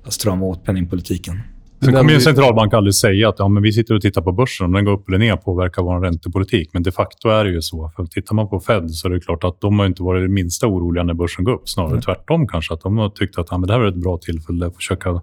att 0.03 0.13
strama 0.13 0.45
åt 0.45 0.65
penningpolitiken? 0.65 1.39
Sen 1.85 1.93
kommer 1.93 2.09
ju 2.09 2.15
en 2.15 2.21
centralbank 2.21 2.73
aldrig 2.73 2.95
säga 2.95 3.29
att 3.29 3.35
ja, 3.39 3.47
men 3.47 3.63
vi 3.63 3.73
sitter 3.73 3.95
och 3.95 4.01
tittar 4.01 4.21
på 4.21 4.31
börsen. 4.31 4.65
Om 4.65 4.71
den 4.71 4.85
går 4.85 4.91
upp 4.91 5.07
eller 5.07 5.17
ner 5.17 5.35
påverkar 5.35 5.81
vår 5.81 5.99
räntepolitik. 5.99 6.69
Men 6.73 6.83
de 6.83 6.91
facto 6.91 7.29
är 7.29 7.43
det 7.43 7.51
ju 7.51 7.61
så. 7.61 7.91
För 7.95 8.05
tittar 8.05 8.35
man 8.35 8.49
på 8.49 8.59
Fed 8.59 8.91
så 8.91 9.07
är 9.07 9.11
det 9.11 9.19
klart 9.19 9.43
att 9.43 9.61
de 9.61 9.79
har 9.79 9.85
inte 9.85 10.03
varit 10.03 10.23
det 10.23 10.33
minsta 10.33 10.67
oroliga 10.67 11.03
när 11.03 11.13
börsen 11.13 11.45
går 11.45 11.53
upp. 11.53 11.69
Snarare 11.69 11.91
mm. 11.91 12.01
tvärtom 12.01 12.47
kanske. 12.47 12.73
Att 12.73 12.81
de 12.81 12.97
har 12.97 13.09
tyckt 13.09 13.37
att 13.37 13.47
ja, 13.51 13.57
men 13.57 13.67
det 13.67 13.73
här 13.73 13.81
är 13.81 13.87
ett 13.87 13.95
bra 13.95 14.17
tillfälle 14.17 14.65
att 14.67 14.75
försöka 14.75 15.21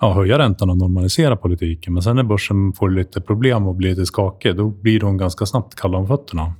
ja, 0.00 0.12
höja 0.12 0.38
räntan 0.38 0.70
och 0.70 0.78
normalisera 0.78 1.36
politiken. 1.36 1.92
Men 1.92 2.02
sen 2.02 2.16
när 2.16 2.22
börsen 2.22 2.72
får 2.72 2.90
lite 2.90 3.20
problem 3.20 3.66
och 3.66 3.74
blir 3.74 3.90
lite 3.90 4.06
skakig, 4.06 4.56
då 4.56 4.68
blir 4.70 5.00
de 5.00 5.16
ganska 5.16 5.46
snabbt 5.46 5.74
kalla 5.74 5.98
om 5.98 6.06
fötterna. 6.06 6.52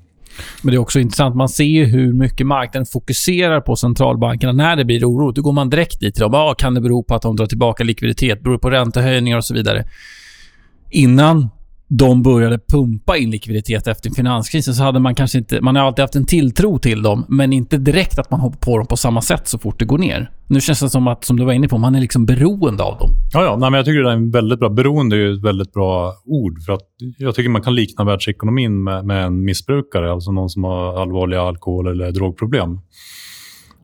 Men 0.62 0.70
det 0.70 0.76
är 0.76 0.78
också 0.78 1.00
intressant. 1.00 1.36
Man 1.36 1.48
ser 1.48 1.64
ju 1.64 1.84
hur 1.84 2.12
mycket 2.12 2.46
marknaden 2.46 2.86
fokuserar 2.86 3.60
på 3.60 3.76
centralbankerna 3.76 4.52
när 4.52 4.76
det 4.76 4.84
blir 4.84 5.04
oro. 5.04 5.32
Då 5.32 5.42
går 5.42 5.52
man 5.52 5.70
direkt 5.70 6.00
dit 6.00 6.14
till 6.14 6.28
bara, 6.30 6.42
ah, 6.42 6.54
kan 6.54 6.74
det 6.74 6.80
bero 6.80 7.02
på 7.02 7.14
att 7.14 7.22
de 7.22 7.36
drar 7.36 7.46
tillbaka 7.46 7.84
likviditet? 7.84 8.42
Beror 8.42 8.54
det 8.54 8.58
på 8.58 8.70
räntehöjningar 8.70 9.36
och 9.36 9.44
så 9.44 9.54
vidare? 9.54 9.84
Innan 10.90 11.48
de 11.88 12.22
började 12.22 12.58
pumpa 12.58 13.16
in 13.16 13.30
likviditet 13.30 13.86
efter 13.86 14.10
finanskrisen 14.10 14.74
så 14.74 14.82
hade 14.82 14.98
man 15.00 15.14
kanske 15.14 15.38
inte... 15.38 15.60
Man 15.60 15.76
har 15.76 15.82
alltid 15.82 16.02
haft 16.02 16.14
en 16.14 16.26
tilltro 16.26 16.78
till 16.78 17.02
dem, 17.02 17.24
men 17.28 17.52
inte 17.52 17.78
direkt 17.78 18.18
att 18.18 18.30
man 18.30 18.40
hoppar 18.40 18.58
på 18.58 18.78
dem 18.78 18.86
på 18.86 18.96
samma 18.96 19.22
sätt 19.22 19.48
så 19.48 19.58
fort 19.58 19.78
det 19.78 19.84
går 19.84 19.98
ner. 19.98 20.30
Nu 20.46 20.60
känns 20.60 20.80
det 20.80 20.90
som 20.90 21.08
att, 21.08 21.24
som 21.24 21.36
du 21.38 21.44
var 21.44 21.52
inne 21.52 21.68
på, 21.68 21.78
man 21.78 21.94
är 21.94 22.00
liksom 22.00 22.26
beroende 22.26 22.82
av 22.82 22.98
dem. 22.98 23.10
Ja, 23.32 23.44
ja. 23.44 23.56
Nej, 23.56 23.70
men 23.70 23.76
jag 23.78 23.86
tycker 23.86 24.02
det 24.02 24.10
är 24.10 24.14
en 24.14 24.30
väldigt 24.30 24.60
bra... 24.60 24.68
Beroende 24.68 25.16
är 25.16 25.32
ett 25.32 25.44
väldigt 25.44 25.72
bra 25.72 26.14
ord. 26.24 26.62
för 26.62 26.72
att 26.72 26.82
Jag 27.18 27.34
tycker 27.34 27.50
man 27.50 27.62
kan 27.62 27.74
likna 27.74 28.04
världsekonomin 28.04 28.84
med, 28.84 29.04
med 29.04 29.24
en 29.24 29.44
missbrukare, 29.44 30.12
alltså 30.12 30.32
någon 30.32 30.48
som 30.50 30.64
har 30.64 31.02
allvarliga 31.02 31.42
alkohol 31.42 31.86
eller 31.86 32.12
drogproblem. 32.12 32.80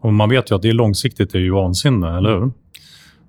Och 0.01 0.15
man 0.15 0.29
vet 0.29 0.51
ju 0.51 0.55
att 0.55 0.63
det 0.63 0.69
är 0.69 0.73
långsiktigt 0.73 1.35
är 1.35 1.39
ju 1.39 1.53
vansinne, 1.53 2.17
eller 2.19 2.31
hur? 2.31 2.53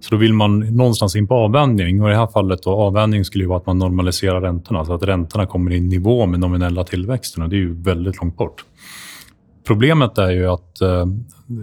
Så 0.04 0.16
då 0.16 0.18
vill 0.18 0.34
man 0.34 0.60
någonstans 0.60 1.16
in 1.16 1.28
på 1.28 1.36
avvändning. 1.36 2.02
Och 2.02 2.08
I 2.08 2.12
det 2.12 2.18
här 2.18 2.28
fallet 2.28 2.64
då, 2.64 2.72
avvändning 2.72 3.26
skulle 3.26 3.44
ju 3.44 3.48
vara 3.48 3.58
att 3.58 3.66
man 3.66 3.78
normaliserar 3.78 4.42
räntorna 4.42 4.86
så 4.86 4.94
att 4.94 5.04
räntorna 5.04 5.46
kommer 5.46 5.72
i 5.72 5.80
nivå 5.80 6.26
med 6.26 6.40
nominella 6.40 6.84
tillväxten. 6.84 7.44
Och 7.44 7.50
det 7.50 7.56
är 7.56 7.60
ju 7.60 7.74
väldigt 7.74 8.22
långt 8.22 8.38
bort. 8.38 8.66
Problemet 9.68 10.18
är 10.18 10.32
ju 10.32 10.48
att 10.48 10.82
eh, 10.82 11.06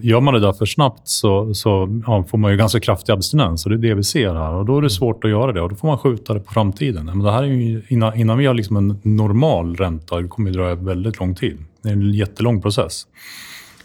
gör 0.03 0.21
man 0.21 0.35
det 0.35 0.41
där 0.41 0.53
för 0.53 0.67
snabbt 0.67 1.09
så, 1.09 1.55
så 1.55 2.01
ja, 2.07 2.25
får 2.25 2.39
man 2.39 2.51
ju 2.51 2.57
ganska 2.57 2.81
kraftig 2.81 3.13
abstinens. 3.13 3.67
Och 3.67 3.71
det 3.71 3.77
är 3.77 3.91
det 3.91 3.95
vi 3.95 4.05
ser 4.05 4.35
här. 4.35 4.55
Och 4.55 4.65
Då 4.65 4.79
är 4.79 4.83
det 4.83 4.91
svårt 4.91 5.25
att 5.25 5.31
göra 5.31 5.53
det 5.53 5.61
och 5.61 5.69
då 5.69 5.77
får 5.77 5.89
man 5.89 5.99
skjuta 5.99 6.35
det 6.35 6.41
på 6.41 6.53
framtiden. 6.53 7.05
Men 7.05 7.19
det 7.19 7.33
här 7.33 7.43
är 7.43 7.47
ju, 7.47 7.83
innan, 7.89 8.17
innan 8.17 8.39
vi 8.39 8.47
har 8.47 8.55
liksom 8.55 8.77
en 8.77 9.01
normal 9.03 9.77
ränta, 9.77 10.21
det 10.21 10.29
kommer 10.29 10.51
att 10.51 10.57
dra 10.57 10.75
väldigt 10.75 11.21
lång 11.21 11.35
tid. 11.35 11.59
Det 11.83 11.89
är 11.89 11.93
en 11.93 12.13
jättelång 12.13 12.63
process. 12.63 13.07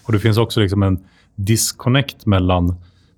Och 0.06 0.14
Det 0.14 0.20
finns 0.20 0.38
också 0.38 0.60
liksom 0.60 0.84
en 0.84 1.00
disconnect 1.36 2.26
mellan 2.26 2.76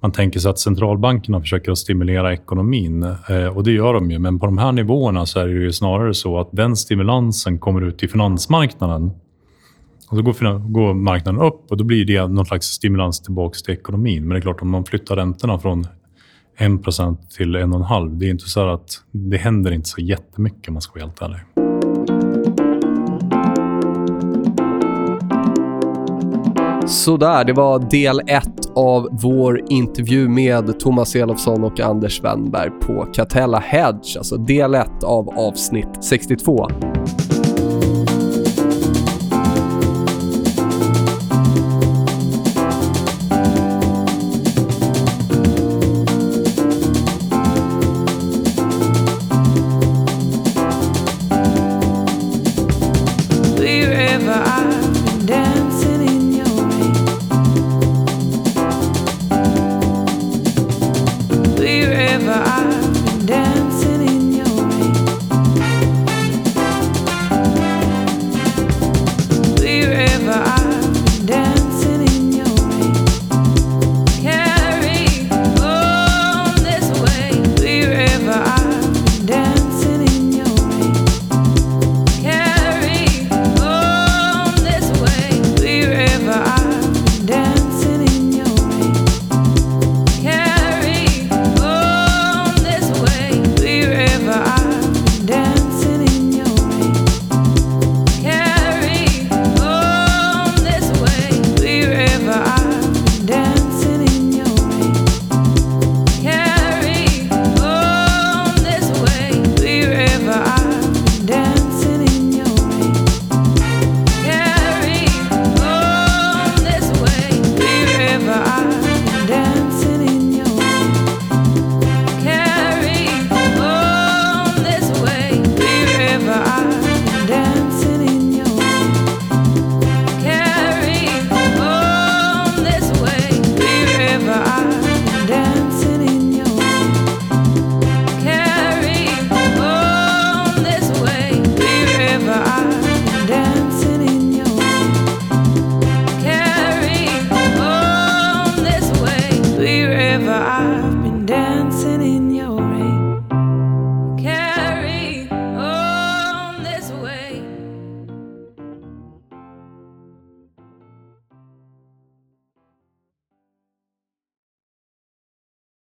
man 0.07 0.11
tänker 0.11 0.39
sig 0.39 0.49
att 0.49 0.59
centralbankerna 0.59 1.41
försöker 1.41 1.71
att 1.71 1.77
stimulera 1.77 2.33
ekonomin. 2.33 3.03
Eh, 3.03 3.47
och 3.47 3.63
det 3.63 3.71
gör 3.71 3.93
de 3.93 4.11
ju. 4.11 4.19
Men 4.19 4.39
på 4.39 4.45
de 4.45 4.57
här 4.57 4.71
nivåerna 4.71 5.25
så 5.25 5.39
är 5.39 5.47
det 5.47 5.53
ju 5.53 5.73
snarare 5.73 6.13
så 6.13 6.39
att 6.39 6.49
den 6.51 6.75
stimulansen 6.75 7.59
kommer 7.59 7.81
ut 7.81 7.97
till 7.99 8.09
finansmarknaden. 8.09 9.11
Och 10.09 10.17
då 10.17 10.23
går, 10.23 10.69
går 10.71 10.93
marknaden 10.93 11.41
upp 11.41 11.71
och 11.71 11.77
då 11.77 11.83
blir 11.83 12.05
det 12.05 12.27
någon 12.27 12.45
slags 12.45 12.67
stimulans 12.67 13.21
tillbaka 13.21 13.57
till 13.65 13.73
ekonomin. 13.73 14.21
Men 14.21 14.29
det 14.29 14.37
är 14.37 14.41
klart, 14.41 14.61
om 14.61 14.69
man 14.69 14.85
flyttar 14.85 15.15
räntorna 15.15 15.59
från 15.59 15.87
1 16.57 16.69
till 17.37 17.55
1,5 17.55 18.09
det 18.19 18.25
är 18.25 18.29
inte 18.29 18.49
så 18.49 18.69
att 18.69 18.89
det 19.11 19.37
händer 19.37 19.71
inte 19.71 19.89
så 19.89 20.01
jättemycket 20.01 20.67
om 20.67 20.73
man 20.73 20.81
ska 20.81 20.93
vara 20.93 21.05
helt 21.05 21.21
ärlig. 21.21 21.39
Sådär, 26.87 27.43
det 27.45 27.53
var 27.53 27.79
del 27.79 28.19
ett 28.27 28.66
av 28.77 29.07
vår 29.11 29.61
intervju 29.69 30.29
med 30.29 30.79
Thomas 30.79 31.15
Elofsson 31.15 31.63
och 31.63 31.79
Anders 31.79 32.23
Wennberg 32.23 32.69
på 32.69 33.07
Catella 33.13 33.59
Hedge, 33.59 34.17
alltså 34.17 34.37
del 34.37 34.75
1 34.75 35.03
av 35.03 35.29
avsnitt 35.29 36.03
62. 36.03 36.67